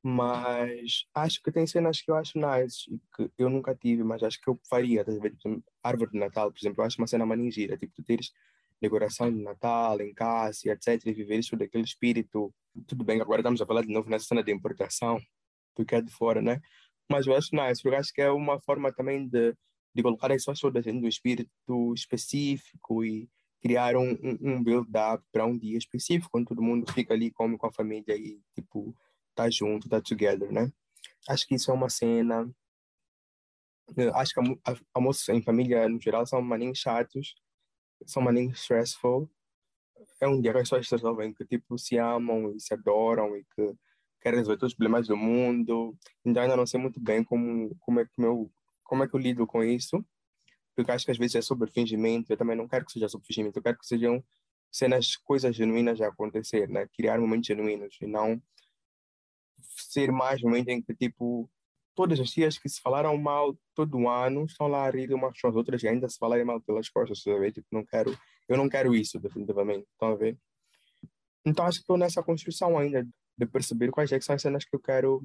Mas 0.00 1.06
acho 1.12 1.42
que 1.42 1.50
tem 1.50 1.66
cenas 1.66 2.00
que 2.00 2.10
eu 2.10 2.14
acho 2.14 2.38
nice 2.38 2.88
e 2.88 3.00
que 3.14 3.30
eu 3.36 3.50
nunca 3.50 3.74
tive, 3.74 4.04
mas 4.04 4.22
acho 4.22 4.40
que 4.40 4.48
eu 4.48 4.58
faria. 4.68 5.04
Tá 5.04 5.12
tipo, 5.12 5.62
árvore 5.82 6.12
de 6.12 6.18
Natal, 6.18 6.52
por 6.52 6.58
exemplo, 6.58 6.82
eu 6.82 6.86
acho 6.86 6.98
uma 6.98 7.06
cena 7.06 7.26
maningira. 7.26 7.76
Tipo, 7.76 7.92
tu 7.94 8.02
teres 8.04 8.32
decoração 8.80 9.30
de 9.32 9.42
Natal 9.42 10.00
em 10.00 10.14
casa, 10.14 10.70
etc. 10.70 11.04
E 11.06 11.12
viver 11.12 11.38
isso 11.38 11.56
daquele 11.56 11.84
espírito. 11.84 12.54
Tudo 12.86 13.04
bem, 13.04 13.20
agora 13.20 13.40
estamos 13.40 13.60
a 13.60 13.66
falar 13.66 13.82
de 13.82 13.92
novo 13.92 14.08
nessa 14.08 14.26
cena 14.26 14.42
de 14.42 14.52
importação, 14.52 15.20
porque 15.74 15.96
é 15.96 16.00
de 16.00 16.12
fora, 16.12 16.40
né? 16.40 16.60
Mas 17.10 17.26
eu 17.26 17.34
acho 17.34 17.54
nice, 17.54 17.84
eu 17.84 17.94
acho 17.96 18.12
que 18.12 18.20
é 18.20 18.30
uma 18.30 18.60
forma 18.60 18.92
também 18.92 19.26
de, 19.28 19.54
de 19.94 20.02
colocar 20.02 20.30
as 20.30 20.38
pessoas 20.38 20.60
todas 20.60 20.84
dentro 20.84 21.00
do 21.00 21.08
espírito 21.08 21.50
específico 21.94 23.04
e 23.04 23.28
criar 23.60 23.96
um, 23.96 24.12
um, 24.12 24.38
um 24.40 24.62
build-up 24.62 25.24
para 25.32 25.46
um 25.46 25.56
dia 25.56 25.76
específico, 25.76 26.30
quando 26.30 26.48
todo 26.48 26.62
mundo 26.62 26.90
fica 26.92 27.14
ali, 27.14 27.30
come 27.30 27.58
com 27.58 27.66
a 27.66 27.72
família 27.72 28.16
e, 28.16 28.40
tipo, 28.54 28.94
tá 29.34 29.50
junto, 29.50 29.88
tá 29.88 30.00
together, 30.00 30.52
né? 30.52 30.72
Acho 31.28 31.46
que 31.46 31.54
isso 31.54 31.70
é 31.70 31.74
uma 31.74 31.88
cena. 31.88 32.50
Acho 34.14 34.34
que 34.34 34.40
almoços 34.92 35.28
em 35.28 35.42
família, 35.42 35.88
no 35.88 36.00
geral, 36.00 36.26
são 36.26 36.40
maninhos 36.42 36.78
chatos, 36.78 37.34
são 38.06 38.22
maninhos 38.22 38.60
stressful. 38.60 39.30
É 40.20 40.28
um 40.28 40.40
dia 40.40 40.52
que 40.52 40.58
as 40.58 40.68
pessoas 40.68 40.90
resolvem 40.90 41.32
que, 41.32 41.44
tipo, 41.44 41.78
se 41.78 41.96
amam 41.96 42.54
e 42.54 42.60
se 42.60 42.74
adoram 42.74 43.36
e 43.36 43.44
que 43.44 43.74
querem 44.20 44.38
resolver 44.38 44.58
todos 44.58 44.72
os 44.72 44.76
problemas 44.76 45.06
do 45.08 45.16
mundo. 45.16 45.96
Então, 46.24 46.42
ainda 46.42 46.56
não 46.56 46.66
sei 46.66 46.80
muito 46.80 47.00
bem 47.00 47.22
como, 47.24 47.74
como, 47.80 48.00
é, 48.00 48.04
que 48.04 48.12
meu, 48.16 48.50
como 48.84 49.04
é 49.04 49.08
que 49.08 49.14
eu 49.14 49.20
lido 49.20 49.46
com 49.46 49.62
isso 49.62 50.04
porque 50.78 50.92
acho 50.92 51.04
que 51.04 51.10
às 51.10 51.18
vezes 51.18 51.34
é 51.34 51.42
sobre 51.42 51.68
fingimento, 51.68 52.32
eu 52.32 52.36
também 52.36 52.56
não 52.56 52.68
quero 52.68 52.84
que 52.84 52.92
seja 52.92 53.08
sobre 53.08 53.26
fingimento, 53.26 53.58
eu 53.58 53.62
quero 53.62 53.76
que 53.76 53.84
sejam 53.84 54.22
cenas, 54.70 55.16
coisas 55.16 55.56
genuínas 55.56 56.00
a 56.00 56.06
acontecer, 56.06 56.68
né? 56.68 56.86
Criar 56.96 57.18
momentos 57.18 57.48
genuínos 57.48 57.96
e 58.00 58.06
não 58.06 58.40
ser 59.60 60.12
mais 60.12 60.40
momento 60.40 60.68
em 60.68 60.80
que, 60.80 60.94
tipo, 60.94 61.50
todas 61.96 62.20
as 62.20 62.28
dias 62.28 62.58
que 62.58 62.68
se 62.68 62.80
falaram 62.80 63.16
mal 63.16 63.58
todo 63.74 64.08
ano 64.08 64.44
estão 64.44 64.68
lá 64.68 64.86
a 64.86 64.90
rir 64.90 65.12
umas 65.12 65.40
com 65.40 65.48
as 65.48 65.56
outras 65.56 65.82
e 65.82 65.88
ainda 65.88 66.08
se 66.08 66.16
falarem 66.16 66.44
mal 66.44 66.60
pelas 66.60 66.88
costas, 66.88 67.22
sabe? 67.22 67.50
Tipo, 67.50 67.66
não 67.72 67.84
quero, 67.84 68.16
eu 68.48 68.56
não 68.56 68.68
quero 68.68 68.94
isso, 68.94 69.18
definitivamente, 69.18 69.84
estão 69.90 70.12
a 70.12 70.14
ver? 70.14 70.38
Então 71.44 71.66
acho 71.66 71.78
que 71.78 71.82
estou 71.82 71.98
nessa 71.98 72.22
construção 72.22 72.78
ainda 72.78 73.04
de 73.38 73.46
perceber 73.46 73.90
quais 73.90 74.10
é 74.12 74.20
são 74.20 74.34
as 74.34 74.42
cenas 74.42 74.64
que 74.64 74.74
eu 74.74 74.80
quero 74.80 75.22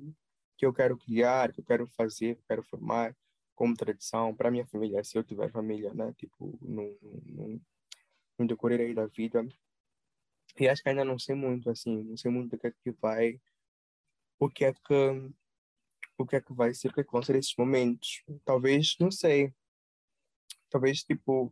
que 0.55 0.66
eu 0.66 0.74
quero 0.74 0.95
criar, 0.95 1.51
que 1.51 1.59
eu 1.59 1.66
quero 1.66 1.88
fazer, 1.88 2.36
que 2.36 2.41
eu 2.41 2.45
quero 2.47 2.64
formar 2.64 3.16
como 3.55 3.76
tradição 3.76 4.36
para 4.36 4.51
minha 4.51 4.66
família, 4.68 5.03
se 5.03 5.18
eu 5.18 5.24
tiver 5.24 5.51
família, 5.51 5.93
né? 5.93 6.14
Tipo, 6.14 6.57
no, 6.61 6.97
no, 7.01 7.61
no 8.38 8.47
decorrer 8.47 8.82
aí 8.82 8.93
da 8.93 9.07
vida. 9.07 9.45
E 10.59 10.68
acho 10.68 10.84
que 10.84 10.89
ainda 10.89 11.03
não 11.03 11.18
sei 11.18 11.36
muito, 11.36 11.70
assim, 11.70 12.03
não 12.03 12.16
sei 12.16 12.30
muito 12.30 12.55
o 12.55 12.59
que 12.59 12.68
é 12.68 12.72
que 12.72 12.91
vai, 12.91 13.41
o 14.39 14.47
que 14.47 14.66
é 14.66 14.74
que, 14.74 15.34
o 16.18 16.26
que 16.26 16.36
é 16.36 16.41
que 16.41 16.53
vai 16.53 16.74
ser, 16.74 16.89
o 16.89 16.93
que 16.93 17.01
é 17.01 17.03
que 17.03 17.11
vão 17.11 17.24
ser 17.24 17.36
esses 17.36 17.55
momentos. 17.57 18.24
Talvez, 18.45 18.95
não 18.99 19.09
sei, 19.11 19.51
talvez, 20.70 21.03
tipo, 21.03 21.51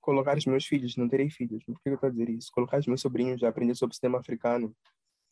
colocar 0.00 0.36
os 0.38 0.46
meus 0.46 0.64
filhos, 0.64 0.96
não 0.96 1.08
terei 1.08 1.28
filhos, 1.28 1.62
por 1.64 1.80
que 1.80 1.88
eu 1.88 1.94
estou 1.94 2.08
a 2.08 2.10
dizer 2.10 2.30
isso? 2.30 2.52
Colocar 2.52 2.78
os 2.78 2.86
meus 2.86 3.00
sobrinhos 3.00 3.42
a 3.42 3.48
aprender 3.48 3.74
sobre 3.74 3.92
o 3.92 3.94
sistema 3.94 4.18
africano, 4.18 4.74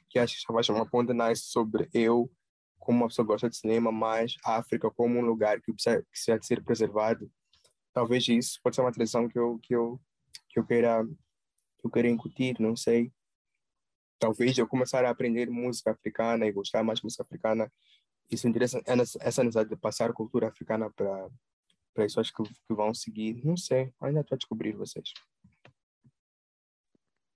que 0.09 0.19
acho 0.19 0.45
que 0.47 0.53
vai 0.53 0.63
chamar 0.63 0.81
uma 0.81 0.91
ponta 0.91 1.13
nice 1.13 1.43
sobre 1.47 1.89
eu 1.93 2.31
como 2.79 2.99
uma 2.99 3.09
pessoa 3.09 3.27
gosta 3.27 3.51
de 3.51 3.57
cinema, 3.57 3.91
mas 3.91 4.37
a 4.45 4.57
África 4.57 4.91
como 4.91 5.19
um 5.19 5.25
lugar 5.25 5.61
que 5.61 5.73
precisa, 5.73 6.03
que 6.03 6.11
precisa 6.11 6.41
ser 6.43 6.63
preservado. 6.63 7.31
Talvez 7.93 8.29
isso 8.29 8.61
pode 8.63 8.77
ser 8.77 8.83
uma 8.83 8.93
tradição 8.93 9.29
que 9.29 9.39
eu 9.39 9.59
que 9.63 9.75
eu 9.75 10.01
que 10.49 10.59
eu 10.59 10.65
queira 10.65 11.05
que 11.05 11.87
eu 11.87 11.91
queira 11.91 12.09
incutir, 12.09 12.61
não 12.61 12.77
sei. 12.77 13.13
Talvez 14.19 14.57
eu 14.57 14.69
começar 14.69 15.05
a 15.05 15.11
aprender 15.11 15.51
música 15.51 15.91
africana 15.91 16.47
e 16.47 16.53
gostar 16.53 16.83
mais 16.83 17.01
de 17.01 17.05
música 17.05 17.23
africana. 17.23 17.71
Isso 18.31 18.49
interessa 18.49 18.79
é 18.79 18.93
essa 18.93 19.43
necessidade 19.43 19.69
de 19.69 19.77
passar 19.77 20.13
cultura 20.13 20.49
africana 20.49 20.91
para 20.91 21.29
para 21.93 22.05
as 22.05 22.13
pessoas 22.13 22.31
que, 22.31 22.43
que 22.43 22.75
vão 22.75 22.93
seguir. 22.95 23.43
Não 23.43 23.57
sei, 23.57 23.93
ainda 24.01 24.21
estou 24.21 24.37
a 24.37 24.39
descobrir 24.39 24.73
vocês. 24.77 25.13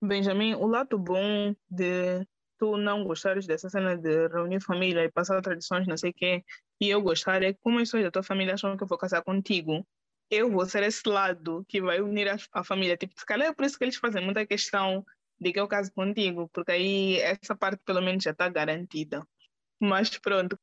Benjamin, 0.01 0.53
o 0.53 0.65
lado 0.65 0.97
bom 0.97 1.55
de 1.69 2.25
tu 2.61 2.77
não 2.77 3.03
gostares 3.03 3.47
dessa 3.47 3.71
cena 3.71 3.97
de 3.97 4.27
reunir 4.27 4.61
família 4.61 5.03
e 5.03 5.11
passar 5.11 5.41
tradições, 5.41 5.87
não 5.87 5.97
sei 5.97 6.11
o 6.11 6.13
quê, 6.13 6.45
e 6.79 6.89
eu 6.89 7.01
gostar, 7.01 7.41
é 7.41 7.53
como 7.53 7.79
as 7.79 7.85
pessoas 7.85 8.03
da 8.03 8.11
tua 8.11 8.21
família 8.21 8.53
acham 8.53 8.77
que 8.77 8.83
eu 8.83 8.87
vou 8.87 8.99
casar 8.99 9.23
contigo, 9.23 9.83
eu 10.29 10.51
vou 10.51 10.63
ser 10.67 10.83
esse 10.83 11.01
lado 11.09 11.65
que 11.67 11.81
vai 11.81 12.01
unir 12.01 12.29
a, 12.29 12.37
a 12.53 12.63
família. 12.63 12.95
Tipo, 12.95 13.19
se 13.19 13.25
calhar 13.25 13.49
é 13.49 13.53
por 13.53 13.65
isso 13.65 13.79
que 13.79 13.83
eles 13.83 13.95
fazem 13.95 14.23
muita 14.23 14.45
questão 14.45 15.03
de 15.39 15.51
que 15.51 15.59
eu 15.59 15.67
case 15.67 15.91
contigo, 15.91 16.47
porque 16.53 16.71
aí 16.71 17.15
essa 17.19 17.55
parte 17.55 17.81
pelo 17.83 17.99
menos 17.99 18.23
já 18.23 18.31
está 18.31 18.47
garantida. 18.47 19.27
Mas 19.79 20.15
pronto. 20.19 20.57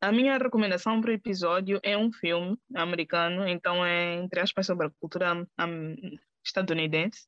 A 0.00 0.12
minha 0.12 0.36
recomendação 0.36 1.00
para 1.00 1.10
o 1.10 1.14
episódio 1.14 1.80
é 1.82 1.96
um 1.96 2.12
filme 2.12 2.58
americano, 2.74 3.48
então 3.48 3.84
é, 3.84 4.16
entre 4.16 4.40
aspas, 4.40 4.66
sobre 4.66 4.88
a 4.88 4.90
cultura 4.90 5.34
um, 5.34 5.96
estadunidense, 6.44 7.26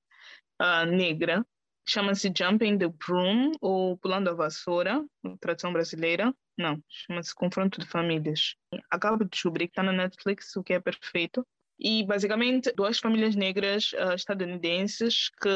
uh, 0.61 0.85
negra, 0.85 1.47
Chama-se 1.87 2.33
Jumping 2.37 2.79
the 2.79 2.89
Broom 2.89 3.53
ou 3.61 3.97
Pulando 3.99 4.31
a 4.31 4.35
Vassoura, 4.35 5.05
tradução 5.41 5.73
brasileira. 5.73 6.33
Não, 6.57 6.83
chama-se 6.89 7.35
Confronto 7.35 7.81
de 7.81 7.87
Famílias. 7.87 8.55
Acabo 8.91 9.25
de 9.25 9.31
descobrir 9.31 9.67
que 9.67 9.73
está 9.73 9.83
na 9.83 9.93
Netflix, 9.93 10.55
o 10.57 10.63
que 10.63 10.75
é 10.75 10.81
perfeito. 10.81 11.47
E 11.79 12.05
basicamente 12.05 12.73
duas 12.73 12.99
famílias 12.99 13.35
negras 13.35 13.93
uh, 13.95 14.15
estadunidenses 14.15 15.31
que 15.41 15.49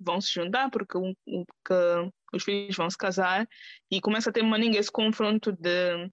vão 0.00 0.20
se 0.20 0.32
juntar 0.32 0.70
porque, 0.70 0.96
um, 0.96 1.12
que 1.26 2.10
os 2.32 2.42
filhos 2.42 2.76
vão 2.76 2.88
se 2.88 2.96
casar 2.96 3.46
e 3.90 4.00
começa 4.00 4.30
a 4.30 4.32
ter 4.32 4.42
uma 4.42 4.58
esse 4.58 4.90
confronto 4.90 5.52
de 5.52 6.10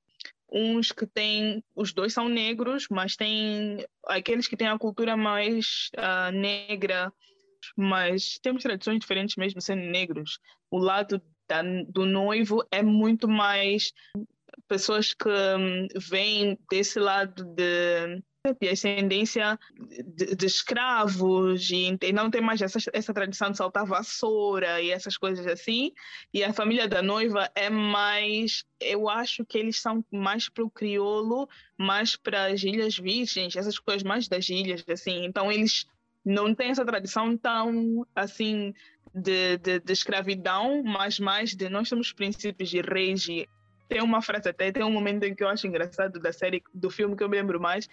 uns 0.52 0.92
que 0.92 1.08
têm, 1.08 1.64
os 1.76 1.94
dois 1.94 2.14
são 2.14 2.28
negros, 2.30 2.88
mas 2.90 3.16
tem 3.16 3.86
aqueles 4.06 4.48
que 4.48 4.58
têm 4.58 4.68
a 4.68 4.78
cultura 4.78 5.18
mais 5.18 5.90
uh, 5.98 6.32
negra 6.32 7.12
mas 7.76 8.40
temos 8.40 8.64
tradições 8.64 9.00
diferentes 9.00 9.36
mesmo 9.36 9.62
sendo 9.62 9.84
negros. 9.84 10.40
O 10.70 10.78
lado 10.78 11.22
da, 11.48 11.62
do 11.88 12.06
noivo 12.06 12.66
é 12.72 12.82
muito 12.82 13.28
mais 13.28 13.92
pessoas 14.68 15.14
que 15.14 15.30
um, 15.30 15.88
vêm 15.96 16.58
desse 16.70 17.00
lado 17.00 17.44
de 17.44 18.24
de 18.60 18.68
ascendência 18.68 19.58
de, 20.06 20.36
de 20.36 20.46
escravos 20.46 21.70
e, 21.72 21.98
e, 22.02 22.12
não 22.12 22.30
tem 22.30 22.42
mais 22.42 22.62
essa, 22.62 22.78
essa 22.92 23.14
tradição 23.14 23.50
de 23.50 23.56
saltar 23.56 23.86
vassoura 23.86 24.82
e 24.82 24.90
essas 24.90 25.18
coisas 25.18 25.48
assim. 25.48 25.94
E 26.34 26.44
a 26.44 26.52
família 26.52 26.86
da 26.86 27.02
noiva 27.02 27.50
é 27.56 27.70
mais, 27.70 28.66
eu 28.82 29.08
acho 29.08 29.46
que 29.46 29.58
eles 29.58 29.80
são 29.80 30.04
mais 30.12 30.50
para 30.50 30.66
o 30.66 30.70
crioulo, 30.70 31.48
mais 31.78 32.18
para 32.18 32.48
as 32.48 32.62
Ilhas 32.64 32.98
Virgens, 32.98 33.56
essas 33.56 33.80
coisas 33.80 34.04
mais 34.04 34.28
das 34.28 34.50
ilhas, 34.50 34.84
assim. 34.90 35.24
Então 35.24 35.50
eles 35.50 35.86
não 36.26 36.54
tem 36.56 36.70
essa 36.70 36.86
tradição 36.86 37.36
tão 37.38 38.06
assim 38.16 38.74
de, 39.14 39.58
de, 39.58 39.80
de, 39.80 39.94
escravidão, 39.94 40.82
mas 40.84 41.20
mais 41.20 41.56
de 41.56 41.70
nós 41.70 41.90
somos 41.90 42.12
princípios 42.12 42.70
de 42.70 42.82
reis. 42.82 43.28
Tem 43.88 44.02
uma 44.02 44.22
frase 44.22 44.50
até, 44.50 44.72
tem 44.72 44.84
um 44.84 44.92
momento 44.92 45.24
em 45.24 45.36
que 45.36 45.44
eu 45.44 45.50
acho 45.50 45.68
engraçado 45.68 46.20
da 46.20 46.32
série, 46.32 46.64
do 46.74 46.90
filme 46.90 47.16
que 47.16 47.24
eu 47.24 47.30
me 47.30 47.38
lembro 47.38 47.60
mais. 47.60 47.88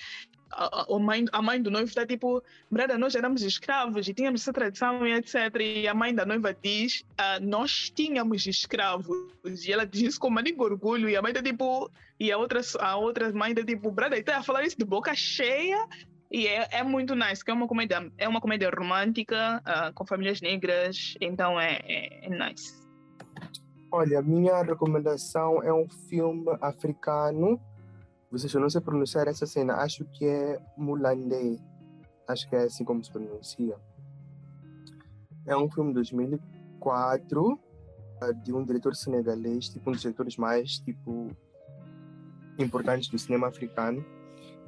A, 0.52 0.86
a, 0.92 0.98
mãe, 0.98 1.24
a 1.30 1.42
mãe 1.42 1.60
do 1.60 1.70
noivo 1.70 1.88
está 1.88 2.06
tipo, 2.06 2.42
brada, 2.70 2.96
nós 2.96 3.14
éramos 3.14 3.42
escravos 3.42 4.08
e 4.08 4.14
tínhamos 4.14 4.40
essa 4.40 4.52
tradição 4.52 5.06
e 5.06 5.12
etc. 5.12 5.34
E 5.60 5.86
a 5.86 5.94
mãe 5.94 6.14
da 6.14 6.24
noiva 6.24 6.56
diz, 6.60 7.04
ah, 7.18 7.38
nós 7.40 7.90
tínhamos 7.90 8.46
escravos. 8.46 9.64
E 9.64 9.72
ela 9.72 9.86
diz 9.86 10.02
isso 10.02 10.20
com 10.20 10.30
muito 10.30 10.60
orgulho. 10.62 11.08
E 11.08 11.16
a 11.16 11.22
mãe 11.22 11.32
está 11.32 11.42
tipo, 11.42 11.90
e 12.18 12.32
a 12.32 12.38
outra, 12.38 12.60
a 12.80 12.96
outra 12.96 13.32
mãe 13.32 13.50
está 13.52 13.64
tipo, 13.64 13.90
brada, 13.90 14.16
está 14.16 14.38
a 14.38 14.42
falar 14.42 14.64
isso 14.64 14.78
de 14.78 14.84
boca 14.84 15.14
cheia 15.14 15.86
e 16.30 16.46
é, 16.46 16.68
é 16.70 16.82
muito 16.84 17.16
nice, 17.16 17.44
que 17.44 17.50
é 17.50 17.54
uma 17.54 17.66
comédia, 17.66 18.10
é 18.16 18.28
uma 18.28 18.40
comédia 18.40 18.70
romântica, 18.70 19.60
uh, 19.66 19.92
com 19.92 20.06
famílias 20.06 20.40
negras, 20.40 21.14
então 21.20 21.58
é, 21.58 21.80
é, 21.82 22.26
é 22.26 22.28
nice. 22.28 22.72
Olha, 23.90 24.22
minha 24.22 24.62
recomendação 24.62 25.60
é 25.64 25.74
um 25.74 25.88
filme 26.08 26.56
africano. 26.60 27.60
Vocês 28.30 28.54
não 28.54 28.70
sei 28.70 28.80
pronunciar 28.80 29.26
essa 29.26 29.44
cena, 29.44 29.74
acho 29.78 30.04
que 30.04 30.24
é 30.24 30.60
Mulandé. 30.76 31.56
Acho 32.28 32.48
que 32.48 32.54
é 32.54 32.60
assim 32.60 32.84
como 32.84 33.02
se 33.02 33.10
pronuncia. 33.10 33.74
É 35.44 35.56
um 35.56 35.68
filme 35.68 35.90
de 35.90 35.94
2004 35.94 37.60
ah, 38.22 38.30
de 38.30 38.52
um 38.52 38.64
diretor 38.64 38.94
senegalês, 38.94 39.68
tipo 39.68 39.90
um 39.90 39.92
dos 39.92 40.02
diretores 40.02 40.36
mais 40.36 40.78
tipo 40.78 41.36
importantes 42.56 43.08
do 43.08 43.18
cinema 43.18 43.48
africano 43.48 44.04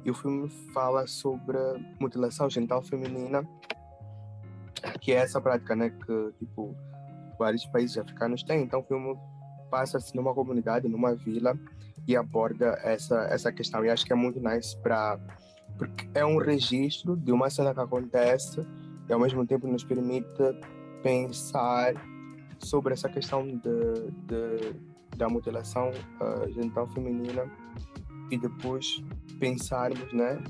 e 0.05 0.11
o 0.11 0.13
filme 0.13 0.49
fala 0.73 1.07
sobre 1.07 1.57
mutilação 1.99 2.49
genital 2.49 2.81
feminina, 2.81 3.47
que 4.99 5.13
é 5.13 5.15
essa 5.15 5.39
prática, 5.39 5.75
né, 5.75 5.89
que 5.89 6.33
tipo 6.39 6.75
vários 7.39 7.65
países 7.65 7.97
africanos 7.97 8.43
têm. 8.43 8.63
Então 8.63 8.81
o 8.81 8.83
filme 8.83 9.17
passa-se 9.71 10.15
numa 10.15 10.33
comunidade, 10.33 10.87
numa 10.87 11.15
vila 11.15 11.57
e 12.07 12.15
aborda 12.15 12.79
essa 12.83 13.27
essa 13.29 13.51
questão. 13.51 13.83
E 13.85 13.89
acho 13.89 14.05
que 14.05 14.13
é 14.13 14.15
muito 14.15 14.39
nice 14.39 14.77
para 14.77 15.19
porque 15.77 16.07
é 16.13 16.25
um 16.25 16.37
registro 16.37 17.15
de 17.15 17.31
uma 17.31 17.49
cena 17.49 17.73
que 17.73 17.79
acontece 17.79 18.61
e 19.09 19.13
ao 19.13 19.19
mesmo 19.19 19.45
tempo 19.45 19.67
nos 19.67 19.83
permite 19.83 20.27
pensar 21.01 21.93
sobre 22.59 22.93
essa 22.93 23.09
questão 23.09 23.45
de, 23.45 24.11
de 24.27 24.93
da 25.17 25.29
mutilação 25.29 25.91
uh, 25.91 26.51
genital 26.51 26.87
feminina 26.87 27.49
e 28.33 28.37
depois 28.37 29.03
pensarmos, 29.39 30.11
né? 30.11 30.41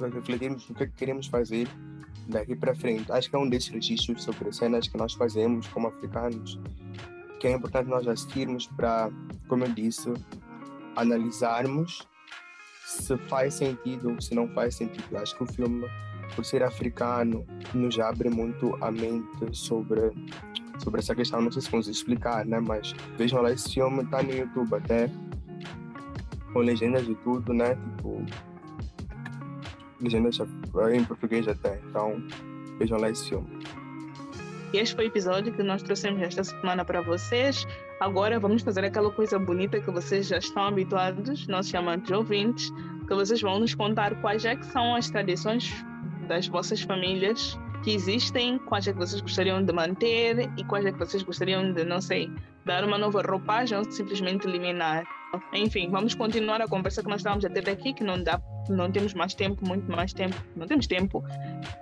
Refletirmos 0.00 0.68
o 0.70 0.74
que, 0.74 0.84
é 0.84 0.86
que 0.86 0.92
queremos 0.94 1.26
fazer 1.26 1.68
daqui 2.28 2.56
para 2.56 2.74
frente. 2.74 3.12
Acho 3.12 3.28
que 3.28 3.36
é 3.36 3.38
um 3.38 3.48
desses 3.48 3.68
registros 3.68 4.22
sobre 4.22 4.50
cenas 4.52 4.88
que 4.88 4.96
nós 4.96 5.12
fazemos 5.12 5.68
como 5.68 5.88
africanos, 5.88 6.58
que 7.38 7.46
é 7.46 7.52
importante 7.52 7.88
nós 7.88 8.06
assistirmos 8.08 8.66
para, 8.68 9.10
como 9.48 9.64
eu 9.64 9.72
disse, 9.72 10.12
analisarmos 10.96 12.06
se 12.86 13.16
faz 13.28 13.54
sentido, 13.54 14.20
se 14.20 14.34
não 14.34 14.48
faz 14.48 14.76
sentido. 14.76 15.16
Acho 15.18 15.36
que 15.36 15.42
o 15.42 15.46
filme, 15.46 15.86
por 16.34 16.44
ser 16.44 16.62
africano, 16.62 17.46
nos 17.74 17.98
abre 17.98 18.30
muito 18.30 18.76
a 18.82 18.90
mente 18.90 19.26
sobre, 19.52 20.12
sobre 20.78 21.00
essa 21.00 21.14
questão. 21.14 21.40
Não 21.42 21.52
sei 21.52 21.62
se 21.62 21.70
consigo 21.70 21.94
explicar, 21.94 22.46
né? 22.46 22.60
Mas 22.60 22.94
vejam 23.18 23.42
lá, 23.42 23.52
esse 23.52 23.74
filme 23.74 24.04
está 24.04 24.22
no 24.22 24.32
YouTube 24.32 24.74
até, 24.74 25.10
com 26.56 26.62
legendas 26.62 27.06
e 27.06 27.14
tudo, 27.16 27.52
né? 27.52 27.74
Tipo, 27.74 28.24
legendas 30.00 30.38
em 30.94 31.04
português 31.04 31.46
até. 31.46 31.78
Então, 31.90 32.22
vejam 32.78 32.98
lá 32.98 33.10
esse 33.10 33.28
filme. 33.28 33.46
Este 34.72 34.94
foi 34.94 35.04
o 35.04 35.08
episódio 35.08 35.52
que 35.52 35.62
nós 35.62 35.82
trouxemos 35.82 36.22
esta 36.22 36.42
semana 36.44 36.82
para 36.82 37.02
vocês. 37.02 37.66
Agora 38.00 38.40
vamos 38.40 38.62
fazer 38.62 38.86
aquela 38.86 39.10
coisa 39.10 39.38
bonita 39.38 39.78
que 39.80 39.90
vocês 39.90 40.28
já 40.28 40.38
estão 40.38 40.64
habituados, 40.64 41.46
nossos 41.46 41.70
chamantes 41.70 42.10
ouvintes, 42.10 42.70
que 43.06 43.14
vocês 43.14 43.40
vão 43.42 43.60
nos 43.60 43.74
contar 43.74 44.18
quais 44.22 44.44
é 44.46 44.56
que 44.56 44.64
são 44.64 44.94
as 44.94 45.10
tradições 45.10 45.84
das 46.26 46.46
vossas 46.48 46.80
famílias 46.80 47.58
que 47.84 47.92
existem, 47.92 48.58
quais 48.60 48.88
é 48.88 48.92
que 48.94 48.98
vocês 48.98 49.20
gostariam 49.20 49.62
de 49.62 49.72
manter 49.74 50.50
e 50.56 50.64
quais 50.64 50.86
é 50.86 50.92
que 50.92 50.98
vocês 50.98 51.22
gostariam 51.22 51.72
de, 51.74 51.84
não 51.84 52.00
sei, 52.00 52.30
dar 52.64 52.82
uma 52.82 52.96
nova 52.96 53.20
roupagem 53.22 53.76
ou 53.76 53.90
simplesmente 53.90 54.48
eliminar. 54.48 55.04
Enfim, 55.52 55.90
vamos 55.90 56.14
continuar 56.14 56.60
a 56.60 56.68
conversa 56.68 57.02
que 57.02 57.08
nós 57.08 57.20
estávamos 57.20 57.44
a 57.44 57.50
ter 57.50 57.68
aqui, 57.68 57.92
que 57.92 58.04
não 58.04 58.22
dá, 58.22 58.40
não 58.68 58.90
temos 58.90 59.12
mais 59.14 59.34
tempo, 59.34 59.66
muito 59.66 59.90
mais 59.90 60.12
tempo, 60.12 60.36
não 60.54 60.66
temos 60.66 60.86
tempo. 60.86 61.24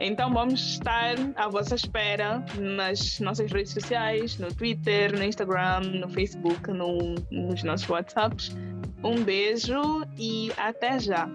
Então 0.00 0.32
vamos 0.32 0.60
estar 0.60 1.14
à 1.36 1.48
vossa 1.48 1.74
espera 1.74 2.44
nas 2.58 3.20
nossas 3.20 3.50
redes 3.52 3.72
sociais, 3.72 4.38
no 4.38 4.52
Twitter, 4.54 5.16
no 5.16 5.22
Instagram, 5.22 5.80
no 5.80 6.08
Facebook, 6.08 6.70
no, 6.70 7.14
nos 7.30 7.62
nossos 7.62 7.88
WhatsApps. 7.88 8.54
Um 9.02 9.22
beijo 9.22 10.02
e 10.18 10.50
até 10.56 10.98
já. 10.98 11.28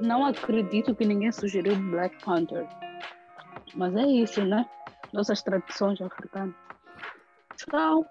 Não 0.00 0.24
acredito 0.24 0.94
que 0.94 1.04
ninguém 1.04 1.30
sugeriu 1.30 1.76
Black 1.90 2.22
Panther. 2.24 2.66
Mas 3.74 3.94
é 3.96 4.06
isso, 4.06 4.44
né? 4.44 4.66
Nossas 5.12 5.42
tradições 5.42 6.00
africanas. 6.00 6.54
Tchau. 7.56 8.04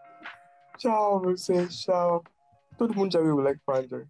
Tchau, 0.77 1.21
vocês. 1.21 1.81
Tchau. 1.81 2.23
Todo 2.77 2.93
mundo 2.93 3.11
já 3.13 3.21
viu 3.21 3.35
Black 3.37 3.59
Panther. 3.65 4.07